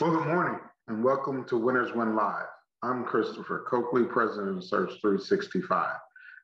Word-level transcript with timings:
Well, 0.00 0.16
good 0.16 0.28
morning 0.28 0.58
and 0.88 1.04
welcome 1.04 1.44
to 1.48 1.58
Winners 1.58 1.92
Win 1.94 2.16
Live. 2.16 2.46
I'm 2.82 3.04
Christopher 3.04 3.66
Coakley, 3.68 4.04
president 4.04 4.56
of 4.56 4.64
Surge365. 4.64 5.94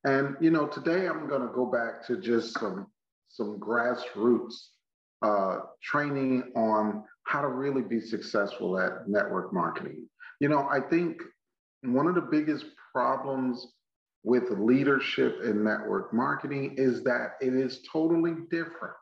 And 0.05 0.37
you 0.43 0.51
know, 0.51 0.67
today 0.67 1.09
I'm 1.09 1.27
going 1.27 1.41
to 1.41 1.55
go 1.55 1.65
back 1.65 2.07
to 2.07 2.19
just 2.19 2.53
some 2.61 2.87
some 3.31 3.59
grassroots 3.59 4.53
uh, 5.23 5.61
training 5.83 6.53
on 6.55 7.05
how 7.23 7.41
to 7.41 7.49
really 7.49 7.81
be 7.81 7.99
successful 7.99 8.79
at 8.79 9.09
network 9.09 9.55
marketing. 9.55 10.07
You 10.39 10.51
know, 10.51 10.69
I 10.71 10.81
think 10.81 11.23
one 11.81 12.09
of 12.09 12.15
the 12.15 12.21
biggest 12.21 12.67
problems 12.93 13.69
with 14.23 14.51
leadership 14.51 15.39
in 15.43 15.65
network 15.65 16.13
marketing 16.13 16.75
is 16.77 17.03
that 17.05 17.37
it 17.41 17.55
is 17.55 17.81
totally 17.91 18.35
different 18.51 18.97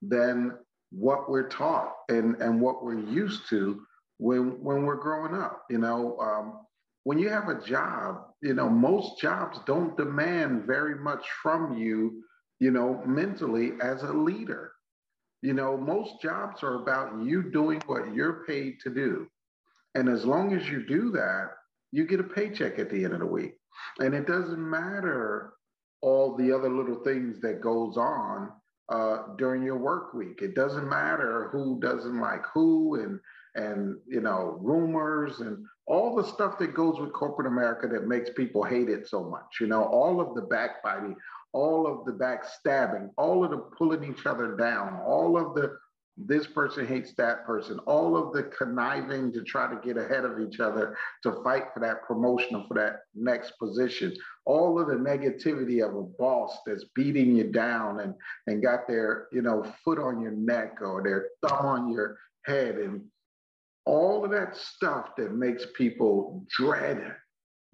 than 0.00 0.52
what 0.90 1.30
we're 1.30 1.48
taught 1.48 1.94
and, 2.08 2.36
and 2.36 2.60
what 2.60 2.84
we're 2.84 2.98
used 2.98 3.48
to 3.50 3.82
when 4.18 4.62
when 4.62 4.84
we're 4.84 4.96
growing 4.96 5.34
up. 5.34 5.64
You 5.70 5.78
know, 5.78 6.18
um, 6.18 6.60
when 7.04 7.18
you 7.18 7.28
have 7.28 7.48
a 7.48 7.62
job, 7.64 8.26
you 8.42 8.54
know, 8.54 8.68
most 8.68 9.20
jobs 9.20 9.58
don't 9.66 9.96
demand 9.96 10.66
very 10.66 10.96
much 10.96 11.24
from 11.42 11.76
you, 11.76 12.22
you 12.58 12.70
know, 12.70 13.02
mentally 13.06 13.72
as 13.80 14.02
a 14.02 14.12
leader. 14.12 14.72
You 15.42 15.54
know, 15.54 15.76
most 15.76 16.20
jobs 16.20 16.62
are 16.62 16.82
about 16.82 17.22
you 17.24 17.50
doing 17.50 17.80
what 17.86 18.14
you're 18.14 18.44
paid 18.46 18.80
to 18.80 18.90
do. 18.90 19.26
And 19.94 20.08
as 20.08 20.24
long 20.24 20.54
as 20.54 20.68
you 20.68 20.86
do 20.86 21.10
that, 21.12 21.52
you 21.92 22.06
get 22.06 22.20
a 22.20 22.24
paycheck 22.24 22.78
at 22.78 22.90
the 22.90 23.04
end 23.04 23.14
of 23.14 23.20
the 23.20 23.26
week. 23.26 23.54
And 23.98 24.14
it 24.14 24.26
doesn't 24.26 24.70
matter 24.70 25.54
all 26.02 26.36
the 26.36 26.52
other 26.52 26.68
little 26.68 27.02
things 27.02 27.40
that 27.40 27.62
goes 27.62 27.96
on 27.96 28.52
uh, 28.90 29.34
during 29.36 29.62
your 29.62 29.78
work 29.78 30.14
week. 30.14 30.42
It 30.42 30.54
doesn't 30.54 30.88
matter 30.88 31.48
who 31.52 31.78
doesn't 31.80 32.20
like 32.20 32.44
who 32.52 33.00
and 33.00 33.20
and 33.56 33.96
you 34.06 34.20
know 34.20 34.58
rumors 34.60 35.40
and 35.40 35.64
all 35.86 36.14
the 36.14 36.24
stuff 36.24 36.58
that 36.58 36.74
goes 36.74 37.00
with 37.00 37.12
corporate 37.12 37.48
America 37.48 37.88
that 37.88 38.06
makes 38.06 38.30
people 38.30 38.62
hate 38.62 38.88
it 38.88 39.08
so 39.08 39.24
much. 39.24 39.58
You 39.60 39.66
know, 39.66 39.84
all 39.84 40.20
of 40.20 40.34
the 40.34 40.42
backbiting, 40.42 41.16
all 41.52 41.86
of 41.86 42.04
the 42.04 42.12
backstabbing, 42.12 43.10
all 43.16 43.44
of 43.44 43.50
the 43.50 43.58
pulling 43.58 44.04
each 44.04 44.26
other 44.26 44.56
down, 44.56 45.00
all 45.04 45.36
of 45.36 45.54
the 45.54 45.76
this 46.26 46.46
person 46.46 46.86
hates 46.86 47.14
that 47.14 47.44
person, 47.46 47.78
all 47.80 48.16
of 48.16 48.32
the 48.32 48.42
conniving 48.44 49.32
to 49.32 49.42
try 49.42 49.72
to 49.72 49.80
get 49.80 49.96
ahead 49.96 50.24
of 50.24 50.38
each 50.40 50.60
other 50.60 50.96
to 51.22 51.42
fight 51.42 51.64
for 51.72 51.80
that 51.80 52.02
promotion 52.02 52.56
or 52.56 52.64
for 52.68 52.74
that 52.74 53.00
next 53.14 53.52
position, 53.58 54.14
all 54.50 54.80
of 54.80 54.88
the 54.88 54.94
negativity 54.94 55.86
of 55.86 55.94
a 55.94 56.02
boss 56.02 56.58
that's 56.66 56.84
beating 56.96 57.36
you 57.36 57.44
down 57.44 58.00
and, 58.00 58.14
and 58.48 58.60
got 58.60 58.88
their 58.88 59.28
you 59.30 59.42
know 59.42 59.64
foot 59.84 60.00
on 60.00 60.20
your 60.20 60.32
neck 60.32 60.78
or 60.80 61.02
their 61.04 61.28
thumb 61.40 61.64
on 61.64 61.92
your 61.92 62.18
head 62.46 62.74
and 62.74 63.00
all 63.86 64.24
of 64.24 64.30
that 64.32 64.56
stuff 64.56 65.10
that 65.16 65.32
makes 65.32 65.66
people 65.76 66.44
dread 66.58 67.14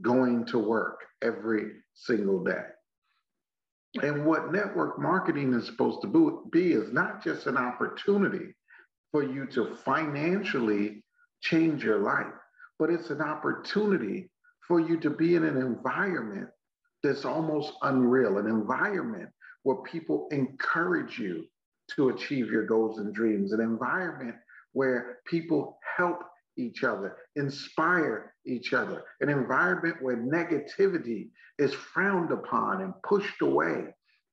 going 0.03 0.45
to 0.45 0.59
work 0.59 1.01
every 1.23 1.71
single 1.95 2.45
day. 2.45 2.65
And 4.03 4.27
what 4.27 4.53
network 4.53 4.99
marketing 4.99 5.55
is 5.55 5.65
supposed 5.65 6.03
to 6.03 6.43
be 6.53 6.73
is 6.73 6.93
not 6.93 7.25
just 7.25 7.47
an 7.47 7.57
opportunity 7.57 8.55
for 9.13 9.23
you 9.23 9.47
to 9.47 9.75
financially 9.83 11.03
change 11.41 11.83
your 11.83 12.01
life, 12.01 12.35
but 12.79 12.91
it's 12.91 13.09
an 13.09 13.23
opportunity 13.23 14.31
for 14.69 14.79
you 14.79 15.01
to 15.01 15.09
be 15.09 15.37
in 15.37 15.45
an 15.45 15.57
environment 15.57 16.49
that's 17.07 17.25
almost 17.25 17.73
unreal, 17.83 18.39
an 18.39 18.47
environment 18.47 19.29
where 19.63 19.77
people 19.77 20.29
encourage 20.31 21.19
you 21.19 21.45
to 21.95 22.11
achieve 22.11 22.51
your 22.51 22.67
goals 22.67 22.99
and 22.99 23.15
dreams, 23.15 23.53
an 23.53 23.61
environment 23.61 24.35
where 24.73 25.19
people 25.27 25.79
help 25.97 26.21
each 26.59 26.85
other, 26.85 27.17
inspire 27.37 28.35
each 28.47 28.73
other, 28.73 29.05
an 29.21 29.29
environment 29.29 29.97
where 30.01 30.17
negativity 30.17 31.29
is 31.59 31.73
frowned 31.73 32.33
upon 32.33 32.83
and 32.83 32.95
pushed 33.03 33.41
away. 33.43 33.85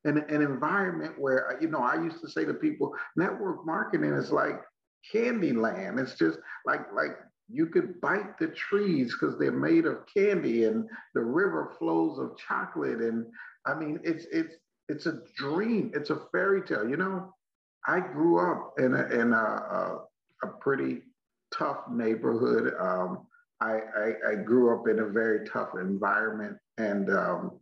And 0.05 0.17
an 0.17 0.41
environment 0.41 1.13
where, 1.17 1.57
you 1.61 1.69
know, 1.69 1.79
I 1.79 1.95
used 1.95 2.19
to 2.21 2.29
say 2.29 2.43
to 2.43 2.53
people, 2.53 2.93
network 3.15 3.65
marketing 3.65 4.13
is 4.13 4.31
like 4.31 4.59
candy 5.11 5.53
land. 5.53 5.99
It's 5.99 6.15
just 6.15 6.39
like, 6.65 6.81
like 6.93 7.11
you 7.53 7.67
could 7.67 8.01
bite 8.01 8.37
the 8.39 8.47
trees 8.47 9.13
because 9.13 9.37
they're 9.37 9.51
made 9.51 9.85
of 9.85 10.05
candy 10.13 10.65
and 10.65 10.89
the 11.13 11.21
river 11.21 11.73
flows 11.77 12.19
of 12.19 12.37
chocolate. 12.37 12.99
And 12.99 13.25
I 13.65 13.75
mean, 13.75 13.99
it's, 14.03 14.25
it's, 14.31 14.55
it's 14.89 15.05
a 15.05 15.19
dream. 15.37 15.91
It's 15.93 16.09
a 16.09 16.21
fairy 16.31 16.61
tale. 16.63 16.89
You 16.89 16.97
know, 16.97 17.33
I 17.87 17.99
grew 17.99 18.39
up 18.39 18.73
in 18.79 18.93
a, 18.95 19.05
in 19.07 19.33
a, 19.33 19.37
a 19.37 19.99
a 20.43 20.47
pretty 20.47 21.01
tough 21.57 21.89
neighborhood. 21.89 22.73
Um, 22.79 23.25
I, 23.61 23.79
I, 23.97 24.31
I, 24.31 24.35
grew 24.43 24.77
up 24.77 24.87
in 24.87 24.99
a 24.99 25.07
very 25.07 25.47
tough 25.47 25.69
environment, 25.79 26.57
and 26.77 27.09
um, 27.09 27.59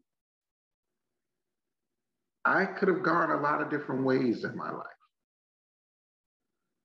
I 2.44 2.66
could 2.66 2.88
have 2.88 3.04
gone 3.04 3.32
a 3.32 3.40
lot 3.40 3.62
of 3.62 3.70
different 3.70 4.04
ways 4.04 4.44
in 4.44 4.58
my 4.58 4.72
life. 4.72 4.88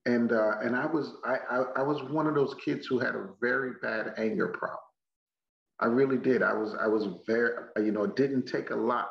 And 0.06 0.32
uh, 0.32 0.58
and 0.62 0.74
I 0.74 0.86
was 0.86 1.14
I, 1.24 1.36
I 1.50 1.64
I 1.76 1.82
was 1.82 2.02
one 2.04 2.26
of 2.26 2.34
those 2.34 2.54
kids 2.64 2.86
who 2.86 2.98
had 2.98 3.14
a 3.14 3.28
very 3.40 3.72
bad 3.82 4.14
anger 4.16 4.48
problem. 4.48 4.78
I 5.80 5.86
really 5.86 6.16
did. 6.16 6.42
I 6.42 6.54
was 6.54 6.74
I 6.80 6.86
was 6.86 7.08
very 7.26 7.52
you 7.76 7.92
know 7.92 8.04
it 8.04 8.16
didn't 8.16 8.46
take 8.46 8.70
a 8.70 8.76
lot 8.76 9.08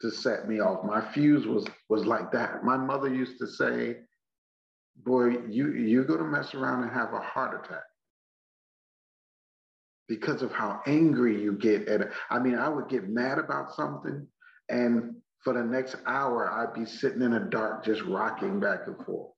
to 0.00 0.10
set 0.10 0.48
me 0.48 0.60
off. 0.60 0.84
My 0.84 1.00
fuse 1.12 1.46
was 1.46 1.66
was 1.88 2.06
like 2.06 2.30
that. 2.32 2.64
My 2.64 2.76
mother 2.76 3.12
used 3.12 3.38
to 3.38 3.46
say, 3.46 3.96
boy, 5.04 5.38
you, 5.48 5.72
you're 5.72 6.04
to 6.04 6.24
mess 6.24 6.54
around 6.54 6.82
and 6.82 6.92
have 6.92 7.12
a 7.12 7.20
heart 7.20 7.64
attack 7.64 7.84
because 10.08 10.42
of 10.42 10.52
how 10.52 10.80
angry 10.86 11.40
you 11.42 11.52
get. 11.52 11.88
At, 11.88 12.10
I 12.30 12.38
mean, 12.38 12.56
I 12.56 12.68
would 12.68 12.88
get 12.88 13.08
mad 13.08 13.38
about 13.38 13.74
something, 13.74 14.26
and 14.68 15.16
for 15.42 15.52
the 15.52 15.62
next 15.62 15.96
hour, 16.06 16.50
I'd 16.50 16.74
be 16.74 16.86
sitting 16.86 17.22
in 17.22 17.32
the 17.32 17.40
dark, 17.40 17.84
just 17.84 18.02
rocking 18.02 18.60
back 18.60 18.80
and 18.86 18.96
forth. 19.04 19.32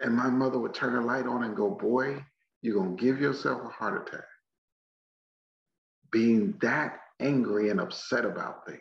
And 0.00 0.14
my 0.14 0.28
mother 0.28 0.58
would 0.58 0.74
turn 0.74 0.94
the 0.94 1.00
light 1.00 1.26
on 1.26 1.44
and 1.44 1.56
go, 1.56 1.70
Boy, 1.70 2.24
you're 2.62 2.74
going 2.74 2.96
to 2.96 3.02
give 3.02 3.20
yourself 3.20 3.62
a 3.64 3.68
heart 3.68 4.08
attack. 4.08 4.24
Being 6.10 6.54
that 6.62 6.98
angry 7.20 7.70
and 7.70 7.80
upset 7.80 8.24
about 8.24 8.66
things 8.66 8.80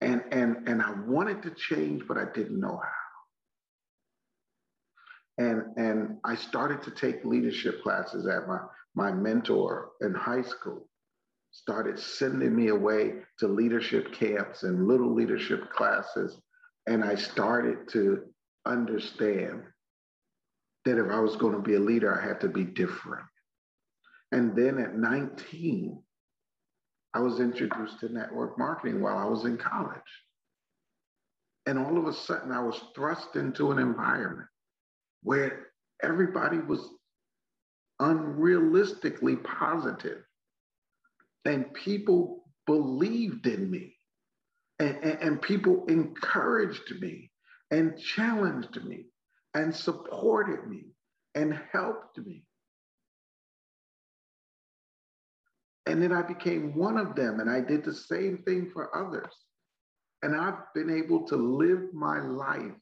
and 0.00 0.22
and 0.32 0.68
and 0.68 0.82
I 0.82 0.92
wanted 1.06 1.42
to 1.42 1.50
change, 1.50 2.02
but 2.08 2.16
I 2.16 2.24
didn't 2.34 2.58
know 2.58 2.80
how. 2.82 2.90
And 5.44 5.62
and 5.76 6.18
I 6.24 6.34
started 6.34 6.82
to 6.84 6.90
take 6.90 7.24
leadership 7.24 7.82
classes 7.82 8.26
at 8.26 8.48
my 8.48 8.60
my 8.94 9.12
mentor 9.12 9.90
in 10.00 10.14
high 10.14 10.42
school 10.42 10.86
started 11.52 11.98
sending 11.98 12.54
me 12.54 12.68
away 12.68 13.14
to 13.36 13.48
leadership 13.48 14.12
camps 14.12 14.62
and 14.62 14.86
little 14.86 15.12
leadership 15.12 15.68
classes. 15.72 16.40
And 16.86 17.02
I 17.04 17.16
started 17.16 17.88
to 17.88 18.22
understand 18.66 19.62
that 20.84 20.98
if 20.98 21.10
I 21.10 21.20
was 21.20 21.36
going 21.36 21.54
to 21.54 21.60
be 21.60 21.74
a 21.74 21.80
leader, 21.80 22.18
I 22.18 22.26
had 22.26 22.40
to 22.40 22.48
be 22.48 22.64
different. 22.64 23.26
And 24.32 24.56
then 24.56 24.78
at 24.78 24.96
19, 24.96 26.02
I 27.12 27.20
was 27.20 27.40
introduced 27.40 28.00
to 28.00 28.08
network 28.08 28.58
marketing 28.58 29.00
while 29.00 29.18
I 29.18 29.24
was 29.24 29.44
in 29.44 29.56
college. 29.56 30.00
And 31.66 31.78
all 31.78 31.98
of 31.98 32.06
a 32.06 32.12
sudden, 32.12 32.52
I 32.52 32.60
was 32.60 32.80
thrust 32.94 33.36
into 33.36 33.72
an 33.72 33.78
environment 33.78 34.48
where 35.22 35.66
everybody 36.02 36.58
was 36.58 36.88
unrealistically 38.00 39.44
positive, 39.44 40.22
and 41.44 41.72
people 41.74 42.44
believed 42.66 43.46
in 43.46 43.70
me, 43.70 43.94
and, 44.78 44.96
and, 45.02 45.18
and 45.20 45.42
people 45.42 45.84
encouraged 45.86 47.00
me, 47.00 47.29
and 47.70 47.98
challenged 47.98 48.82
me, 48.84 49.06
and 49.54 49.74
supported 49.74 50.66
me, 50.66 50.86
and 51.34 51.58
helped 51.72 52.18
me. 52.18 52.44
And 55.86 56.02
then 56.02 56.12
I 56.12 56.22
became 56.22 56.74
one 56.74 56.98
of 56.98 57.16
them, 57.16 57.40
and 57.40 57.50
I 57.50 57.60
did 57.60 57.84
the 57.84 57.94
same 57.94 58.38
thing 58.38 58.70
for 58.72 58.94
others. 58.96 59.34
And 60.22 60.36
I've 60.36 60.72
been 60.74 60.90
able 60.90 61.26
to 61.28 61.36
live 61.36 61.92
my 61.92 62.20
life 62.20 62.76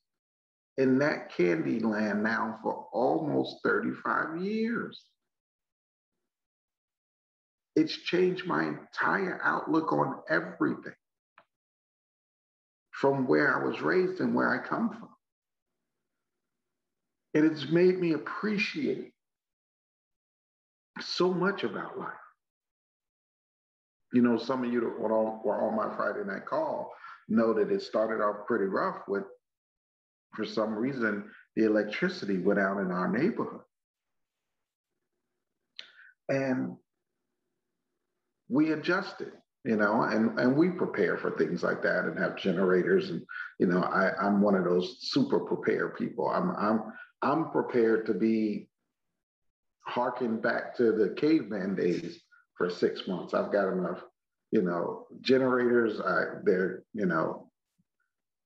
in 0.77 0.99
that 0.99 1.33
candy 1.33 1.81
land 1.81 2.23
now 2.23 2.59
for 2.63 2.87
almost 2.93 3.57
35 3.63 4.43
years. 4.43 5.05
It's 7.77 7.97
changed 7.97 8.47
my 8.47 8.65
entire 8.65 9.41
outlook 9.43 9.93
on 9.93 10.21
everything 10.29 10.95
from 13.01 13.27
where 13.27 13.57
I 13.57 13.65
was 13.65 13.81
raised 13.81 14.21
and 14.21 14.35
where 14.35 14.49
I 14.49 14.67
come 14.67 14.91
from. 14.91 15.09
And 17.35 17.45
it's 17.45 17.71
made 17.71 17.99
me 17.99 18.13
appreciate 18.13 19.13
so 21.01 21.33
much 21.33 21.63
about 21.63 21.99
life 21.99 22.13
you 24.13 24.23
know, 24.23 24.39
some 24.39 24.65
of 24.65 24.73
you 24.73 24.81
that 24.81 24.99
were 24.99 25.13
on, 25.13 25.41
were 25.45 25.61
on 25.61 25.77
my 25.77 25.95
Friday 25.97 26.25
night 26.25 26.47
call 26.47 26.93
know 27.29 27.53
that 27.53 27.71
it 27.71 27.83
started 27.83 28.23
off 28.23 28.47
pretty 28.47 28.65
rough 28.65 29.03
with 29.07 29.25
for 30.35 30.45
some 30.45 30.75
reason, 30.75 31.25
the 31.57 31.65
electricity 31.65 32.39
went 32.39 32.59
out 32.59 32.79
in 32.79 32.91
our 32.91 33.09
neighborhood. 33.09 33.63
And 36.29 36.77
we 38.49 38.73
adjusted, 38.73 39.33
you 39.69 39.77
know, 39.77 40.05
and, 40.05 40.41
and 40.41 40.57
we 40.57 40.71
prepare 40.71 41.19
for 41.19 41.33
things 41.33 41.63
like 41.63 41.83
that 41.83 42.07
and 42.07 42.19
have 42.19 42.39
generators. 42.39 43.11
And, 43.11 43.23
you 43.59 43.67
know, 43.67 43.83
I, 43.83 44.13
I'm 44.19 44.41
one 44.41 44.55
of 44.55 44.65
those 44.65 44.97
super 45.01 45.41
prepared 45.41 45.95
people. 45.95 46.27
I'm, 46.27 46.57
I'm, 46.57 46.85
I'm 47.21 47.51
prepared 47.51 48.07
to 48.07 48.15
be 48.15 48.71
harking 49.83 50.41
back 50.41 50.75
to 50.79 50.93
the 50.93 51.15
caveman 51.19 51.75
days 51.75 52.19
for 52.57 52.71
six 52.71 53.07
months. 53.07 53.35
I've 53.35 53.53
got 53.53 53.71
enough, 53.71 54.01
you 54.53 54.63
know, 54.63 55.07
generators. 55.21 56.01
I, 56.01 56.41
they're, 56.45 56.85
you 56.95 57.05
know, 57.05 57.51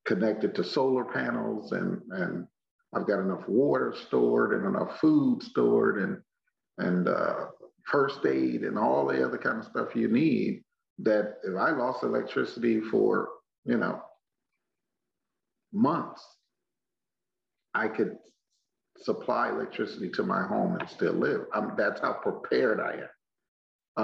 connected 0.05 0.53
to 0.55 0.63
solar 0.65 1.05
panels 1.05 1.71
and, 1.71 2.01
and 2.11 2.47
I've 2.93 3.07
got 3.07 3.21
enough 3.21 3.47
water 3.47 3.95
stored 4.07 4.59
and 4.59 4.75
enough 4.75 4.99
food 4.99 5.41
stored 5.41 5.99
and, 5.99 6.17
and 6.79 7.07
uh, 7.07 7.45
first 7.85 8.25
aid 8.25 8.63
and 8.63 8.77
all 8.77 9.07
the 9.07 9.25
other 9.25 9.37
kind 9.37 9.59
of 9.59 9.65
stuff 9.65 9.95
you 9.95 10.09
need 10.09 10.65
that 10.99 11.37
if 11.43 11.55
I 11.55 11.71
lost 11.71 12.03
electricity 12.03 12.81
for, 12.81 13.29
you 13.65 13.77
know, 13.77 14.01
months, 15.71 16.23
I 17.73 17.87
could 17.87 18.17
supply 18.97 19.49
electricity 19.49 20.09
to 20.11 20.23
my 20.23 20.43
home 20.43 20.77
and 20.79 20.89
still 20.89 21.13
live. 21.13 21.41
I'm, 21.53 21.73
that's 21.75 21.99
how 22.01 22.13
prepared 22.13 22.79
I 22.79 22.93
am. 22.93 23.09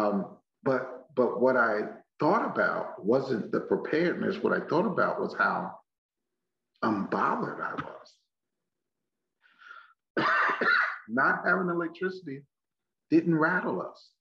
Um, 0.02 0.26
but 0.64 1.06
but 1.16 1.42
what 1.42 1.58
I 1.58 1.82
thought 2.20 2.46
about 2.46 3.04
wasn't 3.04 3.52
the 3.52 3.62
preparedness. 3.62 4.38
What 4.42 4.54
I 4.54 4.66
thought 4.68 4.86
about 4.86 5.20
was 5.20 5.36
how 5.38 5.72
unbothered 6.84 7.62
I 7.62 7.74
was. 10.18 10.28
Not 11.08 11.42
having 11.46 11.70
electricity 11.70 12.42
didn't 13.10 13.36
rattle 13.36 13.82
us. 13.82 14.12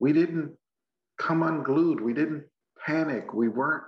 We 0.00 0.12
didn't 0.12 0.57
come 1.18 1.42
unglued. 1.42 2.00
We 2.00 2.12
didn't 2.12 2.44
panic. 2.84 3.32
We 3.34 3.48
weren't 3.48 3.84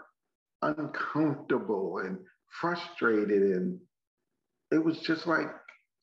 uncomfortable 0.62 1.98
and 1.98 2.18
frustrated. 2.60 3.56
And 3.56 3.78
it 4.70 4.84
was 4.84 4.98
just 5.00 5.26
like, 5.26 5.48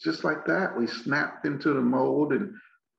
just 0.03 0.23
like 0.23 0.45
that. 0.45 0.77
We 0.77 0.87
snapped 0.87 1.45
into 1.45 1.73
the 1.73 1.81
mold 1.81 2.33
and 2.33 2.53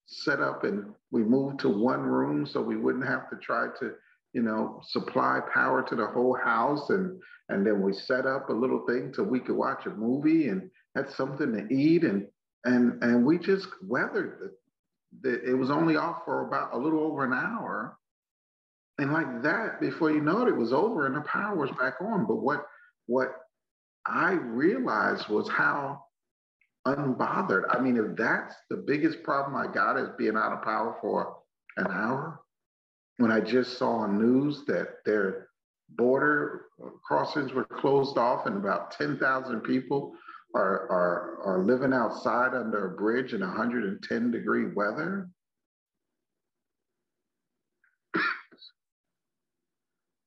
set 0.07 0.41
up 0.41 0.65
and 0.65 0.93
we 1.11 1.23
moved 1.23 1.61
to 1.61 1.69
one 1.69 2.03
room 2.03 2.47
so 2.47 2.61
we 2.61 2.77
wouldn't 2.77 3.07
have 3.07 3.31
to 3.31 3.37
try 3.37 3.67
to, 3.81 3.93
you 4.33 4.43
know, 4.43 4.81
supply 4.85 5.41
power 5.53 5.83
to 5.83 5.97
the 5.97 6.07
whole 6.07 6.37
house. 6.43 6.91
And, 6.91 7.21
and 7.49 7.67
then 7.67 7.81
we 7.83 7.93
set 7.93 8.27
up 8.27 8.49
a 8.49 8.53
little 8.53 8.85
thing 8.87 9.13
so 9.15 9.23
we 9.23 9.41
could 9.41 9.57
watch 9.57 9.87
a 9.87 9.91
movie 9.91 10.49
and 10.49 10.71
had 10.95 11.11
something 11.11 11.53
to 11.53 11.75
eat. 11.75 12.05
And 12.05 12.27
and 12.65 13.03
and 13.03 13.25
we 13.25 13.39
just 13.39 13.69
weathered 13.83 14.53
it. 15.23 15.41
It 15.49 15.57
was 15.57 15.71
only 15.71 15.97
off 15.97 16.23
for 16.25 16.47
about 16.47 16.75
a 16.75 16.79
little 16.79 17.01
over 17.01 17.25
an 17.25 17.33
hour, 17.33 17.97
and 18.99 19.13
like 19.13 19.43
that, 19.43 19.81
before 19.81 20.11
you 20.11 20.21
know 20.21 20.43
it, 20.43 20.49
it 20.49 20.57
was 20.57 20.73
over 20.73 21.07
and 21.07 21.17
the 21.17 21.21
power 21.23 21.57
was 21.57 21.71
back 21.79 21.95
on. 22.01 22.27
But 22.27 22.37
what 22.37 22.65
what 23.07 23.29
I 24.07 24.33
realized 24.33 25.29
was 25.29 25.49
how 25.49 26.03
unbothered. 26.87 27.65
I 27.71 27.81
mean, 27.81 27.97
if 27.97 28.17
that's 28.17 28.55
the 28.71 28.77
biggest 28.77 29.23
problem 29.23 29.57
I 29.57 29.73
got 29.73 29.99
is 29.99 30.09
being 30.17 30.37
out 30.37 30.53
of 30.53 30.63
power 30.63 30.97
for 31.01 31.39
an 31.77 31.87
hour, 31.89 32.41
when 33.19 33.31
I 33.31 33.41
just 33.41 33.79
saw 33.79 33.99
on 33.99 34.19
news 34.19 34.65
that 34.67 35.05
their 35.05 35.49
border 35.91 36.67
crossings 37.05 37.53
were 37.53 37.65
closed 37.65 38.19
off 38.19 38.47
and 38.47 38.57
about 38.57 38.93
10,000 38.93 39.61
people 39.61 40.13
are, 40.55 40.91
are, 40.91 41.43
are 41.45 41.65
living 41.65 41.93
outside 41.93 42.55
under 42.55 42.87
a 42.87 42.97
bridge 42.97 43.33
in 43.33 43.41
110 43.41 44.31
degree 44.31 44.73
weather. 44.75 45.29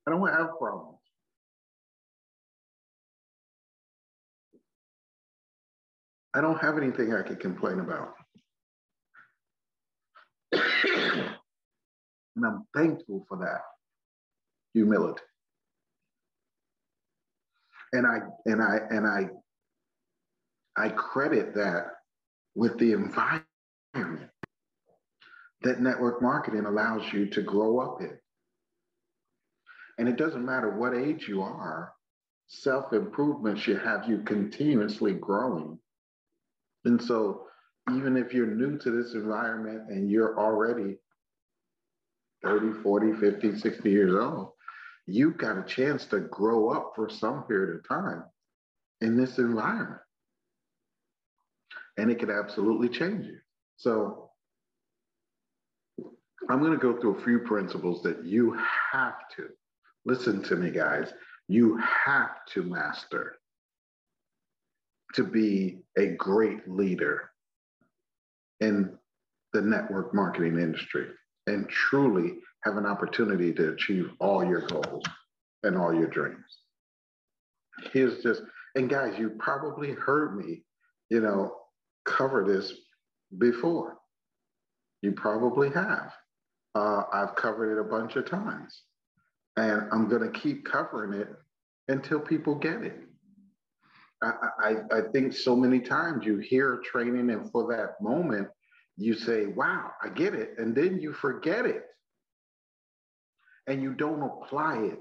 I 0.07 0.11
don't 0.11 0.27
have 0.27 0.57
problems. 0.57 0.97
I 6.33 6.41
don't 6.41 6.59
have 6.61 6.77
anything 6.77 7.13
I 7.13 7.23
can 7.23 7.35
complain 7.35 7.79
about. 7.79 8.13
and 10.53 12.45
I'm 12.45 12.65
thankful 12.75 13.25
for 13.27 13.37
that 13.39 13.61
humility. 14.73 15.21
And 17.93 18.07
I 18.07 18.19
and 18.45 18.61
I 18.61 18.79
and 18.89 19.05
I 19.05 19.29
I 20.77 20.89
credit 20.89 21.53
that 21.55 21.87
with 22.55 22.77
the 22.79 22.93
environment 22.93 23.43
that 25.63 25.81
network 25.81 26.21
marketing 26.21 26.65
allows 26.65 27.11
you 27.11 27.27
to 27.27 27.41
grow 27.41 27.79
up 27.79 28.01
in. 28.01 28.17
And 30.01 30.09
it 30.09 30.17
doesn't 30.17 30.43
matter 30.43 30.71
what 30.71 30.95
age 30.95 31.27
you 31.27 31.43
are, 31.43 31.93
self 32.47 32.91
improvement 32.91 33.59
should 33.59 33.77
have 33.83 34.09
you 34.09 34.23
continuously 34.23 35.13
growing. 35.13 35.77
And 36.85 36.99
so, 36.99 37.43
even 37.95 38.17
if 38.17 38.33
you're 38.33 38.47
new 38.47 38.79
to 38.79 38.89
this 38.89 39.13
environment 39.13 39.91
and 39.91 40.09
you're 40.09 40.39
already 40.39 40.97
30, 42.41 42.81
40, 42.81 43.13
50, 43.13 43.59
60 43.59 43.91
years 43.91 44.15
old, 44.15 44.53
you've 45.05 45.37
got 45.37 45.59
a 45.59 45.63
chance 45.67 46.07
to 46.07 46.21
grow 46.21 46.69
up 46.69 46.93
for 46.95 47.07
some 47.07 47.43
period 47.43 47.75
of 47.75 47.87
time 47.87 48.23
in 49.01 49.15
this 49.15 49.37
environment 49.37 50.01
and 51.97 52.09
it 52.09 52.17
could 52.17 52.31
absolutely 52.31 52.89
change 52.89 53.27
you. 53.27 53.37
So 53.77 54.31
I'm 56.49 56.59
going 56.59 56.71
to 56.71 56.79
go 56.79 56.99
through 56.99 57.19
a 57.19 57.23
few 57.23 57.37
principles 57.41 58.01
that 58.01 58.25
you 58.25 58.57
have 58.93 59.13
to 59.35 59.49
listen 60.05 60.41
to 60.43 60.55
me, 60.55 60.71
guys. 60.71 61.13
You 61.47 61.77
have 61.77 62.45
to 62.53 62.63
master 62.63 63.37
to 65.15 65.23
be 65.23 65.79
a 65.97 66.07
great 66.15 66.67
leader 66.69 67.31
in 68.59 68.97
the 69.53 69.61
network 69.61 70.13
marketing 70.13 70.59
industry 70.59 71.07
and 71.47 71.67
truly 71.67 72.35
have 72.63 72.77
an 72.77 72.85
opportunity 72.85 73.51
to 73.53 73.73
achieve 73.73 74.11
all 74.19 74.45
your 74.45 74.61
goals 74.67 75.03
and 75.63 75.77
all 75.77 75.93
your 75.93 76.07
dreams. 76.07 76.59
Here's 77.91 78.21
just, 78.23 78.43
and 78.75 78.89
guys, 78.89 79.17
you 79.17 79.31
probably 79.39 79.91
heard 79.91 80.37
me, 80.37 80.63
you 81.09 81.19
know, 81.19 81.55
cover 82.05 82.45
this 82.45 82.73
before. 83.37 83.97
You 85.01 85.11
probably 85.13 85.69
have. 85.71 86.13
Uh, 86.75 87.03
I've 87.11 87.35
covered 87.35 87.75
it 87.75 87.81
a 87.81 87.83
bunch 87.83 88.15
of 88.15 88.29
times. 88.29 88.83
And 89.57 89.83
I'm 89.91 90.07
going 90.07 90.31
to 90.31 90.39
keep 90.39 90.65
covering 90.65 91.19
it 91.19 91.29
until 91.87 92.19
people 92.19 92.55
get 92.55 92.83
it. 92.83 92.99
I, 94.23 94.33
I, 94.59 94.75
I 94.91 95.01
think 95.11 95.33
so 95.33 95.55
many 95.55 95.79
times 95.79 96.25
you 96.25 96.37
hear 96.37 96.81
training, 96.85 97.31
and 97.31 97.51
for 97.51 97.73
that 97.75 98.01
moment, 98.01 98.47
you 98.97 99.15
say, 99.15 99.47
Wow, 99.47 99.91
I 100.01 100.09
get 100.09 100.33
it. 100.35 100.51
And 100.57 100.75
then 100.75 100.99
you 100.99 101.13
forget 101.13 101.65
it. 101.65 101.83
And 103.67 103.81
you 103.81 103.93
don't 103.93 104.21
apply 104.21 104.77
it. 104.77 104.99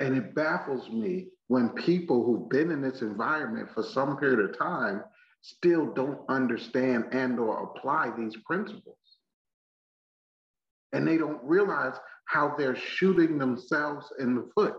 And 0.00 0.16
it 0.16 0.34
baffles 0.34 0.88
me 0.88 1.28
when 1.48 1.70
people 1.70 2.24
who've 2.24 2.48
been 2.48 2.70
in 2.70 2.80
this 2.80 3.02
environment 3.02 3.68
for 3.74 3.82
some 3.82 4.16
period 4.16 4.50
of 4.50 4.58
time 4.58 5.02
still 5.42 5.92
don't 5.92 6.20
understand 6.28 7.06
and 7.12 7.38
or 7.38 7.64
apply 7.64 8.12
these 8.16 8.36
principles. 8.46 8.96
And 10.92 11.06
they 11.06 11.16
don't 11.16 11.42
realize 11.42 11.94
how 12.24 12.54
they're 12.56 12.76
shooting 12.76 13.38
themselves 13.38 14.06
in 14.18 14.34
the 14.34 14.48
foot. 14.54 14.76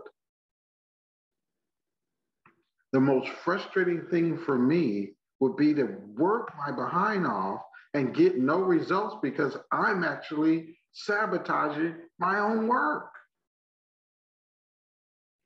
The 2.92 3.00
most 3.00 3.30
frustrating 3.44 4.06
thing 4.10 4.38
for 4.38 4.58
me 4.58 5.12
would 5.40 5.56
be 5.56 5.74
to 5.74 5.96
work 6.16 6.52
my 6.58 6.74
behind 6.74 7.26
off 7.26 7.62
and 7.94 8.14
get 8.14 8.38
no 8.38 8.58
results 8.58 9.16
because 9.22 9.56
I'm 9.70 10.04
actually 10.04 10.76
sabotaging 10.92 11.96
my 12.18 12.38
own 12.38 12.68
work. 12.68 13.08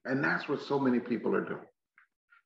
And 0.05 0.23
that's 0.23 0.49
what 0.49 0.63
so 0.63 0.79
many 0.79 1.01
people 1.01 1.35
are 1.35 1.45
doing. 1.45 1.67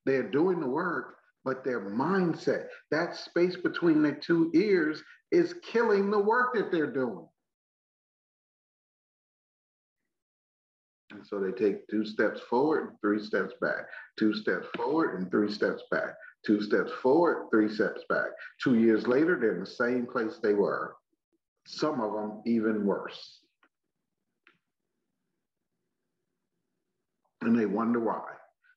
They're 0.06 0.30
doing 0.30 0.60
the 0.60 0.68
work, 0.68 1.16
but 1.44 1.64
their 1.64 1.90
mindset, 1.90 2.66
that 2.90 3.16
space 3.16 3.56
between 3.56 4.02
the 4.02 4.12
two 4.12 4.50
ears, 4.54 5.02
is 5.30 5.54
killing 5.62 6.10
the 6.10 6.18
work 6.18 6.54
that 6.54 6.70
they're 6.72 6.92
doing. 6.92 7.26
And 11.12 11.26
so 11.26 11.40
they 11.40 11.52
take 11.52 11.88
two 11.88 12.04
steps 12.04 12.40
forward, 12.48 12.96
three 13.00 13.22
steps 13.22 13.54
back, 13.60 13.86
two 14.18 14.32
steps 14.32 14.66
forward, 14.76 15.18
and 15.18 15.30
three 15.30 15.50
steps 15.50 15.82
back, 15.90 16.14
two 16.46 16.60
steps 16.62 16.92
forward, 17.02 17.48
three 17.50 17.68
steps 17.68 18.02
back. 18.08 18.28
Two 18.62 18.76
years 18.78 19.06
later, 19.06 19.38
they're 19.40 19.54
in 19.54 19.60
the 19.60 19.66
same 19.66 20.06
place 20.06 20.38
they 20.42 20.54
were, 20.54 20.94
some 21.66 22.00
of 22.00 22.12
them 22.12 22.42
even 22.46 22.86
worse. 22.86 23.40
and 27.42 27.58
they 27.58 27.66
wonder 27.66 28.00
why. 28.00 28.22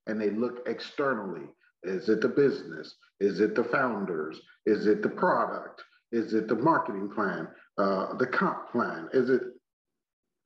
and 0.07 0.19
they 0.19 0.29
look 0.31 0.63
externally. 0.67 1.47
Is 1.83 2.09
it 2.09 2.21
the 2.21 2.29
business? 2.29 2.95
Is 3.19 3.39
it 3.39 3.55
the 3.55 3.63
founders? 3.63 4.41
Is 4.65 4.85
it 4.87 5.01
the 5.01 5.09
product? 5.09 5.81
Is 6.11 6.33
it 6.33 6.47
the 6.47 6.55
marketing 6.55 7.09
plan? 7.09 7.47
Uh, 7.77 8.13
the 8.15 8.27
comp 8.27 8.69
plan? 8.71 9.09
Is 9.13 9.29
it, 9.29 9.41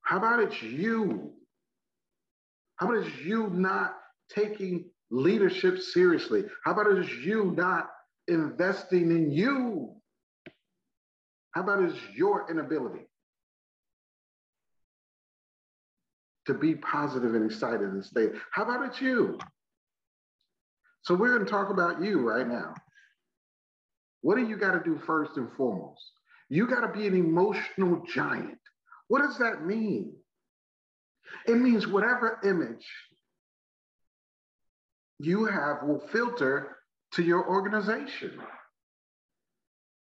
how 0.01 0.17
about 0.17 0.41
it's 0.41 0.61
you? 0.61 1.33
How 2.77 2.87
about 2.87 3.05
it's 3.05 3.17
you 3.19 3.49
not 3.49 3.95
taking 4.33 4.85
leadership 5.09 5.79
seriously? 5.79 6.45
How 6.63 6.71
about 6.71 6.87
it's 6.97 7.11
you 7.11 7.53
not 7.55 7.89
investing 8.27 9.11
in 9.11 9.31
you? 9.31 9.93
How 11.51 11.63
about 11.63 11.83
it's 11.83 11.97
your 12.15 12.49
inability 12.51 13.07
to 16.45 16.53
be 16.53 16.75
positive 16.75 17.33
and 17.33 17.49
excited 17.49 17.81
and 17.81 18.05
stay? 18.05 18.27
How 18.51 18.63
about 18.63 18.85
it's 18.85 19.01
you? 19.01 19.39
So 21.01 21.15
we're 21.15 21.33
going 21.33 21.45
to 21.45 21.51
talk 21.51 21.69
about 21.71 22.03
you 22.03 22.19
right 22.19 22.47
now. 22.47 22.75
What 24.21 24.35
do 24.35 24.47
you 24.47 24.57
got 24.57 24.73
to 24.73 24.81
do 24.83 24.99
first 25.05 25.37
and 25.37 25.47
foremost? 25.53 26.03
You 26.49 26.67
got 26.67 26.81
to 26.81 26.89
be 26.89 27.07
an 27.07 27.15
emotional 27.15 28.03
giant. 28.13 28.59
What 29.07 29.21
does 29.21 29.37
that 29.37 29.65
mean? 29.65 30.13
It 31.45 31.55
means 31.55 31.87
whatever 31.87 32.39
image 32.43 32.85
you 35.19 35.45
have 35.45 35.83
will 35.83 35.99
filter 36.11 36.77
to 37.13 37.23
your 37.23 37.47
organization. 37.47 38.39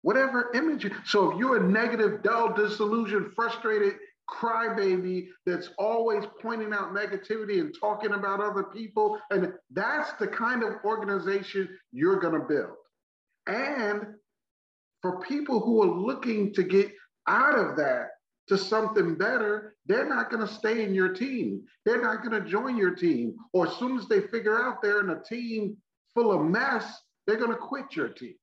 Whatever 0.03 0.51
image. 0.55 0.89
So 1.05 1.31
if 1.31 1.37
you're 1.37 1.57
a 1.57 1.69
negative, 1.69 2.23
dull, 2.23 2.53
disillusioned, 2.53 3.33
frustrated 3.35 3.95
crybaby 4.29 5.27
that's 5.45 5.69
always 5.77 6.23
pointing 6.41 6.73
out 6.73 6.93
negativity 6.93 7.59
and 7.59 7.75
talking 7.79 8.13
about 8.13 8.39
other 8.39 8.63
people, 8.63 9.19
and 9.29 9.53
that's 9.71 10.13
the 10.13 10.27
kind 10.27 10.63
of 10.63 10.75
organization 10.85 11.67
you're 11.91 12.19
going 12.19 12.39
to 12.39 12.47
build. 12.47 12.77
And 13.47 14.15
for 15.01 15.19
people 15.21 15.59
who 15.59 15.81
are 15.83 15.99
looking 15.99 16.53
to 16.53 16.63
get 16.63 16.91
out 17.27 17.57
of 17.57 17.75
that 17.77 18.10
to 18.51 18.57
something 18.57 19.15
better, 19.15 19.77
they're 19.85 20.09
not 20.09 20.29
going 20.29 20.45
to 20.45 20.53
stay 20.53 20.83
in 20.83 20.93
your 20.93 21.13
team. 21.13 21.63
They're 21.85 22.01
not 22.01 22.21
going 22.21 22.43
to 22.43 22.49
join 22.49 22.75
your 22.75 22.93
team. 22.93 23.37
Or 23.53 23.65
as 23.65 23.77
soon 23.77 23.97
as 23.97 24.09
they 24.09 24.19
figure 24.19 24.61
out 24.61 24.81
they're 24.81 24.99
in 24.99 25.09
a 25.09 25.23
team 25.23 25.77
full 26.13 26.33
of 26.33 26.45
mess, 26.45 26.99
they're 27.25 27.37
going 27.37 27.51
to 27.51 27.55
quit 27.55 27.95
your 27.95 28.09
team. 28.09 28.35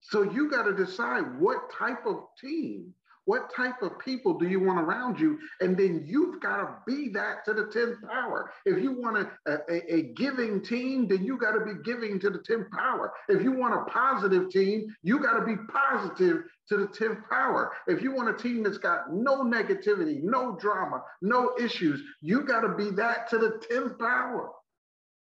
So 0.00 0.22
you 0.22 0.48
got 0.48 0.62
to 0.62 0.72
decide 0.72 1.40
what 1.40 1.72
type 1.76 2.06
of 2.06 2.22
team, 2.40 2.94
what 3.28 3.54
type 3.54 3.82
of 3.82 3.98
people 3.98 4.38
do 4.38 4.48
you 4.48 4.58
want 4.58 4.80
around 4.80 5.20
you? 5.20 5.38
And 5.60 5.76
then 5.76 6.02
you've 6.06 6.40
got 6.40 6.56
to 6.56 6.76
be 6.86 7.10
that 7.10 7.44
to 7.44 7.52
the 7.52 7.64
10th 7.64 8.00
power. 8.08 8.50
If 8.64 8.82
you 8.82 8.92
want 8.92 9.18
a, 9.18 9.52
a, 9.70 9.96
a 9.96 10.02
giving 10.14 10.62
team, 10.62 11.06
then 11.06 11.22
you 11.26 11.36
got 11.36 11.52
to 11.52 11.60
be 11.62 11.74
giving 11.84 12.18
to 12.20 12.30
the 12.30 12.38
10th 12.38 12.70
power. 12.70 13.12
If 13.28 13.42
you 13.42 13.52
want 13.52 13.74
a 13.74 13.84
positive 13.90 14.48
team, 14.48 14.86
you 15.02 15.20
got 15.20 15.38
to 15.38 15.44
be 15.44 15.56
positive 15.70 16.44
to 16.70 16.76
the 16.78 16.86
10th 16.86 17.28
power. 17.28 17.72
If 17.86 18.00
you 18.00 18.14
want 18.14 18.30
a 18.30 18.42
team 18.42 18.62
that's 18.62 18.78
got 18.78 19.12
no 19.12 19.42
negativity, 19.42 20.22
no 20.22 20.56
drama, 20.58 21.02
no 21.20 21.52
issues, 21.60 22.00
you 22.22 22.46
got 22.46 22.62
to 22.62 22.74
be 22.76 22.90
that 22.92 23.28
to 23.28 23.36
the 23.36 23.60
10th 23.70 23.98
power. 23.98 24.52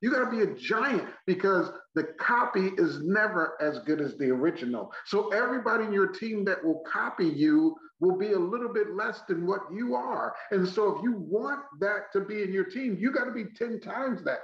You 0.00 0.10
got 0.10 0.28
to 0.28 0.36
be 0.36 0.42
a 0.42 0.56
giant 0.56 1.08
because 1.24 1.70
the 1.94 2.04
copy 2.18 2.70
is 2.78 3.00
never 3.02 3.56
as 3.60 3.78
good 3.80 4.00
as 4.00 4.16
the 4.16 4.30
original. 4.30 4.92
So 5.06 5.28
everybody 5.28 5.84
in 5.84 5.92
your 5.92 6.06
team 6.06 6.44
that 6.46 6.64
will 6.64 6.82
copy 6.90 7.26
you 7.26 7.76
will 8.00 8.16
be 8.16 8.32
a 8.32 8.38
little 8.38 8.72
bit 8.72 8.94
less 8.94 9.20
than 9.28 9.46
what 9.46 9.60
you 9.72 9.94
are. 9.94 10.34
And 10.50 10.66
so 10.66 10.96
if 10.96 11.02
you 11.02 11.12
want 11.16 11.60
that 11.80 12.12
to 12.14 12.20
be 12.20 12.42
in 12.42 12.52
your 12.52 12.64
team, 12.64 12.96
you 12.98 13.12
got 13.12 13.24
to 13.24 13.32
be 13.32 13.44
10 13.44 13.80
times 13.80 14.24
that. 14.24 14.40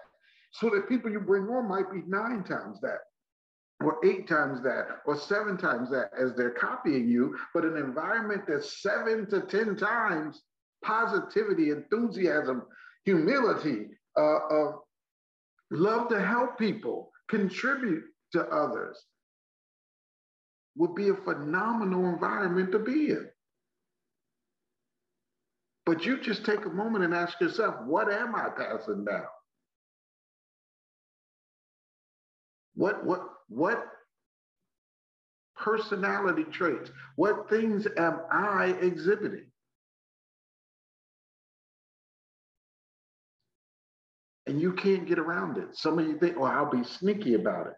So 0.53 0.71
that 0.71 0.89
people 0.89 1.11
you 1.11 1.21
bring 1.21 1.45
on 1.45 1.69
might 1.69 1.91
be 1.93 2.03
nine 2.07 2.45
times 2.45 2.81
that 2.81 2.99
or 3.81 3.99
eight 4.05 4.27
times 4.27 4.61
that, 4.63 4.89
or 5.07 5.17
seven 5.17 5.57
times 5.57 5.91
that 5.91 6.11
as 6.19 6.35
they're 6.35 6.51
copying 6.51 7.09
you, 7.09 7.37
but 7.55 7.65
an 7.65 7.77
environment 7.77 8.43
that's 8.47 8.83
seven 8.83 9.29
to 9.31 9.41
10 9.43 9.77
times 9.77 10.43
positivity, 10.85 11.71
enthusiasm, 11.71 12.63
humility, 13.05 13.87
uh, 14.17 14.37
uh, 14.37 14.73
love 15.71 16.09
to 16.09 16.21
help 16.21 16.59
people, 16.59 17.11
contribute 17.29 18.05
to 18.33 18.45
others, 18.47 18.99
would 20.77 20.95
be 20.95 21.09
a 21.09 21.15
phenomenal 21.15 22.09
environment 22.09 22.73
to 22.73 22.79
be 22.79 23.11
in. 23.11 23.29
But 25.85 26.05
you 26.05 26.21
just 26.21 26.45
take 26.45 26.65
a 26.67 26.71
moment 26.71 27.05
and 27.05 27.15
ask 27.15 27.41
yourself, 27.41 27.77
what 27.87 28.13
am 28.13 28.35
I 28.35 28.51
passing 28.51 29.05
down? 29.05 29.25
What, 32.75 33.05
what, 33.05 33.23
what 33.49 33.87
personality 35.57 36.45
traits, 36.45 36.91
what 37.17 37.49
things 37.51 37.87
am 37.97 38.21
I 38.31 38.77
exhibiting? 38.81 39.47
And 44.49 44.61
you 44.61 44.73
can't 44.73 45.07
get 45.07 45.19
around 45.19 45.59
it. 45.59 45.77
Some 45.77 45.99
of 45.99 46.07
you 46.07 46.19
think, 46.19 46.39
well, 46.39 46.51
I'll 46.51 46.71
be 46.71 46.83
sneaky 46.83 47.35
about 47.35 47.67
it. 47.67 47.75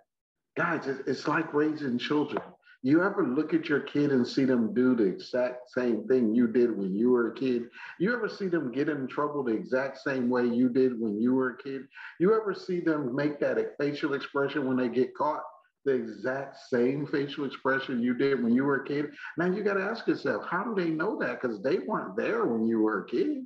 Guys, 0.57 0.87
it's 0.87 1.27
like 1.27 1.53
raising 1.53 1.99
children. 1.99 2.43
You 2.83 3.03
ever 3.03 3.27
look 3.27 3.53
at 3.53 3.69
your 3.69 3.81
kid 3.81 4.11
and 4.11 4.27
see 4.27 4.45
them 4.45 4.73
do 4.73 4.95
the 4.95 5.05
exact 5.05 5.71
same 5.71 6.07
thing 6.09 6.35
you 6.35 6.47
did 6.47 6.77
when 6.77 6.95
you 6.95 7.11
were 7.11 7.33
a 7.33 7.35
kid? 7.35 7.65
You 7.99 8.15
ever 8.15 8.29
see 8.29 8.47
them 8.47 8.73
get 8.73 8.89
in 8.89 9.07
trouble 9.07 9.43
the 9.43 9.53
exact 9.53 9.99
same 9.99 10.31
way 10.31 10.47
you 10.47 10.71
did 10.71 10.99
when 10.99 11.21
you 11.21 11.35
were 11.35 11.51
a 11.51 11.63
kid? 11.63 11.83
You 12.21 12.35
ever 12.35 12.55
see 12.55 12.81
them 12.81 13.15
make 13.15 13.39
that 13.41 13.59
facial 13.79 14.15
expression 14.15 14.67
when 14.67 14.79
they 14.79 14.89
get 14.89 15.15
caught? 15.15 15.43
The 15.85 15.93
exact 15.93 16.57
same 16.71 17.07
facial 17.07 17.45
expression 17.45 18.03
you 18.03 18.15
did 18.15 18.43
when 18.43 18.55
you 18.55 18.65
were 18.65 18.83
a 18.83 18.87
kid. 18.87 19.11
Now 19.37 19.47
you 19.47 19.63
got 19.63 19.75
to 19.75 19.83
ask 19.83 20.07
yourself, 20.07 20.47
how 20.49 20.63
do 20.63 20.75
they 20.75 20.91
know 20.91 21.19
that? 21.19 21.41
Because 21.41 21.61
they 21.63 21.81
weren't 21.81 22.17
there 22.17 22.47
when 22.47 22.67
you 22.67 22.81
were 22.81 23.01
a 23.01 23.07
kid. 23.07 23.45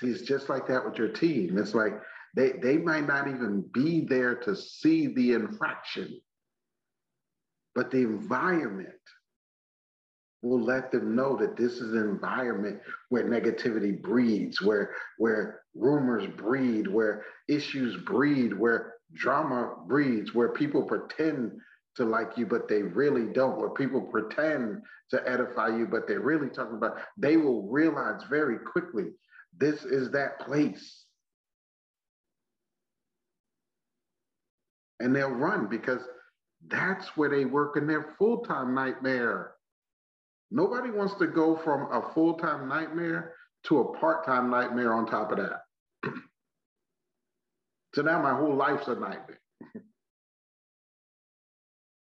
See, 0.00 0.08
it's 0.08 0.22
just 0.22 0.48
like 0.48 0.66
that 0.68 0.84
with 0.84 0.96
your 0.96 1.08
team. 1.08 1.58
It's 1.58 1.74
like 1.74 1.92
they, 2.34 2.52
they 2.52 2.78
might 2.78 3.06
not 3.06 3.28
even 3.28 3.64
be 3.72 4.06
there 4.08 4.36
to 4.36 4.56
see 4.56 5.08
the 5.08 5.34
infraction, 5.34 6.20
but 7.74 7.90
the 7.90 7.98
environment 7.98 8.88
will 10.42 10.62
let 10.62 10.90
them 10.90 11.14
know 11.14 11.36
that 11.36 11.56
this 11.56 11.74
is 11.74 11.92
an 11.92 12.00
environment 12.00 12.80
where 13.10 13.24
negativity 13.24 14.00
breeds, 14.00 14.62
where, 14.62 14.94
where 15.18 15.60
rumors 15.74 16.26
breed, 16.34 16.86
where 16.86 17.26
issues 17.48 17.96
breed, 18.04 18.58
where 18.58 18.94
drama 19.12 19.74
breeds, 19.86 20.34
where 20.34 20.52
people 20.52 20.82
pretend 20.82 21.52
to 21.96 22.04
like 22.04 22.38
you, 22.38 22.46
but 22.46 22.68
they 22.68 22.82
really 22.82 23.30
don't, 23.34 23.58
where 23.58 23.70
people 23.70 24.00
pretend 24.00 24.80
to 25.10 25.28
edify 25.28 25.68
you, 25.68 25.86
but 25.86 26.08
they're 26.08 26.20
really 26.20 26.48
talking 26.48 26.76
about, 26.76 26.96
they 27.18 27.36
will 27.36 27.68
realize 27.68 28.22
very 28.30 28.58
quickly 28.60 29.08
this 29.60 29.84
is 29.84 30.10
that 30.10 30.40
place. 30.40 31.04
And 34.98 35.14
they'll 35.14 35.30
run 35.30 35.68
because 35.68 36.00
that's 36.66 37.06
where 37.16 37.28
they 37.28 37.44
work 37.44 37.76
in 37.76 37.86
their 37.86 38.14
full 38.18 38.38
time 38.38 38.74
nightmare. 38.74 39.52
Nobody 40.50 40.90
wants 40.90 41.14
to 41.14 41.26
go 41.26 41.56
from 41.62 41.92
a 41.92 42.12
full 42.12 42.34
time 42.34 42.68
nightmare 42.68 43.34
to 43.66 43.80
a 43.80 43.98
part 43.98 44.26
time 44.26 44.50
nightmare 44.50 44.94
on 44.94 45.06
top 45.06 45.30
of 45.30 45.38
that. 45.38 45.60
so 47.94 48.02
now 48.02 48.20
my 48.20 48.34
whole 48.34 48.56
life's 48.56 48.88
a 48.88 48.94
nightmare. 48.94 49.40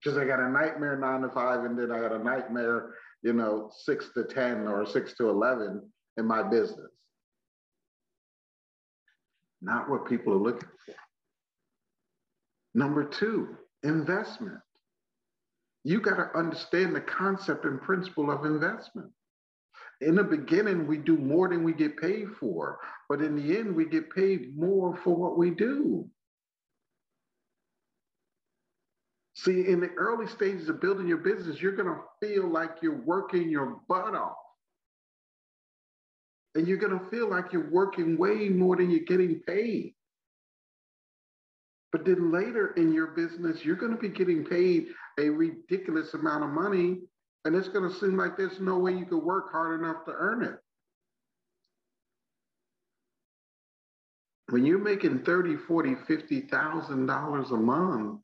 Because 0.03 0.19
I 0.19 0.25
got 0.25 0.41
a 0.41 0.51
nightmare 0.51 0.97
nine 0.97 1.21
to 1.21 1.29
five, 1.29 1.63
and 1.63 1.79
then 1.79 1.93
I 1.93 2.01
got 2.01 2.11
a 2.11 2.19
nightmare, 2.19 2.93
you 3.23 3.33
know, 3.33 3.71
six 3.85 4.11
to 4.15 4.25
10 4.25 4.67
or 4.67 4.85
six 4.85 5.15
to 5.19 5.29
11 5.29 5.81
in 6.17 6.27
my 6.27 6.43
business 6.43 6.91
not 9.63 9.89
what 9.89 10.09
people 10.09 10.33
are 10.33 10.37
looking 10.37 10.69
for. 10.85 10.95
Number 12.75 13.05
two, 13.05 13.57
investment. 13.83 14.59
You 15.85 16.01
got 16.01 16.17
to 16.17 16.39
understand 16.39 16.95
the 16.95 17.01
concept 17.01 17.65
and 17.65 17.81
principle 17.81 18.31
of 18.31 18.45
investment. 18.45 19.11
In 20.01 20.17
the 20.17 20.25
beginning, 20.25 20.87
we 20.87 20.99
do 20.99 21.17
more 21.17 21.49
than 21.49 21.65
we 21.65 21.73
get 21.73 21.97
paid 21.97 22.27
for, 22.41 22.79
but 23.09 23.21
in 23.21 23.37
the 23.37 23.57
end, 23.57 23.75
we 23.75 23.85
get 23.85 24.11
paid 24.11 24.57
more 24.57 24.97
for 25.05 25.15
what 25.15 25.39
we 25.39 25.51
do. 25.51 26.09
See, 29.35 29.67
in 29.69 29.81
the 29.81 29.91
early 29.97 30.27
stages 30.27 30.69
of 30.69 30.81
building 30.81 31.09
your 31.09 31.19
business, 31.19 31.61
you're 31.61 31.77
going 31.77 31.89
to 31.89 32.01
feel 32.21 32.49
like 32.49 32.77
you're 32.81 33.03
working 33.05 33.49
your 33.49 33.81
butt 33.89 34.15
off 34.15 34.37
and 36.55 36.67
you're 36.67 36.79
going 36.79 36.99
to 36.99 37.11
feel 37.11 37.31
like 37.31 37.53
you're 37.53 37.71
working 37.71 38.17
way 38.17 38.49
more 38.49 38.77
than 38.77 38.91
you're 38.91 39.01
getting 39.01 39.41
paid. 39.41 39.95
But 41.93 42.05
then 42.05 42.33
later 42.33 42.73
in 42.77 42.93
your 42.93 43.09
business, 43.09 43.65
you're 43.65 43.77
going 43.77 43.93
to 43.93 43.99
be 43.99 44.09
getting 44.09 44.45
paid 44.45 44.89
a 45.19 45.29
ridiculous 45.29 46.15
amount 46.15 46.45
of 46.45 46.51
money, 46.51 47.01
and 47.45 47.55
it's 47.55 47.69
going 47.69 47.91
to 47.91 47.99
seem 47.99 48.17
like 48.17 48.37
there's 48.37 48.61
no 48.61 48.79
way 48.79 48.93
you 48.93 49.05
could 49.05 49.23
work 49.23 49.53
hard 49.53 49.81
enough 49.81 50.05
to 50.07 50.13
earn 50.13 50.43
it. 50.43 50.59
When 54.49 54.65
you're 54.67 54.79
making 54.79 55.25
30, 55.25 55.57
40, 55.57 55.95
$50,000 55.95 57.53
a 57.53 57.57
month, 57.57 58.21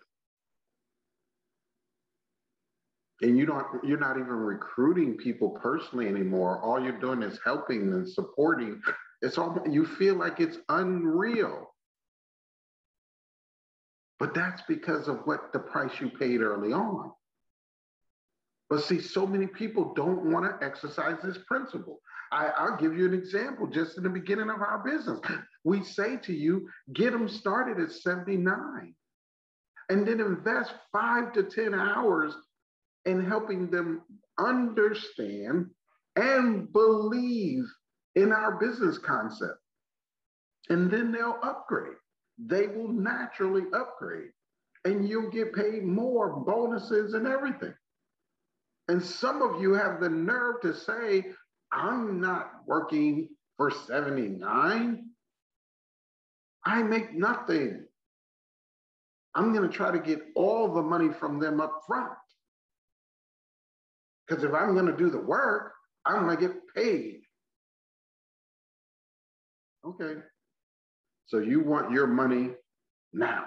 and 3.23 3.37
you 3.37 3.47
don't 3.47 3.67
you're 3.85 3.99
not 3.99 4.17
even 4.17 4.29
recruiting 4.29 5.17
people 5.17 5.51
personally 5.51 6.09
anymore. 6.09 6.61
All 6.63 6.83
you're 6.83 7.01
doing 7.01 7.23
is 7.23 7.39
helping 7.45 7.93
and 7.93 8.09
supporting. 8.09 8.81
It's 9.23 9.39
all 9.39 9.59
you 9.69 9.85
feel 9.85 10.15
like 10.15 10.41
it's 10.41 10.59
unreal. 10.69 11.75
But 14.19 14.35
that's 14.35 14.63
because 14.69 15.09
of 15.09 15.21
what 15.25 15.53
the 15.53 15.59
price 15.59 16.01
you 16.01 16.11
paid 16.11 16.41
early 16.41 16.73
on. 16.73 17.13
But 18.69 18.83
see 18.83 19.01
so 19.01 19.27
many 19.27 19.47
people 19.47 19.95
don't 19.95 20.31
want 20.31 20.45
to 20.45 20.65
exercise 20.65 21.17
this 21.23 21.39
principle. 21.47 22.01
I, 22.31 22.49
i'll 22.59 22.77
give 22.77 22.97
you 22.97 23.07
an 23.07 23.15
example 23.15 23.67
just 23.67 23.97
in 23.97 24.03
the 24.03 24.11
beginning 24.11 24.51
of 24.51 24.61
our 24.61 24.83
business. 24.85 25.19
We 25.65 25.83
say 25.83 26.19
to 26.19 26.33
you 26.33 26.69
get 26.93 27.13
them 27.13 27.29
started 27.29 27.81
at 27.83 27.91
79 27.91 28.95
and 29.89 30.07
then 30.07 30.21
invest 30.21 30.73
five 30.93 31.33
to 31.33 31.45
10 31.45 31.75
hours 31.75 32.35
in 33.05 33.25
helping 33.25 33.71
them 33.71 34.03
understand 34.39 35.67
and 36.17 36.73
believe 36.73 37.65
in 38.15 38.33
our 38.33 38.59
business 38.59 38.99
concept. 38.99 39.59
And 40.69 40.91
then 40.91 41.13
they'll 41.13 41.39
upgrade. 41.43 41.97
They 42.39 42.67
will 42.67 42.93
naturally 42.93 43.65
upgrade, 43.73 44.31
and 44.85 45.09
you'll 45.09 45.31
get 45.31 45.53
paid 45.53 45.85
more 45.85 46.41
bonuses 46.41 47.15
and 47.15 47.27
everything. 47.27 47.75
And 48.89 49.03
some 49.03 49.43
of 49.43 49.61
you 49.61 49.75
have 49.75 50.01
the 50.01 50.09
nerve 50.09 50.61
to 50.63 50.75
say, 50.75 51.25
I'm 51.73 52.21
not 52.21 52.51
working 52.67 53.29
for 53.57 53.71
79. 53.71 55.05
I 56.65 56.83
make 56.83 57.15
nothing. 57.15 57.85
I'm 59.35 59.53
going 59.53 59.69
to 59.69 59.77
try 59.77 59.91
to 59.91 59.99
get 59.99 60.21
all 60.35 60.73
the 60.73 60.83
money 60.83 61.13
from 61.13 61.39
them 61.39 61.61
up 61.61 61.83
front. 61.87 62.13
Because 64.29 64.45
if 64.45 64.53
I'm 64.53 64.75
going 64.75 64.87
to 64.87 64.97
do 64.97 65.11
the 65.11 65.21
work, 65.21 65.73
I'm 66.05 66.25
going 66.25 66.37
to 66.37 66.49
get 66.49 66.57
paid. 66.75 67.21
Okay. 69.85 70.21
So 71.27 71.39
you 71.39 71.63
want 71.63 71.93
your 71.93 72.07
money 72.07 72.51
now. 73.13 73.47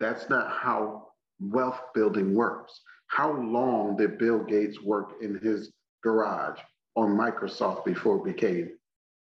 That's 0.00 0.28
not 0.28 0.50
how 0.50 1.08
wealth 1.40 1.80
building 1.94 2.34
works. 2.34 2.80
How 3.06 3.32
long 3.32 3.96
did 3.96 4.18
Bill 4.18 4.38
Gates 4.38 4.80
work 4.80 5.14
in 5.20 5.38
his 5.38 5.72
garage 6.02 6.58
on 6.96 7.16
Microsoft 7.16 7.84
before 7.84 8.16
it 8.16 8.36
became 8.36 8.70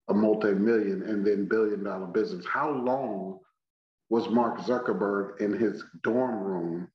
a 0.08 0.14
multi-million 0.14 1.02
and 1.02 1.26
then 1.26 1.48
billion 1.48 1.82
dollar 1.82 2.06
business? 2.06 2.46
How 2.46 2.70
long 2.70 3.38
was 4.10 4.28
Mark 4.28 4.58
Zuckerberg 4.60 5.40
in 5.40 5.52
his 5.52 5.84
dorm 6.02 6.42
room 6.42 6.88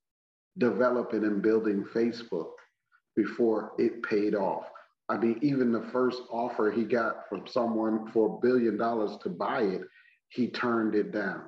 developing 0.60 1.24
and 1.24 1.42
building 1.42 1.86
Facebook 1.94 2.51
before 3.16 3.72
it 3.78 4.04
paid 4.04 4.36
off. 4.36 4.66
I 5.10 5.18
mean, 5.18 5.39
even 5.42 5.72
the 5.72 5.89
first 5.92 6.22
offer 6.30 6.72
he 6.72 6.84
got 6.84 7.28
from 7.28 7.48
someone 7.48 8.12
for 8.12 8.38
a 8.38 8.39
billion 8.48 8.78
dollars 8.78 9.18
to 9.24 9.30
buy 9.30 9.63
it, 9.63 9.82
he 10.30 10.48
turned 10.48 10.94
it 10.94 11.12
down 11.12 11.42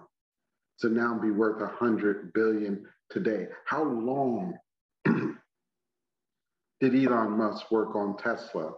to 0.80 0.90
now 0.90 1.18
be 1.20 1.30
worth 1.30 1.62
a 1.62 1.68
hundred 1.68 2.34
billion 2.34 2.86
today. 3.12 3.48
How 3.66 3.84
long 3.84 4.58
did 5.06 6.96
Elon 6.96 7.38
Musk 7.38 7.70
work 7.72 7.96
on 7.96 8.18
Tesla 8.18 8.74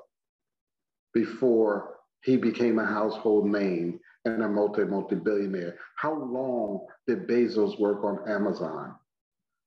before 1.13 1.96
he 2.24 2.36
became 2.36 2.80
a 2.80 2.86
household 2.86 3.48
name 3.48 4.00
and 4.26 4.43
a 4.43 4.50
multi 4.50 4.84
multi 4.84 5.15
billionaire? 5.15 5.78
How 5.96 6.13
long 6.13 6.86
did 7.08 7.28
Bezos 7.28 7.80
work 7.80 8.04
on 8.04 8.28
Amazon? 8.30 8.96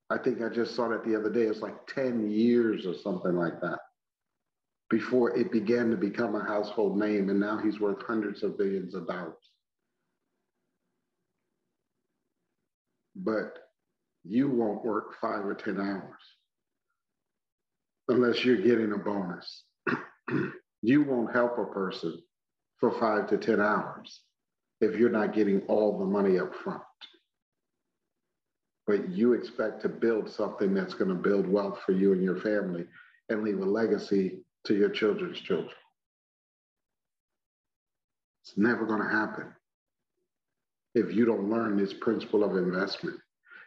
I 0.09 0.19
think 0.19 0.41
I 0.41 0.49
just 0.49 0.75
saw 0.77 0.89
that 0.89 1.05
the 1.05 1.17
other 1.17 1.31
day. 1.31 1.43
It's 1.43 1.61
like 1.61 1.87
10 1.89 2.31
years 2.31 2.87
or 2.87 2.95
something 2.95 3.35
like 3.35 3.61
that 3.61 3.79
before 4.89 5.37
it 5.37 5.51
began 5.51 5.91
to 5.91 5.97
become 5.97 6.37
a 6.37 6.45
household 6.45 6.97
name. 6.97 7.29
And 7.29 7.41
now 7.41 7.59
he's 7.59 7.81
worth 7.81 8.03
hundreds 8.07 8.43
of 8.43 8.57
billions 8.57 8.95
of 8.95 9.09
dollars. 9.09 9.35
But 13.17 13.59
you 14.25 14.49
won't 14.49 14.85
work 14.85 15.15
five 15.21 15.45
or 15.45 15.55
10 15.55 15.81
hours 15.81 16.23
unless 18.09 18.45
you're 18.45 18.57
getting 18.57 18.93
a 18.93 18.99
bonus. 18.99 19.65
you 20.83 21.03
won't 21.03 21.35
help 21.35 21.59
a 21.59 21.65
person 21.65 22.23
for 22.79 22.93
five 23.01 23.29
to 23.29 23.39
10 23.39 23.61
hours 23.61 24.21
if 24.81 24.97
you're 24.97 25.11
not 25.11 25.35
getting 25.35 25.63
all 25.63 25.99
the 25.99 26.05
money 26.05 26.39
up 26.39 26.55
front 26.63 26.83
but 28.87 29.09
you 29.11 29.33
expect 29.33 29.83
to 29.83 29.89
build 29.89 30.31
something 30.31 30.73
that's 30.73 30.95
going 30.95 31.09
to 31.09 31.15
build 31.15 31.47
wealth 31.47 31.81
for 31.85 31.93
you 31.93 32.13
and 32.13 32.23
your 32.23 32.41
family 32.41 32.85
and 33.29 33.43
leave 33.43 33.59
a 33.59 33.65
legacy 33.65 34.39
to 34.65 34.75
your 34.75 34.91
children's 34.91 35.41
children. 35.41 35.75
It's 38.43 38.57
never 38.57 38.87
going 38.87 39.03
to 39.03 39.09
happen 39.09 39.53
if 40.95 41.13
you 41.13 41.25
don't 41.27 41.51
learn 41.51 41.77
this 41.77 41.93
principle 41.93 42.45
of 42.45 42.57
investment. 42.57 43.19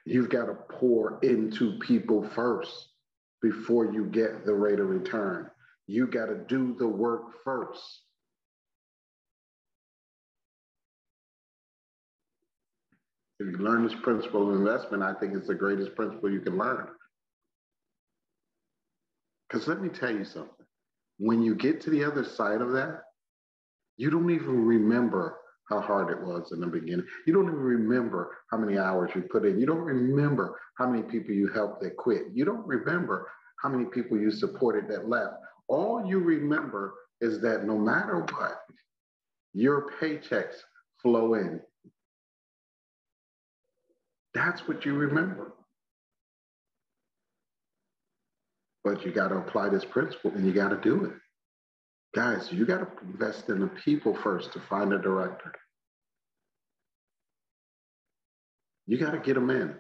You've 0.06 0.30
got 0.30 0.46
to 0.46 0.56
pour 0.70 1.20
into 1.22 1.78
people 1.80 2.28
first 2.30 2.90
before 3.42 3.92
you 3.92 4.06
get 4.06 4.46
the 4.46 4.54
rate 4.54 4.80
of 4.80 4.90
return. 4.90 5.50
You 5.88 6.08
got 6.08 6.28
to 6.28 6.36
do 6.36 6.76
the 6.80 6.88
work 6.88 7.44
first. 7.44 8.02
If 13.40 13.48
you 13.48 13.58
learn 13.58 13.84
this 13.84 13.96
principle 14.02 14.50
of 14.50 14.56
investment, 14.56 15.02
I 15.02 15.14
think 15.14 15.34
it's 15.34 15.48
the 15.48 15.56
greatest 15.56 15.96
principle 15.96 16.30
you 16.30 16.42
can 16.42 16.58
learn. 16.58 16.88
Because 19.48 19.68
let 19.68 19.82
me 19.82 19.90
tell 19.90 20.12
you 20.12 20.26
something. 20.26 20.66
When 21.18 21.42
you 21.42 21.56
get 21.56 21.82
to 21.82 21.90
the 21.90 22.04
other 22.04 22.24
side 22.24 22.62
of 22.62 22.72
that, 22.74 23.04
you 23.98 24.10
don't 24.10 24.30
even 24.30 24.66
remember 24.66 25.38
how 25.70 25.80
hard 25.80 26.10
it 26.10 26.22
was 26.22 26.52
in 26.52 26.60
the 26.60 26.68
beginning. 26.68 27.06
You 27.28 27.34
don't 27.34 27.48
even 27.48 27.60
remember 27.60 28.38
how 28.52 28.58
many 28.58 28.78
hours 28.78 29.12
you 29.16 29.22
put 29.22 29.46
in. 29.46 29.60
You 29.60 29.66
don't 29.66 29.80
remember 29.80 30.60
how 30.78 30.90
many 30.90 31.04
people 31.04 31.34
you 31.34 31.48
helped 31.48 31.82
that 31.82 31.96
quit. 31.96 32.24
You 32.34 32.44
don't 32.44 32.66
remember 32.66 33.30
how 33.62 33.70
many 33.70 33.86
people 33.86 34.18
you 34.18 34.32
supported 34.32 34.88
that 34.90 35.08
left. 35.08 35.34
All 35.68 36.06
you 36.06 36.20
remember 36.20 36.94
is 37.22 37.42
that 37.42 37.66
no 37.66 37.78
matter 37.78 38.20
what, 38.20 38.62
your 39.54 39.92
paychecks 40.00 40.56
flow 41.02 41.36
in 41.36 41.62
that's 44.34 44.68
what 44.68 44.86
you 44.86 44.94
remember. 44.94 45.54
But 48.84 49.06
you 49.06 49.12
got 49.12 49.30
to 49.30 49.38
apply 49.38 49.70
this 49.70 49.86
principle 49.86 50.32
and 50.32 50.46
you 50.46 50.54
got 50.54 50.70
to 50.70 50.78
do 50.78 51.06
it. 51.06 51.14
Guys, 52.16 52.52
you 52.52 52.66
got 52.66 52.80
to 52.80 53.06
invest 53.06 53.50
in 53.50 53.60
the 53.60 53.68
people 53.68 54.16
first 54.16 54.54
to 54.54 54.60
find 54.60 54.94
a 54.94 55.00
director. 55.00 55.54
You 58.88 58.98
got 58.98 59.12
to 59.12 59.20
get 59.20 59.36
them 59.36 59.50
in. 59.52 59.76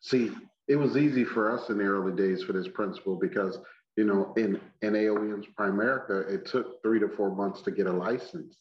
See, 0.00 0.32
it 0.66 0.76
was 0.76 0.96
easy 0.96 1.24
for 1.24 1.52
us 1.52 1.68
in 1.70 1.78
the 1.78 1.84
early 1.84 2.12
days 2.12 2.42
for 2.42 2.52
this 2.52 2.68
principle 2.68 3.16
because, 3.16 3.58
you 3.96 4.04
know, 4.04 4.32
in, 4.36 4.60
in 4.82 4.94
AOM's 4.94 5.46
Primerica, 5.58 6.28
it 6.28 6.46
took 6.46 6.82
three 6.82 6.98
to 6.98 7.08
four 7.08 7.34
months 7.34 7.62
to 7.62 7.70
get 7.70 7.86
a 7.86 7.92
license 7.92 8.56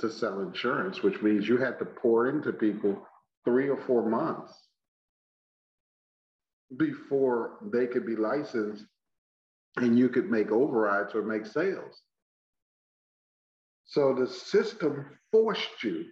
to 0.00 0.10
sell 0.10 0.40
insurance, 0.40 1.02
which 1.02 1.22
means 1.22 1.48
you 1.48 1.56
had 1.56 1.78
to 1.78 1.84
pour 1.84 2.28
into 2.28 2.52
people 2.52 3.06
three 3.44 3.68
or 3.68 3.76
four 3.76 4.08
months 4.08 4.52
before 6.76 7.58
they 7.72 7.86
could 7.86 8.06
be 8.06 8.16
licensed 8.16 8.84
and 9.76 9.98
you 9.98 10.08
could 10.08 10.30
make 10.30 10.50
overrides 10.50 11.14
or 11.14 11.22
make 11.22 11.46
sales. 11.46 12.02
So 13.84 14.14
the 14.14 14.26
system 14.26 15.06
forced 15.30 15.82
you 15.82 16.04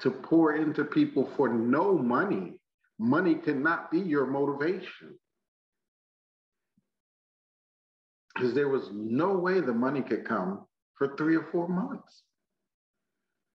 to 0.00 0.10
pour 0.10 0.56
into 0.56 0.84
people 0.84 1.28
for 1.36 1.48
no 1.48 1.96
money. 1.96 2.54
Money 2.98 3.34
cannot 3.34 3.90
be 3.90 4.00
your 4.00 4.26
motivation. 4.26 5.18
Because 8.34 8.54
there 8.54 8.68
was 8.68 8.90
no 8.92 9.32
way 9.32 9.60
the 9.60 9.74
money 9.74 10.02
could 10.02 10.24
come 10.24 10.64
for 10.94 11.16
three 11.16 11.36
or 11.36 11.46
four 11.50 11.68
months. 11.68 12.22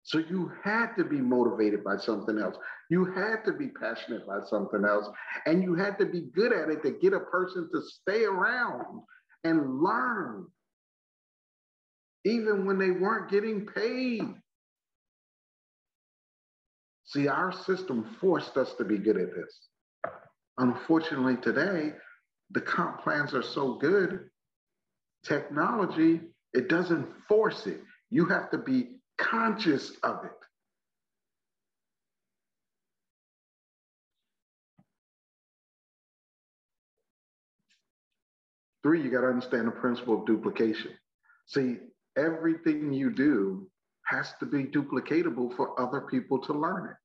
So 0.05 0.19
you 0.19 0.51
had 0.63 0.95
to 0.97 1.03
be 1.03 1.17
motivated 1.17 1.83
by 1.83 1.97
something 1.97 2.37
else. 2.37 2.55
You 2.91 3.05
had 3.05 3.43
to 3.45 3.53
be 3.53 3.69
passionate 3.69 4.27
by 4.27 4.41
something 4.47 4.85
else. 4.85 5.09
And 5.47 5.63
you 5.63 5.73
had 5.73 5.97
to 5.97 6.05
be 6.05 6.27
good 6.33 6.53
at 6.53 6.69
it 6.69 6.83
to 6.83 6.91
get 6.91 7.13
a 7.13 7.19
person 7.19 7.67
to 7.73 7.81
stay 7.81 8.23
around 8.23 9.01
and 9.43 9.81
learn, 9.81 10.45
even 12.23 12.67
when 12.67 12.77
they 12.77 12.91
weren't 12.91 13.31
getting 13.31 13.65
paid. 13.65 14.21
See, 17.05 17.27
our 17.27 17.51
system 17.51 18.15
forced 18.21 18.57
us 18.57 18.75
to 18.77 18.85
be 18.85 18.99
good 18.99 19.17
at 19.17 19.33
this. 19.33 19.69
Unfortunately, 20.59 21.37
today, 21.37 21.93
the 22.51 22.61
comp 22.61 23.01
plans 23.01 23.33
are 23.33 23.43
so 23.43 23.79
good, 23.79 24.29
technology, 25.25 26.21
it 26.53 26.69
doesn't 26.69 27.07
force 27.27 27.65
it 27.65 27.81
You 28.11 28.25
have 28.27 28.51
to 28.51 28.59
be 28.59 28.94
conscious 29.17 29.91
of 30.03 30.25
it. 30.25 30.31
Three, 38.83 39.01
you 39.01 39.09
got 39.09 39.21
to 39.21 39.27
understand 39.27 39.67
the 39.67 39.71
principle 39.71 40.19
of 40.19 40.27
duplication. 40.27 40.91
See, 41.47 41.77
everything 42.15 42.93
you 42.93 43.11
do 43.11 43.67
has 44.05 44.33
to 44.39 44.45
be 44.45 44.65
duplicatable 44.65 45.55
for 45.55 45.79
other 45.79 46.01
people 46.01 46.39
to 46.39 46.53
learn 46.53 46.89
it. 46.91 46.95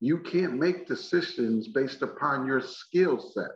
You 0.00 0.18
can't 0.18 0.54
make 0.54 0.86
decisions 0.86 1.68
based 1.68 2.02
upon 2.02 2.46
your 2.46 2.60
skill 2.60 3.18
set. 3.18 3.50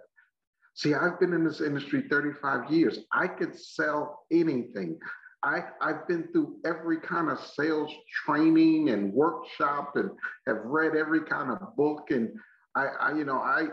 See, 0.75 0.95
I've 0.95 1.21
been 1.21 1.33
in 1.33 1.45
this 1.45 1.61
industry 1.61 2.05
35 2.09 2.71
years. 2.71 2.99
I 3.13 3.29
could 3.29 3.59
sell 3.59 4.25
anything. 4.33 4.99
I, 5.45 5.61
I've 5.81 6.09
been 6.09 6.29
through 6.33 6.57
every 6.65 7.01
kind 7.01 7.31
of 7.31 7.39
sales 7.39 7.93
training 8.25 8.91
and 8.91 9.13
workshop 9.13 9.93
and 9.95 10.11
have 10.47 10.59
read 10.65 10.97
every 10.97 11.23
kind 11.23 11.51
of 11.51 11.77
book. 11.77 12.11
And 12.11 12.31
I, 12.75 12.87
I 13.01 13.17
you 13.17 13.25
know, 13.25 13.39
I 13.39 13.69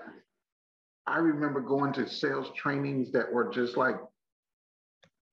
I 1.07 1.17
remember 1.17 1.61
going 1.61 1.93
to 1.93 2.09
sales 2.09 2.47
trainings 2.55 3.11
that 3.11 3.31
were 3.31 3.51
just 3.51 3.77
like 3.77 3.95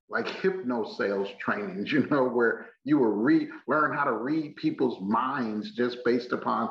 like 0.09 0.29
hypno 0.29 0.85
sales 0.85 1.29
trainings, 1.41 1.91
you 1.93 2.07
know, 2.09 2.25
where 2.29 2.67
you 2.85 2.99
were 2.99 3.15
read 3.15 3.49
learn 3.69 3.95
how 3.95 4.05
to 4.05 4.13
read 4.13 4.57
people's 4.57 5.01
minds 5.03 5.73
just 5.73 5.99
based 6.05 6.33
upon 6.33 6.71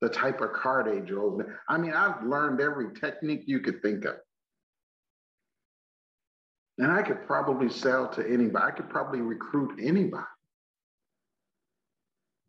the 0.00 0.08
type 0.08 0.40
of 0.40 0.52
car 0.52 0.84
they 0.84 1.00
drove. 1.00 1.40
I 1.68 1.78
mean, 1.78 1.92
I've 1.92 2.24
learned 2.24 2.60
every 2.60 2.92
technique 2.94 3.44
you 3.46 3.60
could 3.60 3.80
think 3.82 4.04
of. 4.04 4.16
And 6.78 6.90
I 6.90 7.02
could 7.02 7.26
probably 7.26 7.68
sell 7.68 8.08
to 8.10 8.26
anybody. 8.26 8.64
I 8.64 8.70
could 8.70 8.88
probably 8.88 9.20
recruit 9.20 9.78
anybody. 9.80 10.24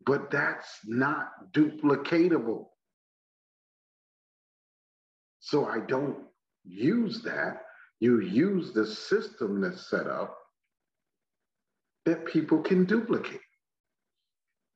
But 0.06 0.30
that's 0.30 0.68
not 0.84 1.52
duplicatable. 1.52 2.66
So 5.40 5.66
I 5.66 5.80
don't 5.86 6.18
use 6.64 7.22
that. 7.22 7.62
You 8.00 8.20
use 8.20 8.72
the 8.72 8.86
system 8.86 9.60
that's 9.60 9.88
set 9.88 10.06
up 10.06 10.36
that 12.06 12.26
people 12.26 12.62
can 12.62 12.84
duplicate. 12.84 13.40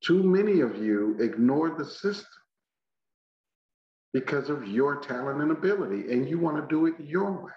Too 0.02 0.22
many 0.22 0.60
of 0.60 0.76
you 0.76 1.16
ignore 1.20 1.74
the 1.76 1.84
system 1.84 2.26
because 4.12 4.48
of 4.48 4.66
your 4.66 5.00
talent 5.00 5.42
and 5.42 5.50
ability, 5.50 6.12
and 6.12 6.28
you 6.28 6.38
want 6.38 6.56
to 6.56 6.66
do 6.74 6.86
it 6.86 6.94
your 6.98 7.44
way. 7.44 7.52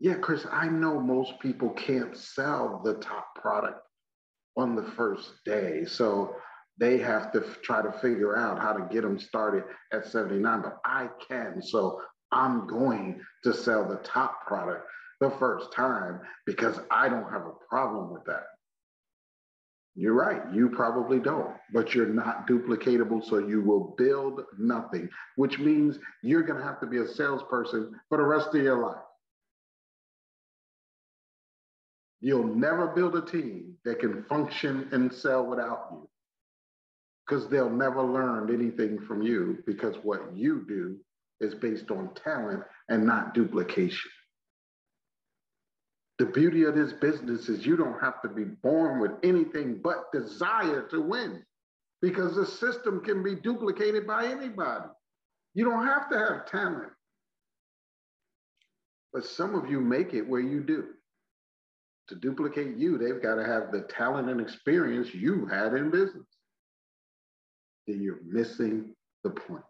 Yeah, 0.00 0.14
Chris, 0.14 0.46
I 0.50 0.68
know 0.68 0.98
most 0.98 1.38
people 1.40 1.70
can't 1.70 2.16
sell 2.16 2.80
the 2.82 2.94
top 2.94 3.34
product 3.34 3.80
on 4.56 4.74
the 4.74 4.90
first 4.96 5.30
day. 5.44 5.84
So 5.84 6.34
they 6.78 6.96
have 6.98 7.30
to 7.32 7.44
try 7.62 7.82
to 7.82 7.92
figure 7.92 8.36
out 8.36 8.58
how 8.58 8.72
to 8.72 8.88
get 8.90 9.02
them 9.02 9.18
started 9.18 9.64
at 9.92 10.06
79, 10.06 10.62
but 10.62 10.78
I 10.86 11.08
can. 11.28 11.60
So 11.60 12.00
I'm 12.32 12.66
going 12.66 13.20
to 13.44 13.52
sell 13.52 13.86
the 13.86 13.96
top 13.96 14.46
product 14.46 14.86
the 15.20 15.30
first 15.38 15.70
time 15.72 16.20
because 16.46 16.80
I 16.90 17.10
don't 17.10 17.30
have 17.30 17.42
a 17.42 17.52
problem 17.68 18.10
with 18.10 18.24
that. 18.24 18.44
You're 19.94 20.14
right, 20.14 20.40
you 20.54 20.70
probably 20.70 21.18
don't, 21.18 21.54
but 21.74 21.94
you're 21.94 22.06
not 22.06 22.46
duplicatable, 22.46 23.22
so 23.22 23.36
you 23.38 23.60
will 23.60 23.94
build 23.98 24.40
nothing, 24.58 25.10
which 25.36 25.58
means 25.58 25.98
you're 26.22 26.44
going 26.44 26.58
to 26.58 26.64
have 26.64 26.80
to 26.80 26.86
be 26.86 26.98
a 26.98 27.06
salesperson 27.06 27.92
for 28.08 28.16
the 28.16 28.24
rest 28.24 28.54
of 28.54 28.62
your 28.62 28.78
life. 28.78 29.02
You'll 32.20 32.54
never 32.54 32.88
build 32.88 33.16
a 33.16 33.22
team 33.22 33.74
that 33.84 34.00
can 34.00 34.24
function 34.24 34.88
and 34.92 35.12
sell 35.12 35.46
without 35.46 35.88
you 35.92 36.08
because 37.26 37.48
they'll 37.48 37.70
never 37.70 38.02
learn 38.02 38.52
anything 38.52 38.98
from 38.98 39.22
you 39.22 39.62
because 39.66 39.96
what 40.02 40.36
you 40.36 40.64
do 40.68 40.98
is 41.40 41.54
based 41.54 41.90
on 41.90 42.10
talent 42.14 42.62
and 42.88 43.06
not 43.06 43.34
duplication. 43.34 44.10
The 46.18 46.26
beauty 46.26 46.64
of 46.64 46.74
this 46.74 46.92
business 46.92 47.48
is 47.48 47.64
you 47.64 47.76
don't 47.76 47.98
have 48.00 48.20
to 48.22 48.28
be 48.28 48.44
born 48.44 49.00
with 49.00 49.12
anything 49.22 49.80
but 49.82 50.12
desire 50.12 50.86
to 50.90 51.00
win 51.00 51.42
because 52.02 52.34
the 52.34 52.44
system 52.44 53.00
can 53.02 53.22
be 53.22 53.34
duplicated 53.36 54.06
by 54.06 54.26
anybody. 54.26 54.88
You 55.54 55.64
don't 55.64 55.86
have 55.86 56.10
to 56.10 56.18
have 56.18 56.46
talent. 56.46 56.92
But 59.12 59.24
some 59.24 59.54
of 59.54 59.70
you 59.70 59.80
make 59.80 60.12
it 60.12 60.28
where 60.28 60.40
you 60.40 60.60
do. 60.60 60.88
To 62.10 62.16
duplicate 62.16 62.76
you, 62.76 62.98
they've 62.98 63.22
got 63.22 63.36
to 63.36 63.44
have 63.44 63.72
the 63.72 63.82
talent 63.82 64.28
and 64.28 64.40
experience 64.40 65.14
you 65.14 65.46
had 65.46 65.74
in 65.74 65.90
business 65.90 66.26
then 67.90 68.00
you're 68.00 68.20
missing 68.24 68.94
the 69.24 69.30
point. 69.30 69.64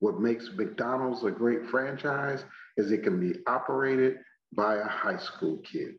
What 0.00 0.20
makes 0.20 0.50
McDonald's 0.54 1.24
a 1.24 1.30
great 1.30 1.66
franchise 1.66 2.44
is 2.76 2.92
it 2.92 3.02
can 3.02 3.18
be 3.18 3.38
operated 3.46 4.18
by 4.54 4.76
a 4.76 4.84
high 4.84 5.16
school 5.16 5.58
kid. 5.58 5.94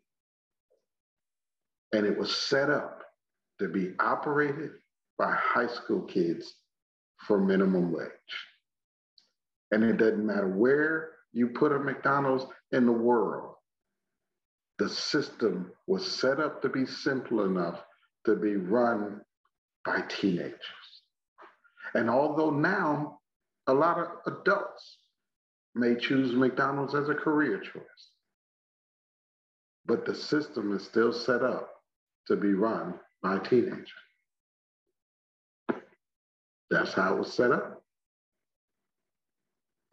And 1.93 2.06
it 2.06 2.17
was 2.17 2.36
set 2.36 2.69
up 2.69 3.04
to 3.60 3.69
be 3.69 3.93
operated 4.00 4.71
by 5.17 5.34
high 5.34 5.67
school 5.67 6.02
kids 6.02 6.54
for 7.26 7.39
minimum 7.39 7.91
wage. 7.91 8.10
And 9.71 9.84
it 9.84 9.98
doesn't 9.98 10.26
matter 10.26 10.50
where 10.50 11.12
you 11.34 11.48
put 11.48 11.71
a 11.71 11.80
McDonald's 11.80 12.45
in 12.71 12.86
the 12.86 12.91
world, 12.91 13.55
the 14.78 14.90
system 14.90 15.72
was 15.88 16.06
set 16.06 16.40
up 16.40 16.62
to 16.62 16.70
be 16.70 16.86
simple 16.86 17.46
enough 17.46 17.82
to 18.26 18.36
be 18.36 18.56
run 18.56 19.22
by 19.86 20.02
teenagers. 20.10 20.60
And 21.94 22.10
although 22.10 22.50
now 22.50 23.20
a 23.68 23.74
lot 23.74 23.98
of 23.98 24.08
adults 24.26 24.98
may 25.76 25.96
choose 25.96 26.34
McDonald's 26.34 26.96
as 26.96 27.10
a 27.10 27.16
career 27.16 27.60
choice, 27.60 28.12
but 29.86 30.06
the 30.06 30.16
system 30.16 30.76
is 30.76 30.84
still 30.84 31.14
set 31.14 31.44
up 31.44 31.70
to 32.28 32.36
be 32.36 32.54
run 32.54 32.96
by 33.22 33.40
teenagers. 33.40 33.92
That's 36.70 36.94
how 36.94 37.16
it 37.16 37.20
was 37.20 37.34
set 37.34 37.52
up. 37.52 37.84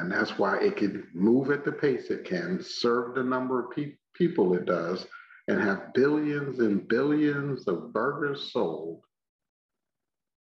And 0.01 0.11
that's 0.11 0.38
why 0.38 0.59
it 0.59 0.77
can 0.77 1.07
move 1.14 1.51
at 1.51 1.64
the 1.64 1.73
pace 1.73 2.11
it 2.11 2.25
can, 2.25 2.61
serve 2.61 3.14
the 3.14 3.23
number 3.23 3.61
of 3.61 3.77
pe- 3.77 3.95
people 4.14 4.55
it 4.55 4.66
does, 4.66 5.07
and 5.48 5.61
have 5.61 5.92
billions 5.94 6.61
and 6.61 6.87
billions 6.88 7.66
of 7.66 7.92
burgers 7.92 8.51
sold 8.53 9.03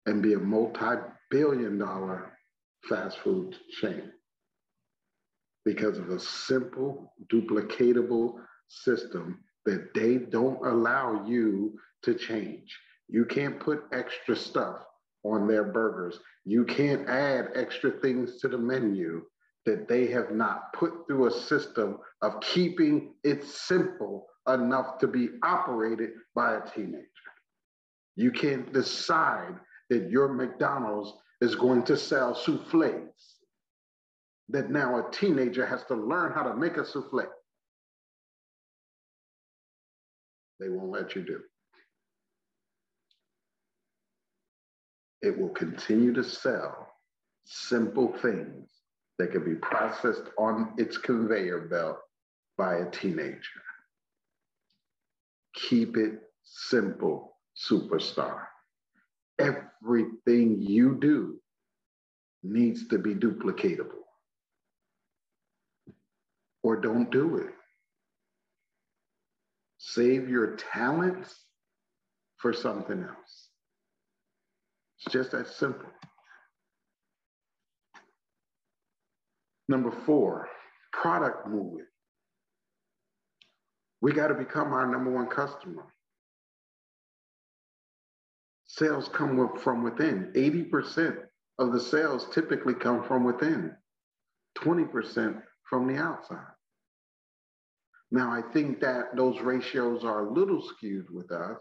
and 0.05 0.21
be 0.21 0.34
a 0.34 0.39
multi-billion 0.39 1.77
dollar 1.77 2.38
fast 2.88 3.19
food 3.19 3.55
chain 3.82 4.12
because 5.65 5.97
of 5.97 6.10
a 6.10 6.19
simple 6.19 7.13
duplicatable 7.32 8.39
system 8.67 9.39
that 9.65 9.93
they 9.93 10.15
don't 10.17 10.65
allow 10.65 11.25
you 11.27 11.77
to 12.03 12.15
change. 12.15 12.77
You 13.08 13.25
can't 13.25 13.60
put 13.60 13.84
extra 13.91 14.36
stuff 14.36 14.84
on 15.23 15.47
their 15.47 15.65
burgers. 15.65 16.19
You 16.45 16.65
can't 16.65 17.08
add 17.10 17.49
extra 17.55 17.91
things 17.91 18.39
to 18.41 18.47
the 18.47 18.58
menu 18.58 19.23
that 19.65 19.88
they 19.88 20.08
have 20.08 20.32
not 20.32 20.74
put 20.74 21.06
through 21.08 21.28
a 21.28 21.32
system 21.32 21.98
of 22.22 22.39
keeping 22.41 23.13
it 23.24 23.43
simple 23.43 24.28
enough 24.48 24.98
to 25.00 25.08
be 25.08 25.30
operated 25.43 26.12
by 26.34 26.56
a 26.56 26.69
teenager. 26.69 27.06
You 28.15 28.32
can't 28.32 28.72
decide 28.74 29.56
that 29.89 30.10
your 30.10 30.30
McDonald's 30.30 31.13
is 31.41 31.56
going 31.56 31.84
to 31.84 31.98
sell 31.98 32.36
souffles, 32.36 33.13
that 34.50 34.69
now 34.69 34.98
a 34.98 35.12
teenager 35.12 35.65
has 35.65 35.84
to 35.86 35.95
learn 35.95 36.34
how 36.34 36.43
to 36.43 36.56
make 36.56 36.78
a 36.78 36.86
souffle. 36.86 37.28
They 40.60 40.69
won't 40.69 40.91
let 40.91 41.15
you 41.15 41.24
do. 41.24 41.39
It 45.22 45.38
will 45.38 45.50
continue 45.50 46.13
to 46.13 46.24
sell 46.24 46.88
simple 47.45 48.13
things 48.22 48.69
that 49.19 49.32
can 49.32 49.45
be 49.45 49.55
processed 49.55 50.23
on 50.38 50.73
its 50.77 50.97
conveyor 50.97 51.67
belt 51.67 51.99
by 52.58 52.77
a 52.77 52.89
teenager. 52.89 53.62
Keep 55.53 55.97
it 55.97 56.19
simple, 56.43 57.38
superstar 57.55 58.45
everything 59.39 60.62
you 60.62 60.97
do 60.99 61.39
needs 62.43 62.88
to 62.89 62.97
be 62.97 63.15
duplicatable. 63.15 64.03
Or 66.62 66.75
don't 66.75 67.10
do 67.10 67.38
it. 67.38 67.53
Save 69.77 70.29
your 70.29 70.58
talents 70.58 71.34
for 72.38 72.53
something 72.53 73.01
else. 73.01 73.49
It's 74.99 75.13
just 75.13 75.32
that 75.32 75.47
simple. 75.47 75.89
Number 79.69 79.91
four, 79.91 80.49
product 80.91 81.47
movement. 81.47 81.88
We 84.01 84.12
got 84.12 84.29
to 84.29 84.34
become 84.34 84.73
our 84.73 84.88
number 84.88 85.12
one 85.12 85.27
customer. 85.27 85.86
Sales 88.65 89.10
come 89.13 89.58
from 89.62 89.84
within. 89.84 90.34
80% 90.36 91.17
of 91.60 91.71
the 91.71 91.79
sales 91.79 92.25
typically 92.34 92.73
come 92.73 93.03
from 93.03 93.23
within, 93.23 93.75
20% 94.58 95.39
from 95.69 95.88
the 95.88 95.97
outside. 96.01 96.55
Now, 98.12 98.32
I 98.32 98.41
think 98.51 98.79
that 98.82 99.15
those 99.15 99.39
ratios 99.39 100.03
are 100.03 100.25
a 100.25 100.34
little 100.34 100.63
skewed 100.63 101.12
with 101.12 101.32
us, 101.32 101.60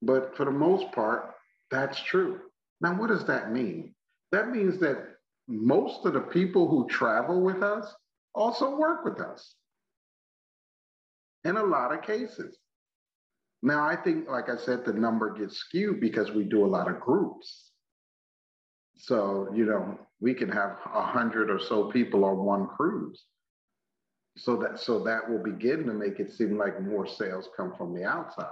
but 0.00 0.34
for 0.38 0.46
the 0.46 0.50
most 0.50 0.90
part, 0.92 1.34
that's 1.70 2.00
true. 2.00 2.40
Now, 2.80 2.98
what 2.98 3.08
does 3.08 3.26
that 3.26 3.52
mean? 3.52 3.94
That 4.32 4.48
means 4.48 4.78
that 4.80 5.13
most 5.46 6.04
of 6.06 6.14
the 6.14 6.20
people 6.20 6.68
who 6.68 6.86
travel 6.88 7.40
with 7.40 7.62
us 7.62 7.94
also 8.34 8.76
work 8.76 9.04
with 9.04 9.20
us 9.20 9.54
in 11.44 11.56
a 11.56 11.62
lot 11.62 11.92
of 11.92 12.02
cases. 12.02 12.58
Now, 13.62 13.86
I 13.86 13.96
think, 13.96 14.28
like 14.28 14.48
I 14.48 14.56
said, 14.56 14.84
the 14.84 14.92
number 14.92 15.32
gets 15.32 15.56
skewed 15.56 16.00
because 16.00 16.30
we 16.30 16.44
do 16.44 16.64
a 16.64 16.68
lot 16.68 16.90
of 16.90 17.00
groups. 17.00 17.70
So, 18.96 19.48
you 19.54 19.64
know, 19.64 19.98
we 20.20 20.34
can 20.34 20.50
have 20.50 20.78
a 20.94 21.02
hundred 21.02 21.50
or 21.50 21.58
so 21.58 21.90
people 21.90 22.24
on 22.24 22.44
one 22.44 22.66
cruise. 22.68 23.24
So 24.36 24.56
that 24.56 24.80
so 24.80 25.02
that 25.04 25.28
will 25.28 25.42
begin 25.42 25.86
to 25.86 25.92
make 25.92 26.18
it 26.18 26.32
seem 26.32 26.58
like 26.58 26.82
more 26.82 27.06
sales 27.06 27.48
come 27.56 27.72
from 27.76 27.94
the 27.94 28.04
outside. 28.04 28.50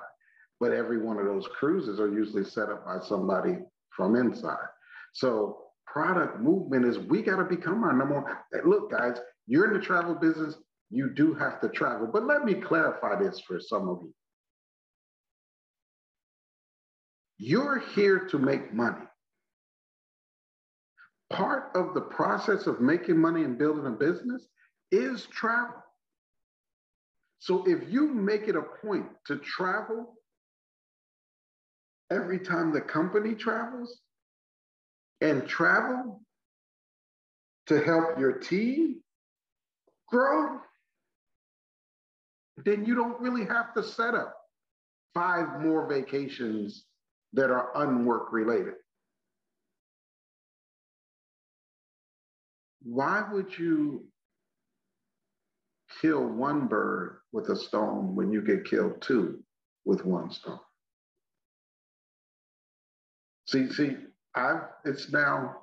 But 0.61 0.73
every 0.73 0.99
one 1.03 1.19
of 1.19 1.27
those 1.27 1.49
cruises 1.59 1.99
are 1.99 2.13
usually 2.13 2.45
set 2.45 2.69
up 2.69 2.87
by 2.87 3.01
somebody 3.01 3.57
from 3.91 4.15
inside. 4.15 4.69
So 5.13 5.62
product 5.93 6.41
movement 6.41 6.87
is 6.87 6.99
we 6.99 7.23
got 7.23 7.37
to 7.37 7.45
become 7.45 7.85
our 7.85 7.93
number 7.93 8.21
one. 8.21 8.65
Look, 8.65 8.91
guys, 8.91 9.19
you're 9.47 9.67
in 9.67 9.79
the 9.79 9.85
travel 9.85 10.15
business, 10.15 10.57
you 10.91 11.11
do 11.11 11.35
have 11.35 11.61
to 11.61 11.69
travel. 11.69 12.09
But 12.11 12.25
let 12.25 12.45
me 12.45 12.55
clarify 12.55 13.23
this 13.23 13.41
for 13.41 13.61
some 13.61 13.89
of 13.89 13.99
you. 14.03 14.15
You're 17.37 17.81
here 17.95 18.21
to 18.31 18.39
make 18.39 18.73
money. 18.73 19.05
Part 21.31 21.71
of 21.75 21.95
the 21.95 22.03
process 22.03 22.67
of 22.67 22.81
making 22.81 23.19
money 23.19 23.43
and 23.43 23.59
building 23.59 23.87
a 23.87 23.91
business 23.91 24.47
is 24.91 25.27
travel. 25.27 25.83
So 27.39 27.65
if 27.67 27.91
you 27.91 28.09
make 28.09 28.49
it 28.49 28.57
a 28.57 28.63
point 28.63 29.07
to 29.27 29.39
travel 29.39 30.15
every 32.11 32.39
time 32.39 32.73
the 32.73 32.81
company 32.81 33.35
travels 33.35 33.99
and 35.23 35.47
travel 35.47 36.21
to 37.69 37.81
help 37.83 38.19
your 38.19 38.33
team 38.33 39.01
grow, 40.09 40.59
then 42.65 42.85
you 42.85 42.95
don't 42.95 43.21
really 43.21 43.47
have 43.47 43.73
to 43.75 43.83
set 43.83 44.15
up 44.15 44.35
five 45.15 45.61
more 45.61 45.89
vacations 45.89 46.85
that 47.33 47.51
are 47.51 47.71
unwork 47.77 48.33
related. 48.33 48.75
Why 52.83 53.25
would 53.33 53.57
you 53.57 54.05
kill 56.01 56.27
one 56.27 56.67
bird 56.67 57.19
with 57.31 57.49
a 57.49 57.57
stone 57.57 58.17
when 58.17 58.33
you 58.33 58.43
get 58.43 58.65
killed 58.65 59.01
two 59.01 59.43
with 59.85 60.05
one 60.05 60.33
stone? 60.33 60.59
See, 63.47 63.73
see, 63.73 63.97
I've 64.35 64.62
it's 64.85 65.12
now 65.12 65.57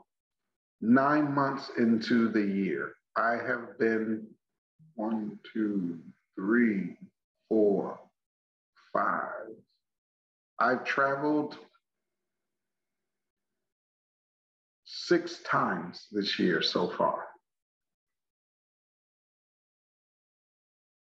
nine 0.82 1.34
months 1.34 1.71
into 1.77 2.29
the 2.29 2.41
year. 2.41 2.93
I 3.15 3.38
have 3.45 3.77
been 3.79 4.27
one, 4.95 5.39
two, 5.53 5.99
three, 6.36 6.97
four, 7.47 7.99
five. 8.93 9.47
I've 10.60 10.84
traveled 10.84 11.58
six 14.86 15.39
times 15.39 16.08
this 16.12 16.38
year 16.38 16.62
so 16.62 16.89
far. 16.89 17.25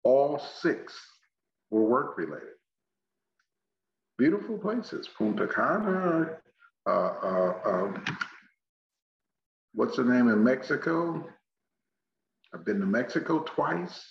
All 0.03 0.39
six 0.59 0.93
were 1.69 1.83
work 1.83 2.17
related. 2.17 2.47
Beautiful 4.17 4.57
places, 4.57 5.07
Punta 5.07 5.47
Cana, 5.47 6.37
uh, 6.85 6.89
uh, 6.89 7.53
um, 7.65 8.05
what's 9.73 9.97
the 9.97 10.03
name 10.03 10.27
in 10.27 10.43
Mexico? 10.43 11.27
I've 12.53 12.65
been 12.65 12.79
to 12.79 12.85
Mexico 12.85 13.39
twice, 13.43 14.03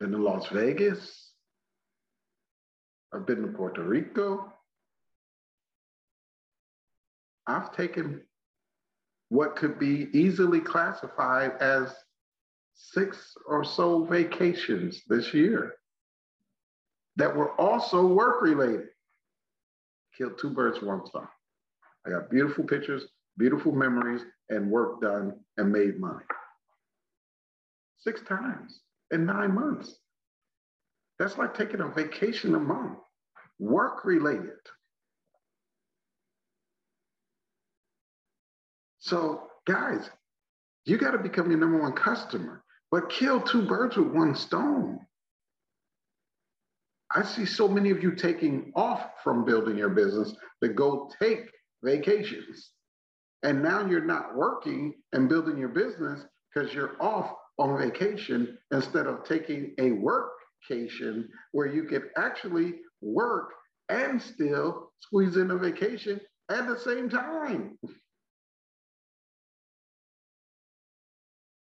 been 0.00 0.12
to 0.12 0.18
Las 0.18 0.48
Vegas, 0.48 1.32
I've 3.12 3.26
been 3.26 3.42
to 3.42 3.48
Puerto 3.48 3.82
Rico. 3.82 4.52
I've 7.46 7.74
taken 7.76 8.22
what 9.28 9.56
could 9.56 9.78
be 9.78 10.08
easily 10.12 10.60
classified 10.60 11.52
as 11.60 11.94
six 12.74 13.34
or 13.46 13.64
so 13.64 14.04
vacations 14.04 15.02
this 15.08 15.34
year 15.34 15.74
that 17.16 17.34
were 17.34 17.52
also 17.60 18.06
work 18.06 18.40
related. 18.40 18.88
Killed 20.16 20.38
two 20.38 20.50
birds, 20.50 20.82
one 20.82 21.04
stone. 21.06 21.28
I 22.06 22.10
got 22.10 22.30
beautiful 22.30 22.64
pictures, 22.64 23.04
beautiful 23.38 23.72
memories, 23.72 24.22
and 24.48 24.70
work 24.70 25.00
done 25.00 25.34
and 25.56 25.72
made 25.72 25.98
money. 26.00 26.24
Six 27.98 28.20
times 28.22 28.80
in 29.10 29.24
nine 29.24 29.54
months. 29.54 29.94
That's 31.18 31.38
like 31.38 31.54
taking 31.54 31.80
a 31.80 31.88
vacation 31.88 32.54
a 32.54 32.58
month, 32.58 32.98
work 33.58 34.04
related. 34.04 34.58
So, 38.98 39.48
guys, 39.66 40.10
you 40.84 40.96
got 40.96 41.12
to 41.12 41.18
become 41.18 41.50
your 41.50 41.60
number 41.60 41.80
one 41.80 41.92
customer, 41.92 42.64
but 42.90 43.10
kill 43.10 43.40
two 43.40 43.62
birds 43.62 43.96
with 43.96 44.08
one 44.08 44.34
stone. 44.34 44.98
I 47.14 47.22
see 47.22 47.44
so 47.44 47.68
many 47.68 47.90
of 47.90 48.02
you 48.02 48.12
taking 48.14 48.72
off 48.74 49.02
from 49.22 49.44
building 49.44 49.76
your 49.76 49.90
business 49.90 50.34
to 50.62 50.68
go 50.70 51.10
take 51.20 51.50
vacations. 51.82 52.70
And 53.42 53.62
now 53.62 53.86
you're 53.86 54.04
not 54.04 54.36
working 54.36 54.94
and 55.12 55.28
building 55.28 55.58
your 55.58 55.68
business 55.68 56.24
because 56.52 56.72
you're 56.72 56.96
off 57.00 57.34
on 57.58 57.78
vacation 57.78 58.58
instead 58.70 59.06
of 59.06 59.24
taking 59.24 59.74
a 59.78 59.90
workcation 59.90 61.24
where 61.52 61.66
you 61.66 61.84
could 61.84 62.10
actually 62.16 62.74
work 63.00 63.50
and 63.88 64.22
still 64.22 64.92
squeeze 65.00 65.36
in 65.36 65.50
a 65.50 65.56
vacation 65.56 66.20
at 66.50 66.66
the 66.66 66.78
same 66.78 67.08
time. 67.08 67.78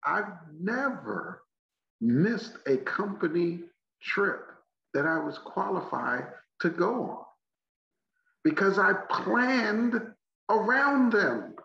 I've 0.06 0.34
never 0.60 1.44
missed 2.02 2.58
a 2.68 2.78
company 2.78 3.62
trip 4.02 4.42
that 4.94 5.06
I 5.06 5.20
was 5.20 5.38
qualified 5.38 6.26
to 6.62 6.70
go 6.70 7.04
on 7.04 7.26
because 8.44 8.78
I 8.80 8.94
planned 9.10 10.00
around 10.50 11.12
them. 11.14 11.56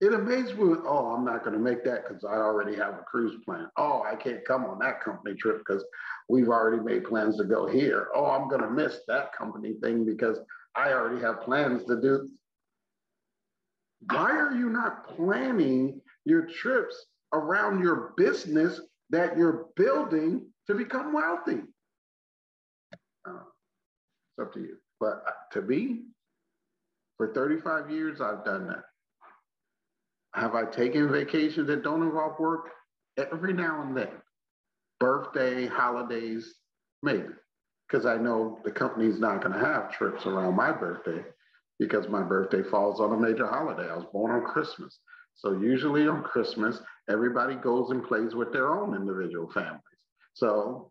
It 0.00 0.14
amazed 0.14 0.56
me 0.56 0.76
oh, 0.86 1.12
I'm 1.16 1.24
not 1.24 1.42
going 1.42 1.54
to 1.54 1.62
make 1.62 1.84
that 1.84 2.06
because 2.06 2.24
I 2.24 2.36
already 2.36 2.76
have 2.76 2.94
a 2.94 3.02
cruise 3.02 3.36
plan. 3.44 3.68
Oh, 3.76 4.02
I 4.02 4.14
can't 4.14 4.44
come 4.44 4.64
on 4.64 4.78
that 4.78 5.02
company 5.02 5.34
trip 5.34 5.58
because 5.58 5.84
we've 6.28 6.48
already 6.48 6.82
made 6.82 7.04
plans 7.04 7.36
to 7.38 7.44
go 7.44 7.66
here. 7.66 8.08
Oh, 8.14 8.26
I'm 8.26 8.48
going 8.48 8.62
to 8.62 8.70
miss 8.70 9.00
that 9.08 9.32
company 9.32 9.74
thing 9.82 10.04
because 10.04 10.38
I 10.76 10.92
already 10.92 11.20
have 11.20 11.42
plans 11.42 11.84
to 11.86 12.00
do. 12.00 12.28
Why 14.10 14.30
are 14.30 14.52
you 14.52 14.70
not 14.70 15.08
planning 15.16 16.00
your 16.24 16.46
trips 16.46 17.06
around 17.32 17.82
your 17.82 18.12
business 18.16 18.80
that 19.10 19.36
you're 19.36 19.66
building 19.74 20.46
to 20.68 20.74
become 20.74 21.12
wealthy? 21.12 21.62
Uh, 23.26 23.40
it's 24.30 24.46
up 24.46 24.52
to 24.54 24.60
you. 24.60 24.76
But 25.00 25.22
to 25.52 25.62
me, 25.62 26.02
for 27.16 27.32
35 27.32 27.90
years, 27.90 28.20
I've 28.20 28.44
done 28.44 28.68
that. 28.68 28.84
Have 30.34 30.54
I 30.54 30.64
taken 30.64 31.10
vacations 31.10 31.66
that 31.68 31.82
don't 31.82 32.02
involve 32.02 32.38
work? 32.38 32.70
Every 33.16 33.52
now 33.52 33.82
and 33.82 33.96
then. 33.96 34.08
Birthday, 35.00 35.66
holidays, 35.66 36.54
maybe. 37.02 37.28
Because 37.88 38.06
I 38.06 38.16
know 38.16 38.60
the 38.64 38.70
company's 38.70 39.18
not 39.18 39.42
going 39.42 39.54
to 39.54 39.64
have 39.64 39.92
trips 39.92 40.26
around 40.26 40.54
my 40.54 40.70
birthday 40.70 41.24
because 41.78 42.08
my 42.08 42.22
birthday 42.22 42.62
falls 42.62 43.00
on 43.00 43.12
a 43.12 43.16
major 43.16 43.46
holiday. 43.46 43.88
I 43.88 43.96
was 43.96 44.06
born 44.12 44.32
on 44.32 44.44
Christmas. 44.44 44.98
So 45.36 45.52
usually 45.52 46.08
on 46.08 46.22
Christmas, 46.22 46.80
everybody 47.08 47.54
goes 47.54 47.90
and 47.90 48.04
plays 48.04 48.34
with 48.34 48.52
their 48.52 48.74
own 48.74 48.94
individual 48.94 49.50
families. 49.52 49.82
So 50.34 50.90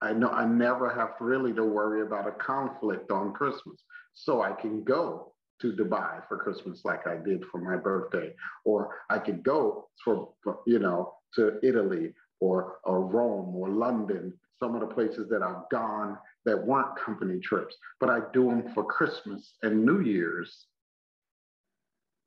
I 0.00 0.12
know 0.12 0.28
I 0.28 0.46
never 0.46 0.88
have 0.88 1.14
really 1.20 1.52
to 1.54 1.64
worry 1.64 2.02
about 2.02 2.28
a 2.28 2.32
conflict 2.32 3.10
on 3.10 3.32
Christmas. 3.32 3.82
So 4.14 4.42
I 4.42 4.52
can 4.52 4.84
go 4.84 5.32
to 5.60 5.72
Dubai 5.72 6.26
for 6.28 6.36
Christmas 6.38 6.84
like 6.84 7.06
I 7.06 7.16
did 7.16 7.44
for 7.46 7.58
my 7.58 7.76
birthday, 7.76 8.32
or 8.64 8.96
I 9.10 9.18
could 9.18 9.42
go 9.42 9.88
for, 10.04 10.30
you 10.66 10.78
know 10.78 11.14
to 11.34 11.58
Italy 11.62 12.14
or, 12.40 12.78
or 12.84 13.04
Rome 13.04 13.54
or 13.54 13.68
London 13.68 14.32
some 14.58 14.74
of 14.74 14.80
the 14.80 14.86
places 14.86 15.28
that 15.28 15.42
I've 15.42 15.68
gone 15.70 16.18
that 16.44 16.66
weren't 16.66 16.96
company 16.96 17.38
trips, 17.40 17.76
but 18.00 18.10
I 18.10 18.20
do 18.32 18.46
them 18.46 18.72
for 18.74 18.84
Christmas 18.84 19.54
and 19.62 19.84
New 19.84 20.00
Year's 20.00 20.66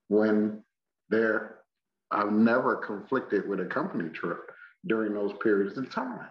when 0.08 0.64
they're, 1.10 1.60
I've 2.12 2.32
never 2.32 2.76
conflicted 2.76 3.48
with 3.48 3.60
a 3.60 3.66
company 3.66 4.10
trip 4.10 4.52
during 4.88 5.14
those 5.14 5.34
periods 5.42 5.78
of 5.78 5.90
time. 5.90 6.28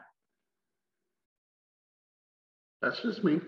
That's 2.83 3.01
just 3.03 3.23
me. 3.23 3.41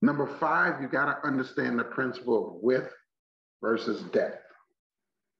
Number 0.00 0.26
five, 0.40 0.82
you 0.82 0.88
got 0.88 1.04
to 1.04 1.26
understand 1.26 1.78
the 1.78 1.84
principle 1.84 2.48
of 2.48 2.62
width 2.62 2.92
versus 3.60 4.02
depth. 4.12 4.42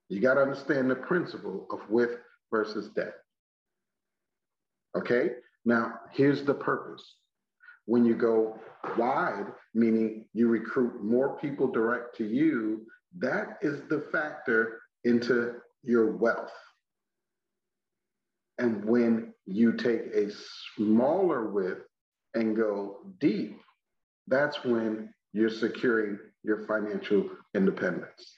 You 0.08 0.20
got 0.20 0.34
to 0.34 0.42
understand 0.42 0.88
the 0.88 0.94
principle 0.94 1.66
of 1.72 1.80
width 1.90 2.18
versus 2.50 2.88
depth. 2.90 3.18
Okay, 4.96 5.30
now 5.64 5.94
here's 6.12 6.44
the 6.44 6.54
purpose. 6.54 7.02
When 7.86 8.04
you 8.04 8.14
go 8.14 8.60
wide, 8.96 9.46
meaning 9.74 10.26
you 10.32 10.46
recruit 10.48 11.02
more 11.02 11.36
people 11.38 11.66
direct 11.66 12.16
to 12.18 12.24
you, 12.24 12.86
that 13.18 13.58
is 13.62 13.80
the 13.88 14.06
factor 14.12 14.80
into 15.04 15.54
your 15.82 16.16
wealth. 16.16 16.52
And 18.58 18.84
when 18.84 19.32
you 19.46 19.72
take 19.72 20.02
a 20.14 20.30
smaller 20.76 21.50
width 21.50 21.82
and 22.34 22.56
go 22.56 22.98
deep, 23.20 23.58
that's 24.28 24.64
when 24.64 25.12
you're 25.32 25.50
securing 25.50 26.18
your 26.44 26.66
financial 26.66 27.28
independence. 27.54 28.36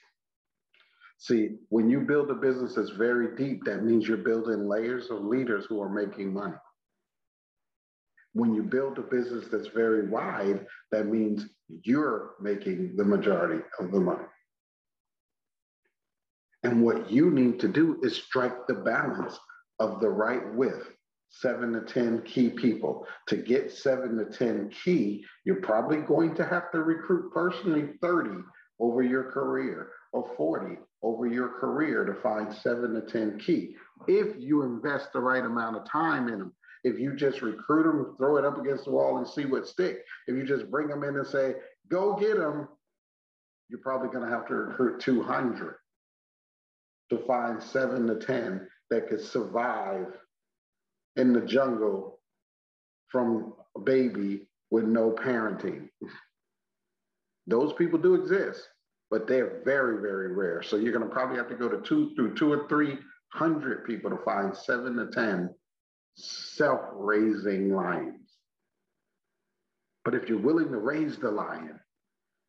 See, 1.17 1.57
when 1.69 1.89
you 1.89 2.01
build 2.01 2.29
a 2.29 2.35
business 2.35 2.75
that's 2.75 2.91
very 2.91 3.35
deep, 3.35 3.63
that 3.65 3.83
means 3.83 4.07
you're 4.07 4.17
building 4.17 4.67
layers 4.67 5.09
of 5.09 5.23
leaders 5.23 5.65
who 5.65 5.81
are 5.81 5.89
making 5.89 6.33
money. 6.33 6.55
When 8.33 8.53
you 8.53 8.63
build 8.63 8.97
a 8.97 9.01
business 9.01 9.47
that's 9.49 9.69
very 9.69 10.09
wide, 10.09 10.65
that 10.91 11.07
means 11.07 11.45
you're 11.83 12.35
making 12.41 12.95
the 12.97 13.05
majority 13.05 13.63
of 13.79 13.91
the 13.91 13.99
money. 13.99 14.25
And 16.63 16.83
what 16.83 17.09
you 17.09 17.31
need 17.31 17.59
to 17.61 17.67
do 17.67 17.99
is 18.03 18.15
strike 18.15 18.67
the 18.67 18.73
balance 18.73 19.39
of 19.79 19.99
the 19.99 20.09
right 20.09 20.53
width 20.53 20.89
seven 21.29 21.73
to 21.73 21.81
10 21.81 22.21
key 22.23 22.49
people. 22.49 23.05
To 23.27 23.37
get 23.37 23.71
seven 23.71 24.17
to 24.17 24.25
10 24.25 24.69
key, 24.83 25.25
you're 25.43 25.61
probably 25.61 25.97
going 25.97 26.35
to 26.35 26.45
have 26.45 26.71
to 26.71 26.81
recruit 26.81 27.31
personally 27.33 27.89
30 28.01 28.41
over 28.79 29.01
your 29.01 29.31
career 29.31 29.89
or 30.13 30.29
40 30.37 30.77
over 31.03 31.27
your 31.27 31.49
career 31.59 32.05
to 32.05 32.15
find 32.21 32.53
seven 32.53 32.93
to 32.93 33.01
10 33.01 33.39
key. 33.39 33.75
If 34.07 34.35
you 34.39 34.63
invest 34.63 35.13
the 35.13 35.19
right 35.19 35.43
amount 35.43 35.77
of 35.77 35.89
time 35.89 36.27
in 36.29 36.39
them, 36.39 36.53
if 36.83 36.99
you 36.99 37.15
just 37.15 37.41
recruit 37.41 37.83
them, 37.83 38.15
throw 38.17 38.37
it 38.37 38.45
up 38.45 38.59
against 38.59 38.85
the 38.85 38.91
wall 38.91 39.17
and 39.17 39.27
see 39.27 39.45
what 39.45 39.67
stick. 39.67 39.99
If 40.27 40.35
you 40.35 40.45
just 40.45 40.69
bring 40.69 40.87
them 40.87 41.03
in 41.03 41.17
and 41.17 41.27
say, 41.27 41.55
go 41.89 42.15
get 42.15 42.37
them, 42.37 42.67
you're 43.69 43.79
probably 43.79 44.09
going 44.09 44.23
to 44.23 44.29
have 44.29 44.47
to 44.47 44.55
recruit 44.55 44.99
200 45.01 45.75
to 47.09 47.17
find 47.25 47.61
seven 47.61 48.07
to 48.07 48.15
10 48.15 48.67
that 48.89 49.09
could 49.09 49.21
survive 49.21 50.07
in 51.15 51.33
the 51.33 51.41
jungle 51.41 52.19
from 53.09 53.53
a 53.75 53.79
baby 53.79 54.47
with 54.71 54.85
no 54.85 55.11
parenting. 55.11 55.89
Those 57.47 57.73
people 57.73 57.99
do 57.99 58.15
exist, 58.15 58.67
but 59.11 59.27
they're 59.27 59.61
very, 59.63 60.01
very 60.01 60.33
rare. 60.33 60.63
So 60.63 60.77
you're 60.77 60.93
going 60.93 61.07
to 61.07 61.13
probably 61.13 61.37
have 61.37 61.49
to 61.49 61.55
go 61.55 61.69
to 61.69 61.81
two 61.81 62.13
through 62.15 62.35
two 62.35 62.51
or 62.51 62.67
three 62.67 62.97
hundred 63.29 63.85
people 63.85 64.09
to 64.09 64.17
find 64.23 64.55
seven 64.55 64.95
to 64.95 65.07
10 65.07 65.53
self 66.15 66.81
raising 66.93 67.73
lions. 67.73 68.29
But 70.03 70.15
if 70.15 70.29
you're 70.29 70.39
willing 70.39 70.71
to 70.71 70.77
raise 70.77 71.17
the 71.17 71.31
lion, 71.31 71.79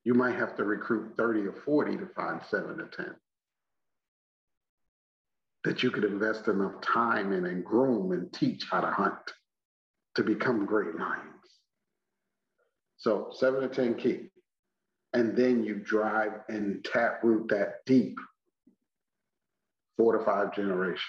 you 0.04 0.14
might 0.14 0.36
have 0.36 0.56
to 0.56 0.64
recruit 0.64 1.14
30 1.16 1.40
or 1.40 1.52
40 1.52 1.96
to 1.96 2.06
find 2.14 2.40
seven 2.48 2.78
to 2.78 2.84
10 2.96 3.14
that 5.66 5.82
you 5.82 5.90
could 5.90 6.04
invest 6.04 6.46
enough 6.46 6.80
time 6.80 7.32
in 7.32 7.44
and 7.46 7.64
groom 7.64 8.12
and 8.12 8.32
teach 8.32 8.64
how 8.70 8.80
to 8.80 8.86
hunt 8.86 9.32
to 10.14 10.22
become 10.22 10.64
great 10.64 10.94
lions. 10.94 11.24
So 12.98 13.32
seven 13.34 13.62
to 13.62 13.68
10 13.68 13.96
key. 13.96 14.30
And 15.12 15.36
then 15.36 15.64
you 15.64 15.74
drive 15.74 16.34
and 16.48 16.84
tap 16.84 17.18
root 17.24 17.48
that 17.48 17.84
deep 17.84 18.16
four 19.96 20.16
to 20.16 20.24
five 20.24 20.54
generations. 20.54 21.02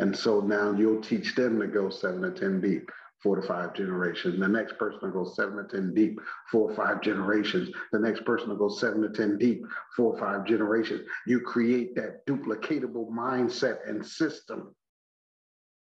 And 0.00 0.16
so 0.16 0.40
now 0.40 0.72
you'll 0.72 1.00
teach 1.00 1.36
them 1.36 1.60
to 1.60 1.68
go 1.68 1.90
seven 1.90 2.22
to 2.22 2.32
10 2.32 2.60
deep 2.60 2.90
four 3.22 3.36
to 3.36 3.46
five 3.46 3.74
generations. 3.74 4.38
The 4.38 4.48
next 4.48 4.78
person 4.78 4.98
will 5.02 5.24
go 5.24 5.30
seven 5.30 5.56
to 5.56 5.64
10 5.64 5.94
deep, 5.94 6.20
four 6.50 6.70
or 6.70 6.76
five 6.76 7.00
generations. 7.00 7.70
The 7.92 7.98
next 7.98 8.24
person 8.24 8.48
will 8.48 8.56
go 8.56 8.68
seven 8.68 9.02
to 9.02 9.08
10 9.08 9.38
deep, 9.38 9.64
four 9.96 10.14
or 10.14 10.18
five 10.18 10.46
generations. 10.46 11.02
You 11.26 11.40
create 11.40 11.94
that 11.96 12.26
duplicatable 12.26 13.10
mindset 13.10 13.88
and 13.88 14.04
system, 14.04 14.74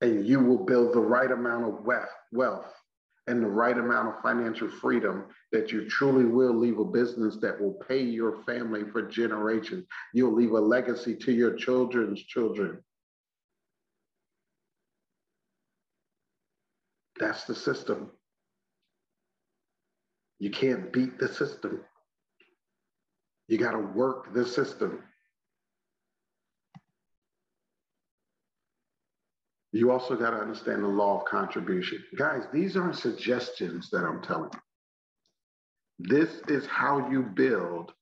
and 0.00 0.26
you 0.26 0.40
will 0.40 0.64
build 0.64 0.94
the 0.94 1.00
right 1.00 1.30
amount 1.30 1.64
of 1.64 1.86
wealth 2.32 2.72
and 3.26 3.42
the 3.42 3.48
right 3.48 3.76
amount 3.76 4.08
of 4.08 4.22
financial 4.22 4.68
freedom 4.68 5.26
that 5.52 5.70
you 5.70 5.88
truly 5.88 6.24
will 6.24 6.54
leave 6.54 6.78
a 6.78 6.84
business 6.84 7.36
that 7.36 7.60
will 7.60 7.74
pay 7.86 8.02
your 8.02 8.42
family 8.44 8.84
for 8.90 9.02
generations. 9.02 9.84
You'll 10.14 10.34
leave 10.34 10.52
a 10.52 10.60
legacy 10.60 11.14
to 11.16 11.32
your 11.32 11.54
children's 11.54 12.22
children 12.22 12.82
That's 17.18 17.44
the 17.44 17.54
system. 17.54 18.10
You 20.38 20.50
can't 20.50 20.92
beat 20.92 21.18
the 21.18 21.28
system. 21.28 21.80
You 23.48 23.58
got 23.58 23.72
to 23.72 23.78
work 23.78 24.32
the 24.34 24.46
system. 24.46 25.02
You 29.72 29.90
also 29.90 30.16
got 30.16 30.30
to 30.30 30.36
understand 30.36 30.82
the 30.82 30.88
law 30.88 31.20
of 31.20 31.26
contribution. 31.26 32.02
Guys, 32.16 32.44
these 32.52 32.76
aren't 32.76 32.96
suggestions 32.96 33.90
that 33.90 34.04
I'm 34.04 34.22
telling 34.22 34.50
you. 34.52 34.60
This 36.08 36.40
is 36.48 36.66
how 36.66 37.10
you 37.10 37.22
build 37.22 37.92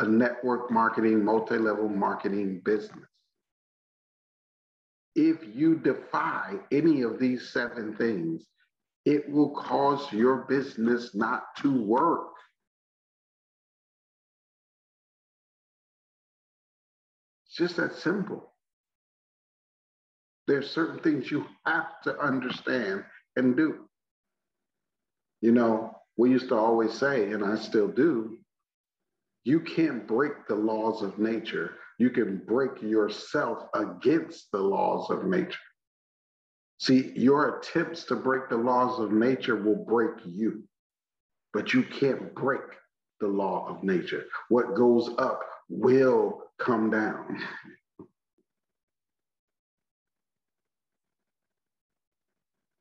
a 0.00 0.06
network 0.06 0.70
marketing, 0.70 1.24
multi 1.24 1.56
level 1.56 1.88
marketing 1.88 2.60
business 2.64 3.07
if 5.18 5.38
you 5.52 5.74
defy 5.74 6.54
any 6.70 7.02
of 7.02 7.18
these 7.18 7.50
seven 7.52 7.96
things, 7.96 8.44
it 9.04 9.28
will 9.28 9.50
cause 9.50 10.12
your 10.12 10.46
business 10.48 11.12
not 11.12 11.42
to 11.56 11.82
work. 11.82 12.28
It's 17.46 17.56
just 17.56 17.76
that 17.78 17.96
simple. 17.96 18.52
There's 20.46 20.70
certain 20.70 21.00
things 21.00 21.30
you 21.30 21.46
have 21.66 22.00
to 22.04 22.16
understand 22.20 23.02
and 23.34 23.56
do. 23.56 23.88
You 25.40 25.50
know, 25.50 25.96
we 26.16 26.30
used 26.30 26.48
to 26.50 26.56
always 26.56 26.92
say, 26.92 27.32
and 27.32 27.44
I 27.44 27.56
still 27.56 27.88
do, 27.88 28.38
you 29.42 29.60
can't 29.60 30.06
break 30.06 30.46
the 30.46 30.54
laws 30.54 31.02
of 31.02 31.18
nature 31.18 31.72
you 31.98 32.10
can 32.10 32.42
break 32.46 32.80
yourself 32.80 33.64
against 33.74 34.50
the 34.52 34.58
laws 34.58 35.10
of 35.10 35.24
nature. 35.24 35.58
See, 36.78 37.12
your 37.16 37.58
attempts 37.58 38.04
to 38.04 38.14
break 38.14 38.48
the 38.48 38.56
laws 38.56 39.00
of 39.00 39.10
nature 39.10 39.56
will 39.56 39.84
break 39.84 40.12
you, 40.24 40.62
but 41.52 41.74
you 41.74 41.82
can't 41.82 42.32
break 42.36 42.62
the 43.20 43.26
law 43.26 43.66
of 43.68 43.82
nature. 43.82 44.26
What 44.48 44.76
goes 44.76 45.10
up 45.18 45.40
will 45.68 46.44
come 46.58 46.88
down. 46.90 47.42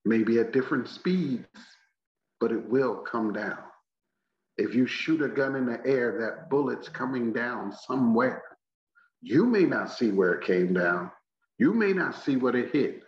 Maybe 0.06 0.40
at 0.40 0.54
different 0.54 0.88
speeds, 0.88 1.48
but 2.40 2.52
it 2.52 2.70
will 2.70 2.98
come 2.98 3.34
down. 3.34 3.58
If 4.58 4.76
you 4.76 4.86
shoot 4.86 5.24
a 5.24 5.28
gun 5.28 5.56
in 5.56 5.66
the 5.66 5.84
air, 5.86 6.20
that 6.20 6.52
bullet's 6.52 6.88
coming 6.88 7.34
down 7.34 7.74
somewhere. 7.74 8.44
You 9.22 9.46
may 9.46 9.64
not 9.64 9.92
see 9.92 10.12
where 10.12 10.34
it 10.34 10.46
came 10.46 10.74
down. 10.74 11.12
You 11.58 11.74
may 11.74 11.94
not 11.94 12.16
see 12.24 12.36
what 12.36 12.56
it 12.56 12.72
hit, 12.72 13.02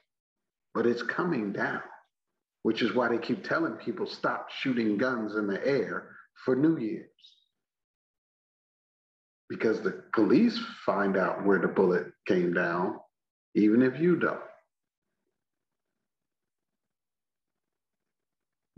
but 0.74 0.88
it's 0.88 1.04
coming 1.04 1.54
down, 1.54 1.82
which 2.64 2.82
is 2.82 2.94
why 2.94 3.10
they 3.10 3.18
keep 3.20 3.44
telling 3.44 3.74
people 3.74 4.08
stop 4.08 4.48
shooting 4.50 4.98
guns 4.98 5.36
in 5.36 5.48
the 5.48 5.66
air 5.66 6.16
for 6.46 6.56
New 6.56 6.78
Year's. 6.78 7.06
Because 9.50 9.82
the 9.82 10.04
police 10.14 10.60
find 10.86 11.18
out 11.18 11.46
where 11.46 11.60
the 11.60 11.68
bullet 11.68 12.08
came 12.28 12.54
down, 12.54 13.00
even 13.56 13.82
if 13.82 14.00
you 14.00 14.16
don't. 14.16 14.40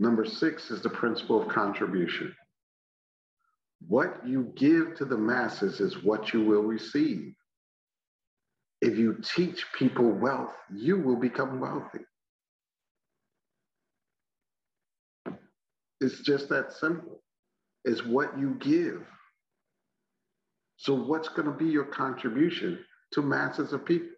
Number 0.00 0.24
six 0.24 0.70
is 0.70 0.82
the 0.82 0.90
principle 0.90 1.40
of 1.40 1.48
contribution. 1.48 2.34
What 3.88 4.26
you 4.26 4.52
give 4.56 4.94
to 4.96 5.04
the 5.04 5.16
masses 5.16 5.80
is 5.80 6.02
what 6.02 6.32
you 6.32 6.44
will 6.44 6.62
receive. 6.62 7.34
If 8.80 8.98
you 8.98 9.18
teach 9.22 9.64
people 9.72 10.10
wealth, 10.10 10.54
you 10.72 10.98
will 10.98 11.16
become 11.16 11.60
wealthy. 11.60 12.00
It's 16.00 16.20
just 16.20 16.48
that 16.48 16.72
simple. 16.72 17.22
It's 17.84 18.04
what 18.04 18.38
you 18.38 18.56
give. 18.60 19.06
So, 20.76 20.94
what's 20.94 21.28
going 21.28 21.46
to 21.46 21.56
be 21.56 21.66
your 21.66 21.84
contribution 21.84 22.84
to 23.12 23.22
masses 23.22 23.72
of 23.72 23.84
people? 23.84 24.08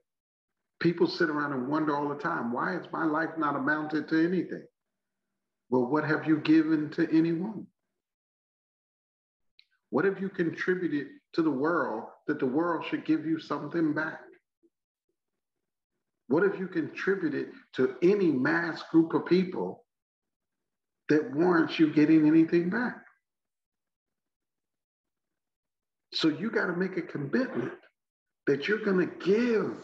People 0.80 1.06
sit 1.06 1.28
around 1.28 1.52
and 1.52 1.68
wonder 1.68 1.94
all 1.94 2.08
the 2.08 2.14
time 2.16 2.52
why 2.52 2.76
is 2.76 2.86
my 2.90 3.04
life 3.04 3.30
not 3.36 3.56
amounted 3.56 4.08
to 4.08 4.24
anything? 4.24 4.64
Well, 5.68 5.86
what 5.86 6.04
have 6.04 6.26
you 6.26 6.38
given 6.38 6.90
to 6.92 7.08
anyone? 7.14 7.66
What 9.94 10.06
have 10.06 10.20
you 10.20 10.28
contributed 10.28 11.06
to 11.34 11.42
the 11.42 11.52
world 11.52 12.06
that 12.26 12.40
the 12.40 12.46
world 12.46 12.84
should 12.84 13.04
give 13.04 13.24
you 13.24 13.38
something 13.38 13.94
back? 13.94 14.22
What 16.26 16.42
have 16.42 16.58
you 16.58 16.66
contributed 16.66 17.50
to 17.74 17.94
any 18.02 18.32
mass 18.32 18.82
group 18.90 19.14
of 19.14 19.24
people 19.24 19.84
that 21.10 21.32
warrants 21.32 21.78
you 21.78 21.92
getting 21.92 22.26
anything 22.26 22.70
back? 22.70 22.96
So 26.12 26.26
you 26.26 26.50
got 26.50 26.66
to 26.66 26.72
make 26.72 26.96
a 26.96 27.02
commitment 27.02 27.74
that 28.48 28.66
you're 28.66 28.84
going 28.84 29.08
to 29.08 29.24
give. 29.24 29.76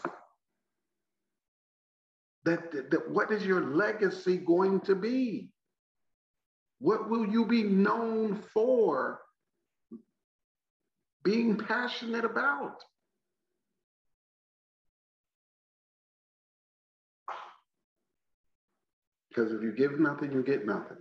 That, 2.43 2.69
that, 2.73 2.91
that 2.91 3.09
what 3.09 3.31
is 3.31 3.45
your 3.45 3.61
legacy 3.61 4.35
going 4.35 4.81
to 4.81 4.93
be? 4.95 5.51
What 6.79 7.09
will 7.09 7.25
you 7.25 7.45
be 7.45 7.63
known 7.63 8.43
for 8.53 9.21
being 11.23 11.57
passionate 11.57 12.25
about? 12.25 12.75
Because 19.29 19.53
if 19.53 19.61
you 19.61 19.71
give 19.71 19.99
nothing, 19.99 20.31
you 20.31 20.43
get 20.43 20.65
nothing. 20.65 20.97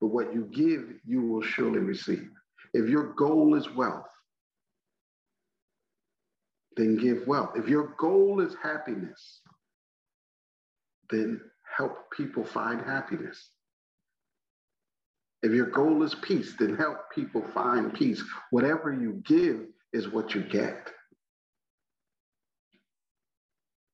But 0.00 0.08
what 0.08 0.32
you 0.32 0.48
give, 0.52 0.94
you 1.06 1.22
will 1.22 1.42
surely 1.42 1.78
receive. 1.78 2.28
If 2.72 2.88
your 2.88 3.12
goal 3.14 3.54
is 3.54 3.68
wealth, 3.70 4.06
then 6.76 6.96
give 6.96 7.26
wealth. 7.26 7.50
If 7.54 7.68
your 7.68 7.94
goal 7.98 8.40
is 8.40 8.56
happiness, 8.62 9.40
then 11.10 11.40
help 11.76 12.10
people 12.16 12.44
find 12.44 12.80
happiness. 12.80 13.50
If 15.42 15.52
your 15.52 15.66
goal 15.66 16.02
is 16.04 16.14
peace, 16.14 16.54
then 16.58 16.76
help 16.76 17.10
people 17.12 17.44
find 17.52 17.92
peace. 17.92 18.22
Whatever 18.50 18.92
you 18.92 19.22
give 19.26 19.66
is 19.92 20.08
what 20.08 20.34
you 20.34 20.42
get. 20.42 20.90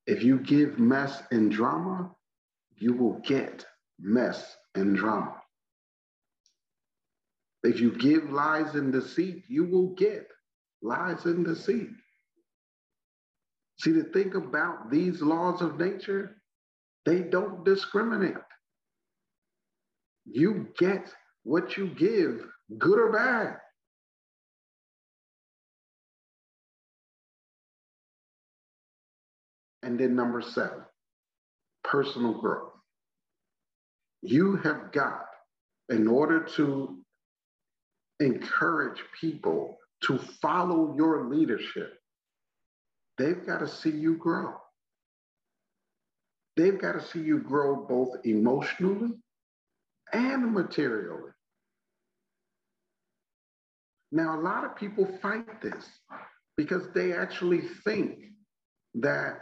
If 0.07 0.23
you 0.23 0.39
give 0.39 0.79
mess 0.79 1.23
and 1.31 1.51
drama, 1.51 2.11
you 2.77 2.95
will 2.95 3.21
get 3.25 3.65
mess 3.99 4.57
and 4.75 4.97
drama. 4.97 5.35
If 7.63 7.81
you 7.81 7.93
give 7.93 8.31
lies 8.31 8.75
and 8.75 8.93
deceit, 8.93 9.45
you 9.49 9.65
will 9.65 9.95
get 9.95 10.29
lies 10.83 11.25
and 11.25 11.45
deceit. 11.45 11.89
See, 13.81 13.93
to 13.93 14.05
think 14.05 14.35
about 14.35 14.91
these 14.91 15.21
laws 15.21 15.63
of 15.63 15.79
nature, 15.79 16.37
they 17.05 17.21
don't 17.21 17.65
discriminate. 17.65 18.35
You 20.25 20.69
get 20.79 21.13
what 21.45 21.77
you 21.77 21.89
give, 21.89 22.47
good 22.79 22.99
or 22.99 23.13
bad. 23.13 23.57
And 29.83 29.99
then 29.99 30.15
number 30.15 30.43
seven, 30.43 30.83
personal 31.85 32.41
growth. 32.41 32.73
You 34.23 34.57
have 34.57 34.93
got, 34.93 35.27
in 35.89 36.07
order 36.09 36.41
to 36.57 36.99
encourage 38.21 39.03
people 39.19 39.79
to 40.03 40.19
follow 40.43 40.95
your 40.97 41.29
leadership, 41.29 41.95
they've 43.17 43.47
got 43.47 43.61
to 43.61 43.69
see 43.69 43.91
you 43.91 44.17
grow. 44.17 44.55
They've 46.57 46.79
got 46.79 46.93
to 46.93 47.01
see 47.01 47.21
you 47.21 47.39
grow 47.39 47.87
both 47.87 48.17
emotionally 48.25 49.13
and 50.13 50.53
materially. 50.53 51.33
Now, 54.11 54.39
a 54.39 54.43
lot 54.43 54.65
of 54.65 54.77
people 54.77 55.07
fight 55.21 55.61
this 55.61 55.85
because 56.57 56.89
they 56.95 57.13
actually 57.13 57.63
think 57.85 58.19
that 58.95 59.39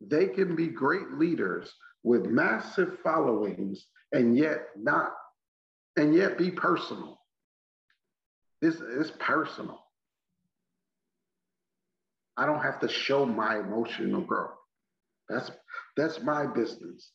they 0.00 0.28
can 0.28 0.56
be 0.56 0.68
great 0.68 1.12
leaders 1.12 1.72
with 2.02 2.24
massive 2.24 2.98
followings 3.04 3.86
and 4.12 4.36
yet 4.36 4.68
not, 4.76 5.12
and 5.96 6.14
yet 6.14 6.38
be 6.38 6.50
personal. 6.50 7.18
This 8.60 8.76
is 8.76 9.10
personal. 9.12 9.82
I 12.36 12.46
don't 12.46 12.62
have 12.62 12.80
to 12.80 12.88
show 12.88 13.26
my 13.26 13.58
emotional 13.58 14.22
growth. 14.22 14.56
That's 15.28 15.50
that's 15.96 16.20
my 16.22 16.46
business. 16.46 17.10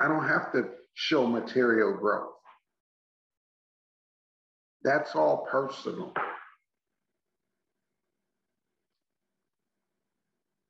I 0.00 0.08
don't 0.08 0.26
have 0.26 0.52
to 0.52 0.68
show 0.94 1.26
material 1.26 1.94
growth. 1.94 2.32
That's 4.82 5.14
all 5.14 5.46
personal. 5.50 6.12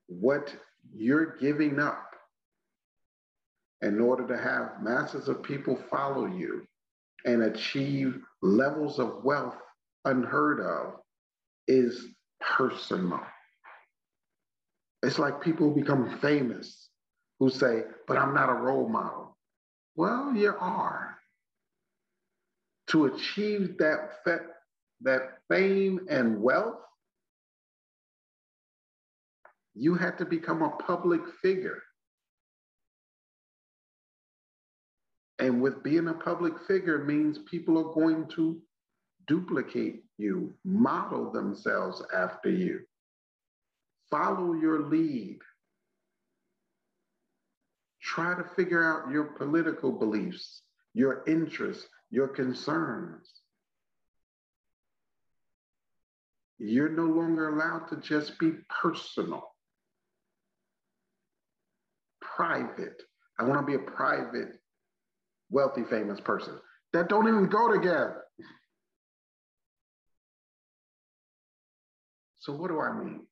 What 0.08 0.54
you're 0.94 1.36
giving 1.36 1.78
up 1.78 2.06
in 3.82 4.00
order 4.00 4.26
to 4.26 4.38
have 4.38 4.82
masses 4.82 5.28
of 5.28 5.42
people 5.42 5.78
follow 5.90 6.26
you 6.26 6.66
and 7.24 7.42
achieve 7.42 8.16
levels 8.42 8.98
of 8.98 9.24
wealth 9.24 9.56
unheard 10.04 10.60
of 10.60 11.00
is 11.68 12.06
personal. 12.40 13.20
It's 15.02 15.18
like 15.18 15.40
people 15.42 15.70
become 15.70 16.18
famous 16.20 16.85
who 17.38 17.50
say, 17.50 17.82
but 18.06 18.16
I'm 18.16 18.34
not 18.34 18.48
a 18.48 18.54
role 18.54 18.88
model. 18.88 19.36
Well, 19.94 20.34
you 20.34 20.54
are. 20.58 21.16
To 22.88 23.06
achieve 23.06 23.78
that, 23.78 24.24
fe- 24.24 24.46
that 25.02 25.38
fame 25.48 26.00
and 26.08 26.40
wealth, 26.40 26.80
you 29.74 29.94
had 29.94 30.16
to 30.18 30.24
become 30.24 30.62
a 30.62 30.70
public 30.70 31.20
figure. 31.42 31.82
And 35.38 35.60
with 35.60 35.82
being 35.82 36.08
a 36.08 36.14
public 36.14 36.54
figure 36.66 37.04
means 37.04 37.38
people 37.50 37.76
are 37.78 37.92
going 37.92 38.26
to 38.36 38.58
duplicate 39.26 40.04
you, 40.16 40.54
model 40.64 41.30
themselves 41.30 42.02
after 42.14 42.48
you, 42.48 42.80
follow 44.10 44.54
your 44.54 44.84
lead. 44.84 45.38
Try 48.06 48.36
to 48.36 48.44
figure 48.54 48.84
out 48.84 49.10
your 49.10 49.24
political 49.24 49.90
beliefs, 49.90 50.62
your 50.94 51.24
interests, 51.26 51.88
your 52.08 52.28
concerns. 52.28 53.28
You're 56.58 56.88
no 56.88 57.02
longer 57.02 57.48
allowed 57.48 57.88
to 57.88 57.96
just 57.96 58.38
be 58.38 58.52
personal, 58.80 59.42
private. 62.20 63.02
I 63.40 63.42
want 63.42 63.60
to 63.60 63.66
be 63.66 63.74
a 63.74 63.90
private, 63.90 64.52
wealthy, 65.50 65.82
famous 65.90 66.20
person. 66.20 66.58
That 66.92 67.08
don't 67.08 67.26
even 67.26 67.48
go 67.48 67.72
together. 67.72 68.22
So, 72.38 72.52
what 72.52 72.68
do 72.68 72.80
I 72.80 72.92
mean? 72.92 73.26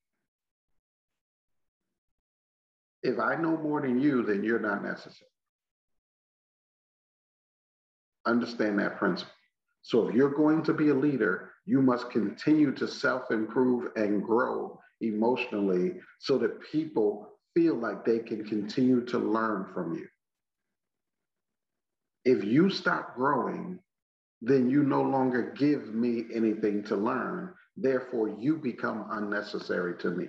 If 3.05 3.19
I 3.19 3.37
know 3.37 3.59
more 3.59 3.83
than 3.83 4.01
you, 4.01 4.23
then 4.23 4.43
you're 4.43 4.59
not 4.59 4.83
necessary. 4.83 5.31
Understand 8.27 8.79
that 8.79 8.99
principle. 8.99 9.33
So, 9.83 10.09
if 10.09 10.15
you're 10.15 10.35
going 10.35 10.63
to 10.63 10.73
be 10.73 10.89
a 10.89 10.95
leader, 10.95 11.51
you 11.67 11.83
must 11.83 12.11
continue 12.11 12.73
to 12.73 12.89
self 12.89 13.31
improve 13.31 13.93
and 13.97 14.25
grow 14.25 14.81
emotionally 15.03 16.01
so 16.19 16.39
that 16.39 16.63
people 16.73 17.29
feel 17.55 17.75
like 17.75 18.07
they 18.07 18.21
can 18.21 18.45
continue 18.47 19.05
to 19.05 19.19
learn 19.19 19.67
from 19.75 19.95
you. 19.95 20.09
If 22.25 22.43
you 22.43 22.71
stop 22.71 23.15
growing, 23.15 23.79
then 24.41 24.71
you 24.71 24.83
no 24.83 25.03
longer 25.03 25.53
give 25.57 25.95
me 25.95 26.25
anything 26.35 26.83
to 26.85 26.97
learn. 26.97 27.53
Therefore, 27.77 28.35
you 28.39 28.57
become 28.57 29.09
unnecessary 29.11 29.99
to 29.99 30.11
me. 30.11 30.29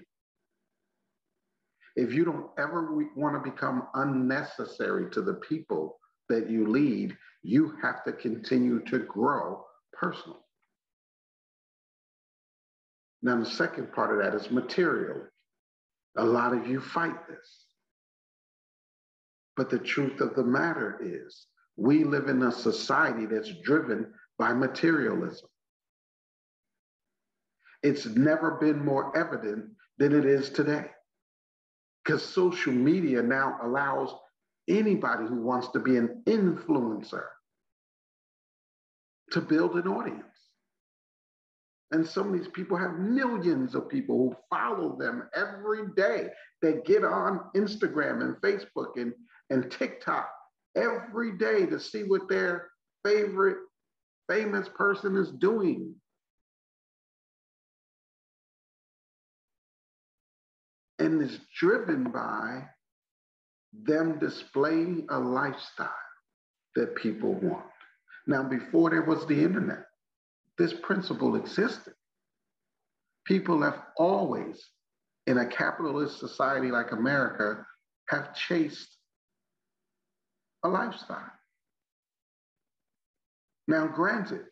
If 1.95 2.13
you 2.13 2.25
don't 2.25 2.49
ever 2.57 3.07
want 3.15 3.35
to 3.41 3.51
become 3.51 3.87
unnecessary 3.93 5.09
to 5.11 5.21
the 5.21 5.35
people 5.35 5.97
that 6.29 6.49
you 6.49 6.67
lead, 6.67 7.15
you 7.43 7.73
have 7.81 8.03
to 8.03 8.11
continue 8.11 8.83
to 8.85 8.99
grow 8.99 9.63
personally. 9.93 10.39
Now, 13.21 13.39
the 13.39 13.45
second 13.45 13.93
part 13.93 14.11
of 14.11 14.23
that 14.23 14.39
is 14.39 14.51
material. 14.51 15.21
A 16.17 16.25
lot 16.25 16.53
of 16.53 16.67
you 16.67 16.81
fight 16.81 17.27
this. 17.27 17.65
But 19.55 19.69
the 19.69 19.79
truth 19.79 20.19
of 20.19 20.35
the 20.35 20.43
matter 20.43 20.99
is, 21.01 21.47
we 21.77 22.03
live 22.03 22.27
in 22.27 22.43
a 22.43 22.51
society 22.51 23.25
that's 23.25 23.51
driven 23.63 24.13
by 24.37 24.53
materialism. 24.53 25.47
It's 27.83 28.05
never 28.05 28.57
been 28.59 28.83
more 28.83 29.17
evident 29.17 29.65
than 29.97 30.13
it 30.13 30.25
is 30.25 30.49
today. 30.49 30.89
Because 32.05 32.23
social 32.23 32.73
media 32.73 33.21
now 33.21 33.57
allows 33.63 34.13
anybody 34.67 35.25
who 35.25 35.41
wants 35.41 35.69
to 35.69 35.79
be 35.79 35.97
an 35.97 36.21
influencer 36.27 37.25
to 39.31 39.41
build 39.41 39.75
an 39.75 39.87
audience. 39.87 40.21
And 41.91 42.05
some 42.05 42.33
of 42.33 42.39
these 42.39 42.51
people 42.51 42.77
have 42.77 42.99
millions 42.99 43.75
of 43.75 43.89
people 43.89 44.17
who 44.17 44.35
follow 44.49 44.97
them 44.97 45.29
every 45.35 45.87
day. 45.95 46.29
They 46.61 46.79
get 46.85 47.03
on 47.03 47.41
Instagram 47.55 48.21
and 48.21 48.35
Facebook 48.37 48.97
and, 48.97 49.13
and 49.49 49.71
TikTok 49.71 50.29
every 50.75 51.37
day 51.37 51.65
to 51.67 51.79
see 51.79 52.03
what 52.03 52.27
their 52.27 52.69
favorite 53.03 53.57
famous 54.29 54.67
person 54.69 55.15
is 55.15 55.31
doing. 55.31 55.95
And 60.99 61.21
is 61.21 61.39
driven 61.59 62.11
by 62.11 62.63
them 63.73 64.17
displaying 64.19 65.05
a 65.09 65.19
lifestyle 65.19 65.89
that 66.75 66.95
people 66.95 67.33
want. 67.33 67.65
Now, 68.27 68.43
before 68.43 68.89
there 68.89 69.03
was 69.03 69.25
the 69.27 69.43
internet, 69.43 69.85
this 70.57 70.73
principle 70.73 71.35
existed. 71.35 71.93
People 73.25 73.61
have 73.61 73.81
always, 73.97 74.63
in 75.27 75.37
a 75.37 75.45
capitalist 75.45 76.19
society 76.19 76.71
like 76.71 76.91
America, 76.91 77.65
have 78.09 78.33
chased 78.35 78.97
a 80.63 80.69
lifestyle. 80.69 81.31
Now, 83.67 83.87
granted, 83.87 84.45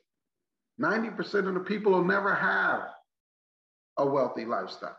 90% 0.82 1.48
of 1.48 1.54
the 1.54 1.60
people 1.62 1.92
will 1.92 2.04
never 2.04 2.34
have 2.34 2.82
a 3.98 4.06
wealthy 4.06 4.46
lifestyle. 4.46 4.98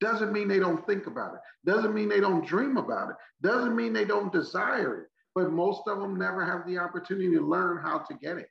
Doesn't 0.00 0.32
mean 0.32 0.48
they 0.48 0.58
don't 0.58 0.86
think 0.86 1.06
about 1.06 1.34
it. 1.34 1.40
Doesn't 1.64 1.94
mean 1.94 2.08
they 2.08 2.20
don't 2.20 2.46
dream 2.46 2.76
about 2.76 3.10
it. 3.10 3.16
Doesn't 3.42 3.74
mean 3.74 3.92
they 3.92 4.04
don't 4.04 4.32
desire 4.32 5.02
it. 5.02 5.06
But 5.34 5.52
most 5.52 5.82
of 5.86 6.00
them 6.00 6.18
never 6.18 6.44
have 6.44 6.66
the 6.66 6.78
opportunity 6.78 7.30
to 7.34 7.40
learn 7.40 7.78
how 7.82 7.98
to 7.98 8.14
get 8.14 8.38
it. 8.38 8.48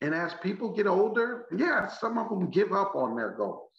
And 0.00 0.14
as 0.14 0.34
people 0.34 0.72
get 0.72 0.86
older, 0.86 1.46
yeah, 1.56 1.88
some 1.88 2.18
of 2.18 2.28
them 2.28 2.50
give 2.50 2.72
up 2.72 2.94
on 2.94 3.16
their 3.16 3.32
goals 3.32 3.70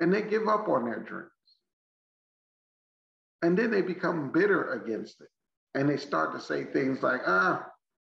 and 0.00 0.12
they 0.12 0.22
give 0.22 0.48
up 0.48 0.68
on 0.68 0.84
their 0.84 1.00
dreams. 1.00 1.30
And 3.42 3.56
then 3.56 3.70
they 3.70 3.82
become 3.82 4.32
bitter 4.32 4.72
against 4.72 5.20
it. 5.20 5.28
And 5.74 5.88
they 5.88 5.96
start 5.96 6.32
to 6.32 6.40
say 6.40 6.64
things 6.64 7.02
like, 7.02 7.20
ah, 7.26 7.64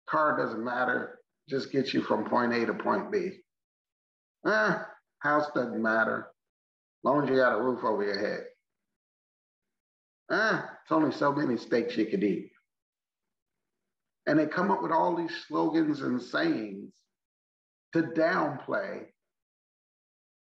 car 0.09 0.37
doesn't 0.37 0.63
matter, 0.63 1.19
just 1.47 1.71
get 1.71 1.93
you 1.93 2.01
from 2.01 2.29
point 2.29 2.53
A 2.53 2.65
to 2.65 2.73
point 2.73 3.11
B. 3.11 3.39
Ah, 4.45 4.87
house 5.19 5.47
doesn't 5.53 5.81
matter, 5.81 6.27
as 6.27 7.03
long 7.03 7.23
as 7.23 7.29
you 7.29 7.35
got 7.35 7.57
a 7.57 7.61
roof 7.61 7.83
over 7.83 8.03
your 8.03 8.19
head. 8.19 8.45
Ah, 10.31 10.69
it's 10.83 10.91
only 10.91 11.11
so 11.11 11.31
many 11.31 11.57
steaks 11.57 11.97
you 11.97 12.05
could 12.05 12.23
eat. 12.23 12.51
And 14.25 14.39
they 14.39 14.47
come 14.47 14.71
up 14.71 14.81
with 14.81 14.91
all 14.91 15.15
these 15.15 15.35
slogans 15.47 16.01
and 16.01 16.21
sayings 16.21 16.93
to 17.93 18.03
downplay 18.03 19.05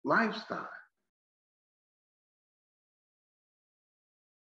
lifestyle. 0.04 0.68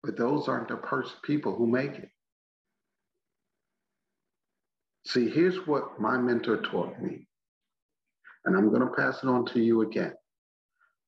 But 0.03 0.19
those 0.19 0.49
aren't 0.49 0.69
the 0.69 0.77
pers- 0.77 1.17
people 1.25 1.55
who 1.57 1.67
make 1.67 1.93
it. 1.93 2.11
See, 5.07 5.31
here's 5.31 5.67
what 5.67 6.01
my 6.01 6.19
mentor 6.19 6.61
taught 6.63 7.01
me. 7.01 7.27
And 8.45 8.57
I'm 8.57 8.69
going 8.69 8.81
to 8.81 8.95
pass 8.95 9.23
it 9.23 9.29
on 9.29 9.47
to 9.47 9.61
you 9.61 9.83
again 9.83 10.13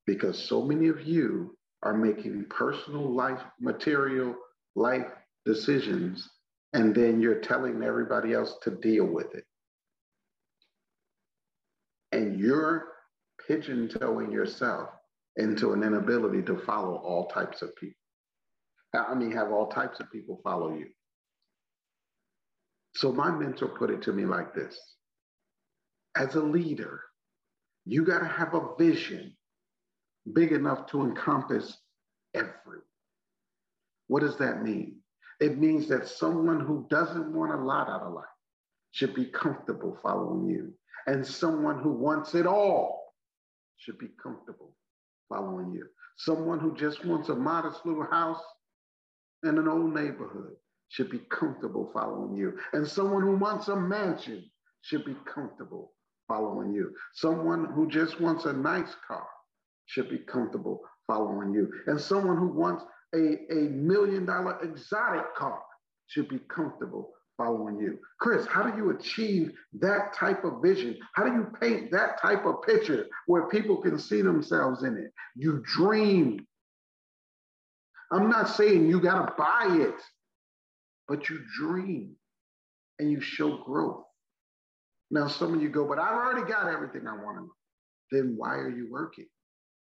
because 0.06 0.38
so 0.38 0.62
many 0.62 0.88
of 0.88 1.02
you 1.02 1.56
are 1.82 1.96
making 1.96 2.46
personal 2.48 3.12
life, 3.14 3.40
material 3.60 4.34
life 4.74 5.06
decisions, 5.44 6.28
and 6.72 6.94
then 6.94 7.20
you're 7.20 7.40
telling 7.40 7.82
everybody 7.82 8.32
else 8.32 8.54
to 8.62 8.70
deal 8.70 9.04
with 9.04 9.34
it. 9.34 9.44
And 12.12 12.38
you're 12.38 12.88
pigeon 13.46 13.88
toeing 13.88 14.32
yourself 14.32 14.88
into 15.36 15.72
an 15.72 15.82
inability 15.82 16.42
to 16.42 16.58
follow 16.58 16.96
all 16.96 17.26
types 17.26 17.62
of 17.62 17.74
people. 17.76 17.98
I 18.94 19.14
mean, 19.14 19.30
have 19.32 19.50
all 19.52 19.68
types 19.68 20.00
of 20.00 20.10
people 20.10 20.40
follow 20.42 20.74
you. 20.74 20.86
So 22.94 23.12
my 23.12 23.30
mentor 23.30 23.68
put 23.68 23.90
it 23.90 24.00
to 24.02 24.12
me 24.12 24.24
like 24.24 24.54
this 24.54 24.78
as 26.16 26.34
a 26.34 26.40
leader, 26.40 27.02
you 27.86 28.04
got 28.04 28.18
to 28.18 28.26
have 28.26 28.54
a 28.54 28.74
vision 28.76 29.34
big 30.32 30.50
enough 30.52 30.86
to 30.88 31.02
encompass 31.02 31.78
everyone. 32.34 32.82
What 34.08 34.20
does 34.20 34.36
that 34.38 34.62
mean? 34.62 34.96
It 35.40 35.58
means 35.58 35.88
that 35.88 36.08
someone 36.08 36.60
who 36.60 36.86
doesn't 36.90 37.32
want 37.32 37.52
a 37.52 37.62
lot 37.64 37.88
out 37.88 38.02
of 38.02 38.12
life 38.12 38.24
should 38.90 39.14
be 39.14 39.26
comfortable 39.26 39.98
following 40.02 40.48
you. 40.48 40.72
And 41.06 41.24
someone 41.24 41.78
who 41.78 41.92
wants 41.92 42.34
it 42.34 42.46
all 42.46 43.14
should 43.76 43.98
be 43.98 44.08
comfortable 44.20 44.74
following 45.28 45.72
you. 45.72 45.86
Someone 46.16 46.58
who 46.58 46.74
just 46.74 47.04
wants 47.04 47.28
a 47.28 47.36
modest 47.36 47.84
little 47.84 48.06
house 48.06 48.42
in 49.44 49.58
an 49.58 49.68
old 49.68 49.94
neighborhood 49.94 50.56
should 50.88 51.10
be 51.10 51.20
comfortable 51.30 51.90
following 51.92 52.34
you. 52.34 52.58
And 52.72 52.86
someone 52.86 53.22
who 53.22 53.36
wants 53.36 53.68
a 53.68 53.76
mansion 53.76 54.50
should 54.80 55.04
be 55.04 55.16
comfortable 55.32 55.92
following 56.28 56.72
you. 56.72 56.92
Someone 57.14 57.66
who 57.74 57.88
just 57.88 58.20
wants 58.20 58.44
a 58.44 58.52
nice 58.52 58.94
car 59.06 59.26
should 59.86 60.08
be 60.08 60.18
comfortable 60.18 60.80
following 61.06 61.52
you. 61.52 61.70
And 61.86 62.00
someone 62.00 62.36
who 62.36 62.48
wants 62.48 62.84
a, 63.14 63.52
a 63.52 63.68
million 63.70 64.26
dollar 64.26 64.58
exotic 64.62 65.34
car 65.36 65.60
should 66.08 66.28
be 66.28 66.40
comfortable 66.48 67.10
following 67.36 67.78
you. 67.78 67.98
Chris, 68.20 68.46
how 68.46 68.62
do 68.62 68.76
you 68.76 68.90
achieve 68.90 69.52
that 69.80 70.14
type 70.14 70.44
of 70.44 70.62
vision? 70.62 70.96
How 71.14 71.24
do 71.24 71.32
you 71.32 71.46
paint 71.60 71.90
that 71.92 72.20
type 72.20 72.46
of 72.46 72.62
picture 72.62 73.06
where 73.26 73.48
people 73.48 73.76
can 73.82 73.98
see 73.98 74.22
themselves 74.22 74.82
in 74.84 74.96
it? 74.96 75.12
You 75.36 75.62
dream 75.64 76.46
I'm 78.10 78.28
not 78.28 78.48
saying 78.48 78.88
you 78.88 79.00
got 79.00 79.26
to 79.26 79.34
buy 79.36 79.78
it, 79.80 80.00
but 81.08 81.28
you 81.28 81.40
dream 81.58 82.12
and 82.98 83.10
you 83.10 83.20
show 83.20 83.58
growth. 83.64 84.04
Now, 85.10 85.28
some 85.28 85.54
of 85.54 85.62
you 85.62 85.68
go, 85.68 85.86
but 85.86 85.98
I've 85.98 86.14
already 86.14 86.50
got 86.50 86.68
everything 86.68 87.06
I 87.06 87.12
want 87.12 87.38
to 87.38 87.42
know. 87.42 87.52
Then 88.10 88.34
why 88.36 88.54
are 88.56 88.70
you 88.70 88.88
working? 88.90 89.26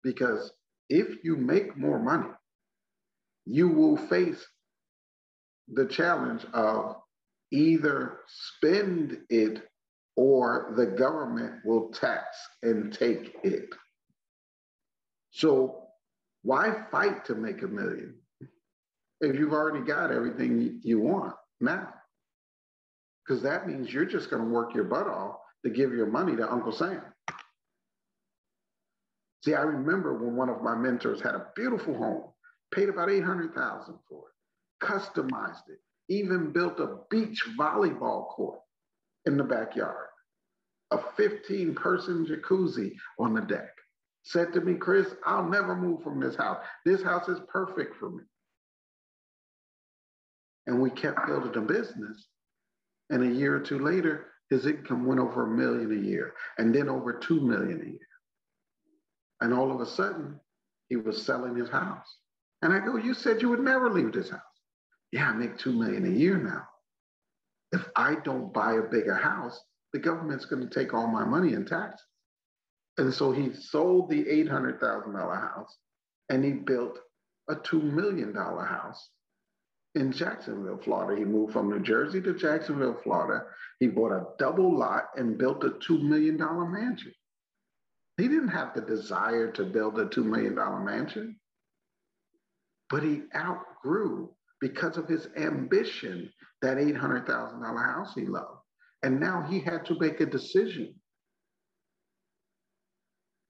Because 0.03 0.53
if 0.89 1.25
you 1.25 1.37
make 1.37 1.77
more 1.77 1.99
money, 1.99 2.31
you 3.45 3.69
will 3.69 3.97
face 3.97 4.45
the 5.73 5.87
challenge 5.87 6.45
of 6.53 6.97
either 7.51 8.21
spend 8.27 9.19
it 9.29 9.63
or 10.17 10.73
the 10.77 10.87
government 10.87 11.65
will 11.65 11.89
tax 11.91 12.25
and 12.63 12.93
take 12.93 13.37
it. 13.43 13.69
So 15.31 15.85
why 16.43 16.85
fight 16.91 17.25
to 17.27 17.35
make 17.35 17.63
a 17.63 17.69
million 17.69 18.15
if 19.21 19.37
you've 19.37 19.53
already 19.53 19.85
got 19.85 20.11
everything 20.11 20.81
you 20.83 21.01
want 21.01 21.35
now? 21.61 21.95
Because 23.33 23.45
that 23.45 23.67
means 23.67 23.91
you're 23.91 24.05
just 24.05 24.29
going 24.29 24.43
to 24.43 24.49
work 24.51 24.75
your 24.75 24.85
butt 24.85 25.07
off 25.07 25.37
to 25.65 25.71
give 25.71 25.95
your 25.95 26.05
money 26.05 26.37
to 26.37 26.53
Uncle 26.53 26.71
Sam. 26.71 27.01
See, 29.43 29.55
I 29.55 29.63
remember 29.63 30.13
when 30.13 30.37
one 30.37 30.51
of 30.51 30.61
my 30.61 30.75
mentors 30.75 31.23
had 31.23 31.35
a 31.35 31.47
beautiful 31.57 31.97
home, 31.97 32.25
paid 32.75 32.91
about 32.91 33.09
800,000 33.09 33.95
for 34.07 34.25
it, 34.29 34.87
customized 34.87 35.63
it, 35.71 35.79
even 36.11 36.53
built 36.53 36.79
a 36.79 36.99
beach 37.09 37.43
volleyball 37.59 38.29
court 38.29 38.59
in 39.25 39.39
the 39.39 39.45
backyard, 39.45 40.09
a 40.91 40.99
15 41.17 41.75
person 41.75 42.27
jacuzzi 42.27 42.93
on 43.19 43.33
the 43.33 43.41
deck 43.41 43.71
said 44.25 44.53
to 44.53 44.61
me, 44.61 44.75
Chris, 44.75 45.07
I'll 45.25 45.49
never 45.49 45.75
move 45.75 46.03
from 46.03 46.21
this 46.21 46.37
house. 46.37 46.59
This 46.85 47.03
house 47.03 47.29
is 47.29 47.39
perfect 47.49 47.97
for 47.99 48.11
me. 48.11 48.25
And 50.67 50.83
we 50.83 50.91
kept 50.91 51.27
building 51.27 51.57
a 51.57 51.67
business. 51.67 52.29
And 53.11 53.23
a 53.23 53.35
year 53.35 53.57
or 53.57 53.61
two 53.61 53.79
later, 53.79 54.27
his 54.51 54.67
income 54.67 55.07
went 55.07 55.21
over 55.21 55.45
a 55.45 55.57
million 55.57 55.93
a 55.93 56.07
year 56.07 56.35
and 56.59 56.75
then 56.75 56.89
over 56.89 57.15
2 57.15 57.41
million 57.41 57.81
a 57.81 57.87
year. 57.87 58.09
And 59.41 59.53
all 59.53 59.73
of 59.73 59.81
a 59.81 59.87
sudden, 59.87 60.39
he 60.89 60.97
was 60.97 61.25
selling 61.25 61.57
his 61.57 61.71
house. 61.71 62.07
And 62.61 62.73
I 62.73 62.79
go, 62.79 62.97
You 62.97 63.15
said 63.15 63.43
you 63.43 63.49
would 63.49 63.61
never 63.61 63.91
leave 63.91 64.13
this 64.13 64.31
house. 64.31 64.41
Yeah, 65.11 65.31
I 65.31 65.33
make 65.33 65.59
2 65.59 65.73
million 65.73 66.07
a 66.07 66.17
year 66.17 66.39
now. 66.39 66.67
If 67.73 67.89
I 67.97 68.17
don't 68.17 68.53
buy 68.53 68.75
a 68.75 68.83
bigger 68.83 69.15
house, 69.15 69.59
the 69.93 69.99
government's 69.99 70.45
going 70.45 70.67
to 70.67 70.73
take 70.73 70.95
all 70.95 71.07
my 71.07 71.25
money 71.25 71.55
in 71.55 71.65
taxes. 71.65 72.07
And 72.99 73.13
so 73.13 73.33
he 73.33 73.55
sold 73.55 74.11
the 74.11 74.25
$800,000 74.25 75.41
house 75.41 75.77
and 76.29 76.45
he 76.45 76.53
built 76.53 76.99
a 77.49 77.57
$2 77.57 77.83
million 77.83 78.35
house 78.35 79.09
in 79.95 80.13
Jacksonville, 80.13 80.81
Florida. 80.83 81.19
He 81.19 81.25
moved 81.25 81.53
from 81.53 81.71
New 81.71 81.81
Jersey 81.81 82.21
to 82.23 82.35
Jacksonville, 82.35 82.99
Florida. 83.03 83.45
He 83.79 83.89
bought 83.89 84.13
a 84.13 84.27
double 84.39 84.77
lot 84.77 85.09
and 85.17 85.39
built 85.39 85.65
a 85.65 85.71
$2 85.71 86.03
million 86.03 86.37
mansion. 86.39 87.13
He 88.17 88.29
didn't 88.29 88.49
have 88.49 88.75
the 88.75 88.81
desire 88.81 89.51
to 89.53 89.65
build 89.65 89.99
a 89.99 90.07
$2 90.07 90.25
million 90.25 90.55
mansion, 90.85 91.39
but 92.91 93.03
he 93.03 93.23
outgrew 93.35 94.31
because 94.61 94.97
of 94.97 95.09
his 95.09 95.29
ambition 95.37 96.31
that 96.61 96.77
$800,000 96.77 97.85
house 97.85 98.15
he 98.15 98.27
loved. 98.27 98.61
And 99.03 99.19
now 99.19 99.43
he 99.43 99.61
had 99.61 99.85
to 99.87 99.99
make 99.99 100.21
a 100.21 100.27
decision 100.27 100.95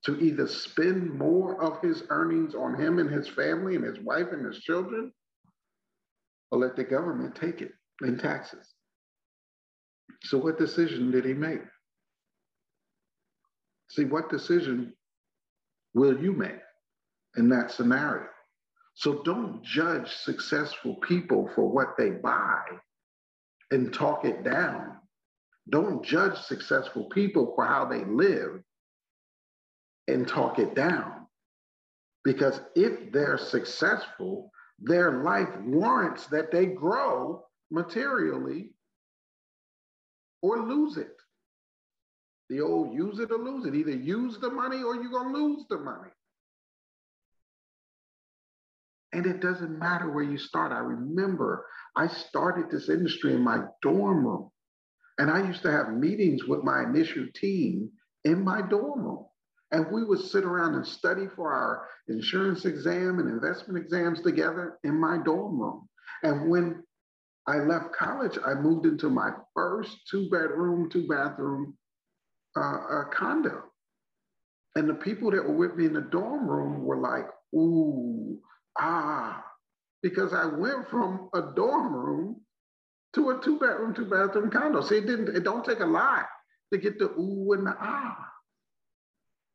to 0.04 0.18
either 0.18 0.48
spend 0.48 1.12
more 1.12 1.62
of 1.62 1.80
his 1.80 2.04
earnings 2.08 2.54
on 2.54 2.80
him 2.80 2.98
and 2.98 3.10
his 3.10 3.28
family 3.28 3.76
and 3.76 3.84
his 3.84 4.00
wife 4.00 4.28
and 4.32 4.44
his 4.44 4.58
children, 4.60 5.12
or 6.52 6.58
let 6.58 6.76
the 6.76 6.84
government 6.84 7.34
take 7.34 7.62
it 7.62 7.72
in 8.02 8.18
taxes. 8.18 8.74
So, 10.24 10.38
what 10.38 10.58
decision 10.58 11.10
did 11.10 11.24
he 11.24 11.32
make? 11.32 11.62
See, 13.90 14.04
what 14.04 14.30
decision 14.30 14.92
will 15.94 16.22
you 16.22 16.32
make 16.32 16.60
in 17.36 17.48
that 17.48 17.72
scenario? 17.72 18.26
So, 18.94 19.22
don't 19.24 19.64
judge 19.64 20.12
successful 20.12 20.96
people 20.96 21.50
for 21.54 21.68
what 21.68 21.96
they 21.96 22.10
buy 22.10 22.60
and 23.70 23.92
talk 23.92 24.26
it 24.26 24.44
down. 24.44 24.98
Don't 25.70 26.04
judge 26.04 26.36
successful 26.38 27.04
people 27.04 27.54
for 27.56 27.64
how 27.64 27.86
they 27.86 28.04
live 28.04 28.60
and 30.06 30.28
talk 30.28 30.58
it 30.58 30.74
down. 30.74 31.26
Because 32.24 32.60
if 32.76 33.10
they're 33.12 33.38
successful, 33.38 34.50
their 34.82 35.22
life 35.22 35.48
warrants 35.64 36.26
that 36.26 36.50
they 36.50 36.66
grow 36.66 37.44
materially 37.70 38.70
or 40.42 40.66
lose 40.66 40.96
it. 40.96 41.16
The 42.50 42.60
old 42.60 42.92
use 42.92 43.18
it 43.18 43.30
or 43.30 43.38
lose 43.38 43.64
it. 43.64 43.74
Either 43.74 43.92
use 43.92 44.38
the 44.38 44.50
money 44.50 44.82
or 44.82 44.96
you're 44.96 45.10
going 45.10 45.32
to 45.32 45.38
lose 45.38 45.64
the 45.70 45.78
money. 45.78 46.10
And 49.12 49.26
it 49.26 49.40
doesn't 49.40 49.78
matter 49.78 50.10
where 50.10 50.24
you 50.24 50.38
start. 50.38 50.72
I 50.72 50.78
remember 50.78 51.66
I 51.96 52.08
started 52.08 52.70
this 52.70 52.88
industry 52.88 53.34
in 53.34 53.42
my 53.42 53.60
dorm 53.82 54.26
room. 54.26 54.50
And 55.18 55.30
I 55.30 55.46
used 55.46 55.62
to 55.62 55.70
have 55.70 55.92
meetings 55.92 56.44
with 56.44 56.64
my 56.64 56.82
initial 56.82 57.26
team 57.34 57.90
in 58.24 58.42
my 58.42 58.62
dorm 58.62 59.00
room. 59.02 59.26
And 59.72 59.90
we 59.90 60.04
would 60.04 60.20
sit 60.20 60.44
around 60.44 60.74
and 60.74 60.86
study 60.86 61.26
for 61.34 61.52
our 61.52 61.88
insurance 62.08 62.66
exam 62.66 63.18
and 63.18 63.28
investment 63.28 63.82
exams 63.82 64.20
together 64.20 64.78
in 64.84 65.00
my 65.00 65.18
dorm 65.24 65.58
room. 65.58 65.88
And 66.22 66.50
when 66.50 66.82
I 67.46 67.56
left 67.56 67.92
college, 67.92 68.38
I 68.44 68.54
moved 68.54 68.86
into 68.86 69.08
my 69.08 69.30
first 69.54 69.96
two 70.10 70.28
bedroom, 70.30 70.90
two 70.90 71.08
bathroom 71.08 71.76
uh, 72.56 72.60
uh, 72.60 73.04
condo. 73.12 73.62
And 74.76 74.88
the 74.88 74.94
people 74.94 75.30
that 75.30 75.44
were 75.44 75.56
with 75.56 75.76
me 75.76 75.86
in 75.86 75.94
the 75.94 76.02
dorm 76.02 76.46
room 76.46 76.84
were 76.84 76.98
like, 77.00 77.26
ooh, 77.54 78.38
ah, 78.78 79.42
because 80.02 80.32
I 80.32 80.46
went 80.46 80.88
from 80.88 81.30
a 81.34 81.42
dorm 81.54 81.94
room 81.94 82.40
to 83.14 83.30
a 83.30 83.40
two 83.42 83.58
bedroom, 83.58 83.94
two 83.94 84.06
bathroom 84.06 84.50
condo. 84.50 84.82
See, 84.82 84.96
it 84.96 85.06
didn't, 85.06 85.36
it 85.36 85.44
don't 85.44 85.64
take 85.64 85.80
a 85.80 85.86
lot 85.86 86.26
to 86.72 86.78
get 86.78 86.98
the 86.98 87.10
ooh 87.18 87.52
and 87.52 87.66
the 87.66 87.74
ah. 87.78 88.31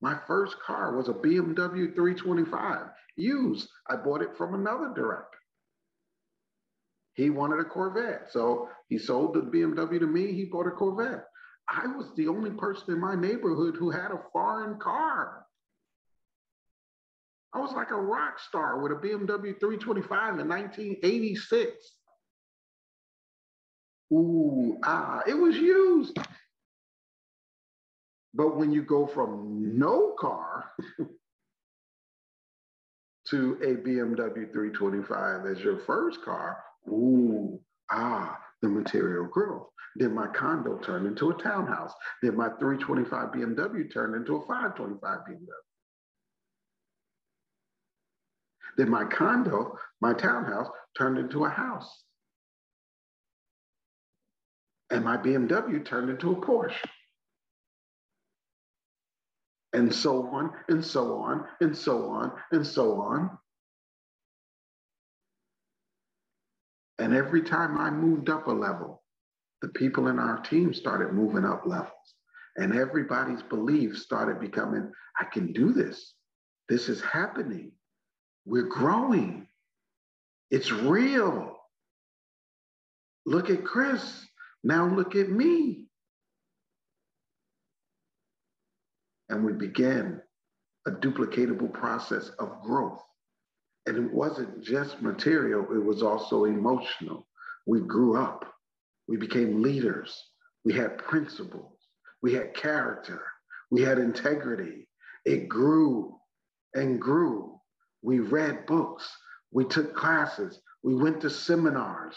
My 0.02 0.18
first 0.28 0.60
car 0.60 0.96
was 0.96 1.10
a 1.10 1.14
BMW 1.14 1.94
325 1.96 2.88
used. 3.16 3.70
I 3.90 3.96
bought 3.96 4.22
it 4.22 4.38
from 4.38 4.54
another 4.54 4.92
director. 4.96 5.38
He 7.14 7.32
wanted 7.32 7.60
a 7.60 7.66
Corvette. 7.66 8.28
So 8.32 8.70
he 8.90 9.00
sold 9.00 9.34
the 9.34 9.42
BMW 9.42 10.00
to 10.00 10.06
me. 10.06 10.34
He 10.34 10.46
bought 10.46 10.68
a 10.68 10.72
Corvette. 10.72 11.26
I 11.68 11.88
was 11.88 12.12
the 12.16 12.28
only 12.28 12.52
person 12.52 12.94
in 12.94 13.02
my 13.02 13.16
neighborhood 13.16 13.76
who 13.76 13.90
had 13.90 14.12
a 14.12 14.22
foreign 14.32 14.80
car. 14.80 15.46
I 17.54 17.60
was 17.60 17.74
like 17.74 17.90
a 17.90 17.96
rock 17.96 18.40
star 18.40 18.80
with 18.82 18.92
a 18.92 18.96
BMW 18.96 19.60
325 19.60 20.40
in 20.40 20.48
1986. 20.48 21.72
Ooh, 24.14 24.78
ah, 24.84 25.22
it 25.28 25.34
was 25.34 25.58
used. 25.58 26.18
But 28.38 28.56
when 28.56 28.72
you 28.72 28.84
go 28.84 29.08
from 29.08 29.80
no 29.80 30.14
car 30.20 30.72
to 33.30 33.54
a 33.64 33.76
BMW 33.88 34.52
325 34.54 35.48
as 35.48 35.60
your 35.60 35.80
first 35.80 36.22
car, 36.22 36.60
ooh, 36.88 37.60
ah, 37.90 38.38
the 38.62 38.70
material 38.70 39.26
growth. 39.26 39.66
Then 39.96 40.14
my 40.14 40.28
condo 40.28 40.78
turned 40.78 41.08
into 41.08 41.32
a 41.32 41.42
townhouse. 41.42 41.92
Then 42.22 42.38
my 42.38 42.50
325 42.60 43.30
BMW 43.30 43.92
turned 43.92 44.14
into 44.16 44.36
a 44.36 44.42
525 44.42 45.20
BMW. 45.28 45.48
Then 48.78 48.90
my 48.92 49.06
condo, 49.06 49.76
my 50.00 50.14
townhouse, 50.14 50.70
turned 50.96 51.18
into 51.18 51.46
a 51.46 51.50
house. 51.50 52.04
And 54.92 55.04
my 55.04 55.18
BMW 55.18 55.84
turned 55.84 56.12
into 56.12 56.34
a 56.34 56.36
Porsche 56.36 56.86
and 59.78 59.94
so 59.94 60.28
on 60.28 60.52
and 60.70 60.84
so 60.84 61.18
on 61.20 61.46
and 61.62 61.78
so 61.78 62.10
on 62.10 62.34
and 62.52 62.68
so 62.68 63.00
on. 63.02 63.32
And 67.00 67.14
every 67.14 67.44
time 67.44 67.78
I 67.78 67.92
moved 67.92 68.30
up 68.30 68.48
a 68.48 68.52
level, 68.52 69.04
the 69.62 69.70
people 69.70 70.08
in 70.08 70.20
our 70.20 70.40
team 70.42 70.74
started 70.74 71.14
moving 71.14 71.46
up 71.46 71.64
levels. 71.66 71.92
And 72.58 72.76
everybody's 72.76 73.44
beliefs 73.44 74.02
started 74.04 74.42
becoming 74.42 74.92
I 75.20 75.26
can 75.26 75.54
do 75.54 75.74
this. 75.74 76.14
This 76.70 76.90
is 76.90 77.02
happening. 77.02 77.74
We're 78.46 78.68
growing. 78.70 79.48
It's 80.52 80.72
real. 80.72 81.58
Look 83.26 83.50
at 83.52 83.66
Chris. 83.66 84.26
Now 84.64 84.88
look 84.88 85.16
at 85.16 85.30
me. 85.30 85.87
And 89.30 89.44
we 89.44 89.54
began 89.54 90.22
a 90.86 90.92
duplicatable 90.92 91.74
process 91.74 92.30
of 92.40 92.62
growth. 92.62 93.04
And 93.86 93.98
it 93.98 94.14
wasn't 94.14 94.64
just 94.64 95.02
material, 95.02 95.62
it 95.74 95.84
was 95.84 96.04
also 96.04 96.46
emotional. 96.46 97.28
We 97.66 97.82
grew 97.82 98.18
up, 98.18 98.46
we 99.08 99.18
became 99.18 99.62
leaders, 99.62 100.32
we 100.66 100.74
had 100.74 100.98
principles, 100.98 101.78
we 102.22 102.34
had 102.34 102.54
character, 102.54 103.22
we 103.72 103.82
had 103.82 104.00
integrity. 104.00 104.88
It 105.26 105.50
grew 105.50 106.16
and 106.74 107.00
grew. 107.00 107.60
We 108.02 108.20
read 108.20 108.66
books, 108.66 109.10
we 109.52 109.66
took 109.66 109.96
classes, 109.96 110.60
we 110.84 110.96
went 110.96 111.22
to 111.22 111.30
seminars, 111.30 112.16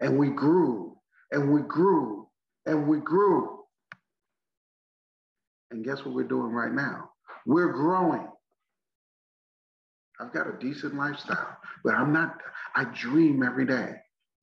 and 0.00 0.18
we 0.18 0.30
grew 0.30 0.96
and 1.30 1.50
we 1.52 1.62
grew 1.62 2.28
and 2.66 2.86
we 2.86 2.98
grew 2.98 3.61
and 5.72 5.84
guess 5.84 6.04
what 6.04 6.14
we're 6.14 6.24
doing 6.24 6.52
right 6.52 6.72
now? 6.72 7.10
We're 7.46 7.72
growing. 7.72 8.28
I've 10.20 10.32
got 10.32 10.46
a 10.46 10.58
decent 10.60 10.94
lifestyle, 10.94 11.56
but 11.82 11.94
I'm 11.94 12.12
not, 12.12 12.40
I 12.76 12.84
dream 12.84 13.42
every 13.42 13.66
day 13.66 13.94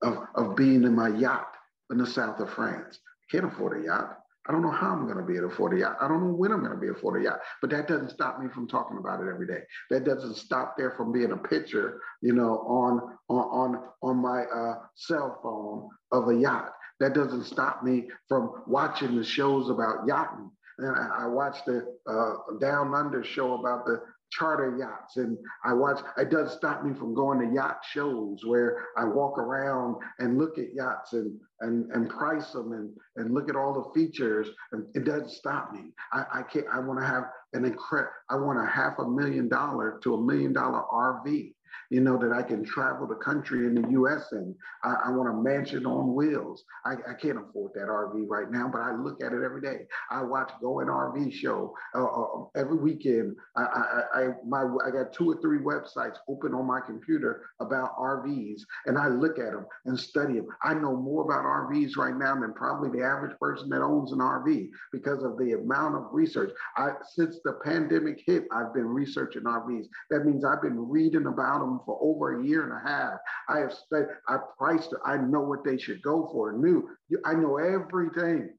of, 0.01 0.17
of 0.35 0.55
being 0.55 0.83
in 0.83 0.93
my 0.93 1.09
yacht 1.09 1.53
in 1.91 1.97
the 1.97 2.07
south 2.07 2.39
of 2.39 2.49
France. 2.49 2.99
I 2.99 3.37
can't 3.37 3.51
afford 3.51 3.81
a 3.81 3.85
yacht. 3.85 4.17
I 4.47 4.51
don't 4.51 4.63
know 4.63 4.71
how 4.71 4.91
I'm 4.91 5.05
going 5.05 5.17
to 5.17 5.23
be 5.23 5.37
able 5.37 5.49
to 5.49 5.53
afford 5.53 5.75
a 5.75 5.79
yacht. 5.79 5.97
I 6.01 6.07
don't 6.07 6.25
know 6.25 6.33
when 6.33 6.51
I'm 6.51 6.61
going 6.61 6.71
to 6.71 6.77
be 6.77 6.87
able 6.87 6.95
to 6.95 6.99
afford 6.99 7.21
a 7.21 7.23
yacht, 7.23 7.39
but 7.61 7.69
that 7.69 7.87
doesn't 7.87 8.09
stop 8.09 8.39
me 8.39 8.47
from 8.49 8.67
talking 8.67 8.97
about 8.97 9.21
it 9.21 9.29
every 9.29 9.45
day. 9.45 9.61
That 9.91 10.05
doesn't 10.05 10.37
stop 10.37 10.75
there 10.75 10.91
from 10.91 11.11
being 11.11 11.31
a 11.31 11.37
picture, 11.37 12.01
you 12.21 12.33
know, 12.33 12.59
on 12.67 13.17
on 13.29 13.75
on 13.75 13.83
on 14.01 14.17
my 14.17 14.43
uh, 14.43 14.79
cell 14.95 15.39
phone 15.43 15.89
of 16.11 16.29
a 16.29 16.35
yacht. 16.39 16.71
That 16.99 17.13
doesn't 17.13 17.45
stop 17.45 17.83
me 17.83 18.09
from 18.27 18.63
watching 18.65 19.15
the 19.15 19.23
shows 19.23 19.69
about 19.69 20.07
yachting 20.07 20.49
and 20.79 20.95
I, 20.95 21.23
I 21.23 21.27
watched 21.27 21.65
the 21.65 21.95
uh, 22.07 22.57
Down 22.59 22.93
Under 22.93 23.23
show 23.23 23.55
about 23.55 23.85
the 23.85 24.01
charter 24.31 24.77
yachts 24.77 25.17
and 25.17 25.37
I 25.63 25.73
watch 25.73 25.99
it 26.17 26.29
does 26.29 26.53
stop 26.53 26.83
me 26.83 26.93
from 26.93 27.13
going 27.13 27.39
to 27.39 27.53
yacht 27.53 27.79
shows 27.91 28.39
where 28.45 28.85
I 28.95 29.05
walk 29.05 29.37
around 29.39 29.95
and 30.19 30.37
look 30.37 30.57
at 30.59 30.73
yachts 30.73 31.13
and 31.13 31.39
and 31.61 31.91
and 31.91 32.09
price 32.09 32.51
them 32.51 32.73
and 32.73 32.91
and 33.15 33.33
look 33.33 33.49
at 33.49 33.55
all 33.55 33.73
the 33.73 33.99
features 33.99 34.47
and 34.71 34.85
it 34.93 35.03
doesn't 35.03 35.31
stop 35.31 35.73
me. 35.73 35.93
I, 36.13 36.25
I 36.31 36.41
can't 36.43 36.67
I 36.71 36.79
want 36.79 36.99
to 36.99 37.05
have 37.05 37.23
an 37.53 37.65
incredible 37.65 38.11
I 38.29 38.35
want 38.35 38.59
a 38.59 38.69
half 38.69 38.99
a 38.99 39.07
million 39.07 39.49
dollar 39.49 39.99
to 40.03 40.13
a 40.13 40.21
million 40.21 40.53
dollar 40.53 40.83
RV 40.93 41.53
you 41.89 42.01
know, 42.01 42.17
that 42.17 42.31
I 42.31 42.41
can 42.41 42.63
travel 42.63 43.07
the 43.07 43.15
country 43.15 43.65
in 43.65 43.75
the 43.75 43.89
US 43.91 44.31
and 44.31 44.55
I, 44.83 44.95
I 45.05 45.09
want 45.11 45.29
a 45.29 45.33
mansion 45.33 45.85
on 45.85 46.13
wheels. 46.13 46.63
I, 46.85 46.93
I, 47.09 47.13
can't 47.13 47.37
afford 47.37 47.73
that 47.75 47.87
RV 47.87 48.25
right 48.27 48.49
now, 48.51 48.69
but 48.71 48.81
I 48.81 48.95
look 48.95 49.21
at 49.23 49.33
it 49.33 49.43
every 49.43 49.61
day. 49.61 49.85
I 50.09 50.21
watch 50.21 50.51
Going 50.61 50.87
RV 50.87 51.33
show 51.33 51.73
uh, 51.95 52.05
uh, 52.05 52.45
every 52.55 52.77
weekend. 52.77 53.35
I, 53.55 53.61
I, 53.61 54.03
I, 54.13 54.27
my, 54.47 54.63
I 54.85 54.91
got 54.91 55.13
two 55.13 55.29
or 55.29 55.41
three 55.41 55.59
websites 55.59 56.17
open 56.27 56.53
on 56.53 56.65
my 56.65 56.79
computer 56.79 57.45
about 57.59 57.97
RVs 57.97 58.61
and 58.85 58.97
I 58.97 59.07
look 59.07 59.39
at 59.39 59.51
them 59.51 59.65
and 59.85 59.99
study 59.99 60.35
them. 60.35 60.47
I 60.63 60.73
know 60.73 60.95
more 60.95 61.23
about 61.23 61.43
RVs 61.43 61.97
right 61.97 62.15
now 62.15 62.39
than 62.39 62.53
probably 62.53 62.89
the 62.89 63.05
average 63.05 63.37
person 63.39 63.69
that 63.69 63.81
owns 63.81 64.11
an 64.11 64.19
RV 64.19 64.69
because 64.91 65.23
of 65.23 65.37
the 65.37 65.53
amount 65.53 65.95
of 65.95 66.07
research. 66.11 66.51
I, 66.77 66.91
since 67.15 67.39
the 67.43 67.53
pandemic 67.63 68.21
hit, 68.25 68.45
I've 68.51 68.73
been 68.73 68.87
researching 68.87 69.43
RVs. 69.43 69.87
That 70.09 70.25
means 70.25 70.45
I've 70.45 70.61
been 70.61 70.89
reading 70.89 71.27
about 71.27 71.59
them 71.59 71.68
for 71.85 71.99
over 72.01 72.39
a 72.39 72.45
year 72.45 72.63
and 72.63 72.73
a 72.73 72.89
half. 72.89 73.19
I 73.47 73.59
have 73.59 73.73
spent, 73.73 74.07
I 74.27 74.37
priced 74.57 74.93
it. 74.93 74.99
I 75.05 75.17
know 75.17 75.41
what 75.41 75.63
they 75.63 75.77
should 75.77 76.01
go 76.01 76.29
for. 76.31 76.53
New, 76.53 76.89
I 77.25 77.33
know 77.33 77.57
everything. 77.57 78.49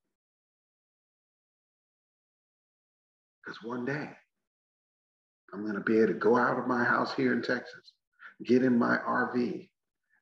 Because 3.43 3.63
one 3.65 3.85
day 3.85 4.11
I'm 5.53 5.63
going 5.63 5.75
to 5.75 5.81
be 5.81 5.97
able 5.99 6.09
to 6.09 6.15
go 6.15 6.37
out 6.37 6.59
of 6.59 6.69
my 6.69 6.85
house 6.85 7.15
here 7.15 7.33
in 7.33 7.43
Texas, 7.43 7.93
get 8.45 8.63
in 8.63 8.79
my 8.79 8.99
RV, 8.99 9.69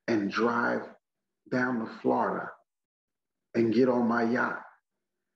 and 0.07 0.31
drive 0.31 0.83
down 1.51 1.81
to 1.81 1.91
Florida 2.01 2.49
and 3.55 3.75
get 3.75 3.89
on 3.89 4.07
my 4.07 4.23
yacht 4.23 4.63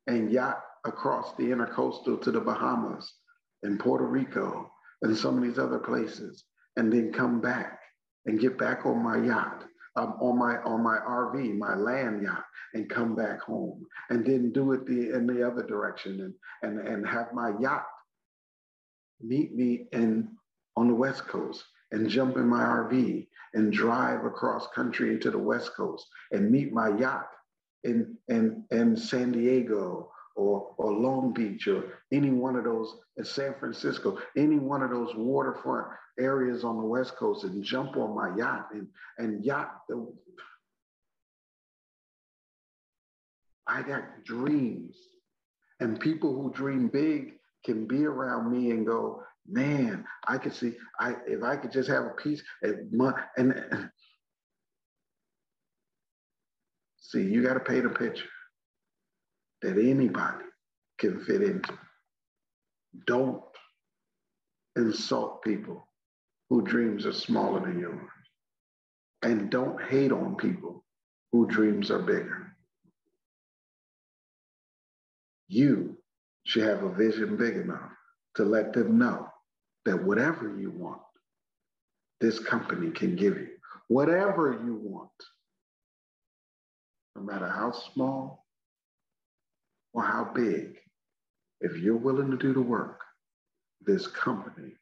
and 0.07 0.31
yacht 0.31 0.63
across 0.85 1.35
the 1.37 1.45
intercoastal 1.45 2.21
to 2.23 2.31
the 2.31 2.41
Bahamas 2.41 3.13
and 3.63 3.79
Puerto 3.79 4.05
Rico 4.05 4.71
and 5.03 5.17
some 5.17 5.37
of 5.37 5.43
these 5.43 5.59
other 5.59 5.79
places, 5.79 6.45
and 6.77 6.93
then 6.93 7.13
come 7.13 7.41
back 7.41 7.79
and 8.27 8.41
get 8.41 8.59
back 8.59 8.87
on 8.87 9.03
my 9.03 9.19
yacht, 9.25 9.65
um, 9.97 10.15
on 10.21 10.39
my 10.39 10.57
on 10.63 10.83
my 10.83 10.99
RV, 10.99 11.59
my 11.59 11.75
land 11.75 12.23
yacht, 12.23 12.45
and 12.75 12.89
come 12.89 13.15
back 13.15 13.41
home, 13.41 13.85
and 14.11 14.25
then 14.25 14.53
do 14.53 14.73
it 14.73 14.87
the 14.87 15.13
in 15.15 15.27
the 15.27 15.47
other 15.47 15.63
direction, 15.63 16.21
and 16.63 16.79
and 16.79 16.87
and 16.87 17.07
have 17.07 17.33
my 17.33 17.53
yacht 17.61 17.87
meet 19.21 19.55
me 19.55 19.87
in 19.93 20.29
on 20.77 20.89
the 20.89 20.95
west 20.95 21.27
coast, 21.27 21.65
and 21.91 22.09
jump 22.09 22.37
in 22.37 22.49
my 22.49 22.63
RV 22.63 23.27
and 23.55 23.73
drive 23.73 24.25
across 24.25 24.67
country 24.69 25.13
into 25.13 25.31
the 25.31 25.39
west 25.39 25.73
coast, 25.77 26.07
and 26.31 26.51
meet 26.51 26.73
my 26.73 26.89
yacht 26.97 27.29
in 27.85 28.17
in 28.29 28.65
in 28.71 28.97
San 28.97 29.33
Diego 29.33 30.11
or, 30.37 30.75
or 30.79 30.93
Long 30.93 31.33
Beach 31.35 31.69
or 31.69 31.99
any 32.11 32.31
one 32.31 32.57
of 32.57 32.65
those 32.65 32.97
in 33.17 33.25
San 33.25 33.55
Francisco, 33.59 34.19
any 34.37 34.59
one 34.59 34.83
of 34.83 34.91
those 34.91 35.15
waterfront 35.15 35.89
areas 36.19 36.65
on 36.65 36.77
the 36.77 36.85
West 36.85 37.17
Coast 37.17 37.45
and 37.45 37.63
jump 37.63 37.97
on 37.97 38.15
my 38.15 38.37
yacht 38.37 38.69
and, 38.73 38.87
and 39.19 39.45
yacht. 39.45 39.83
I 43.67 43.83
got 43.83 44.25
dreams. 44.25 44.97
And 45.81 45.99
people 45.99 46.35
who 46.35 46.53
dream 46.53 46.89
big 46.89 47.35
can 47.65 47.87
be 47.87 48.05
around 48.05 48.53
me 48.53 48.71
and 48.71 48.87
go, 48.87 49.23
man, 49.49 50.05
I 50.27 50.39
could 50.39 50.55
see, 50.55 50.75
I 51.01 51.17
if 51.27 51.43
I 51.43 51.57
could 51.57 51.73
just 51.73 51.89
have 51.89 52.05
a 52.05 52.11
piece 52.11 52.43
and, 52.63 52.93
and 53.37 53.55
see, 57.01 57.23
you 57.23 57.43
got 57.43 57.55
to 57.55 57.61
paint 57.61 57.87
a 57.87 57.91
picture 57.91 58.29
that 59.63 59.79
anybody 59.79 60.45
can 60.99 61.25
fit 61.25 61.43
into. 61.43 61.77
Don't 63.07 63.43
insult 64.77 65.43
people 65.43 65.87
whose 66.53 66.71
dreams 66.71 67.07
are 67.07 67.15
smaller 67.15 67.61
than 67.61 67.81
yours. 67.81 68.11
And 69.23 69.51
don't 69.51 69.83
hate 69.83 70.13
on 70.13 70.37
people 70.37 70.85
whose 71.31 71.49
dreams 71.49 71.91
are 71.91 71.99
bigger. 71.99 72.55
You 75.49 75.97
should 76.45 76.65
have 76.65 76.83
a 76.83 76.93
vision 76.93 77.39
big 77.39 77.57
enough 77.57 77.91
to 78.35 78.45
let 78.45 78.75
them 78.75 78.99
know 78.99 79.29
that 79.87 80.05
whatever 80.05 80.55
you 80.59 80.71
want, 80.71 81.01
this 82.21 82.39
company 82.39 82.91
can 82.91 83.17
give 83.17 83.39
you. 83.39 83.49
Whatever 83.89 84.61
you 84.63 84.75
want, 84.75 85.09
no 87.17 87.23
matter 87.23 87.49
how 87.49 87.73
small 87.73 88.45
or 89.95 90.03
how 90.03 90.31
big, 90.35 90.77
if 91.63 91.79
you're 91.79 91.97
willing 91.97 92.31
to 92.31 92.37
do 92.37 92.53
the 92.53 92.61
work, 92.61 93.01
this 93.87 94.07
company 94.07 94.73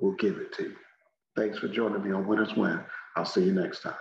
will 0.00 0.14
give 0.14 0.36
it 0.38 0.52
to 0.54 0.64
you. 0.64 0.76
Thanks 1.36 1.58
for 1.58 1.68
joining 1.68 2.02
me 2.02 2.12
on 2.12 2.26
Winners 2.26 2.54
Win. 2.56 2.80
I'll 3.16 3.24
see 3.24 3.44
you 3.44 3.52
next 3.52 3.82
time. 3.82 3.94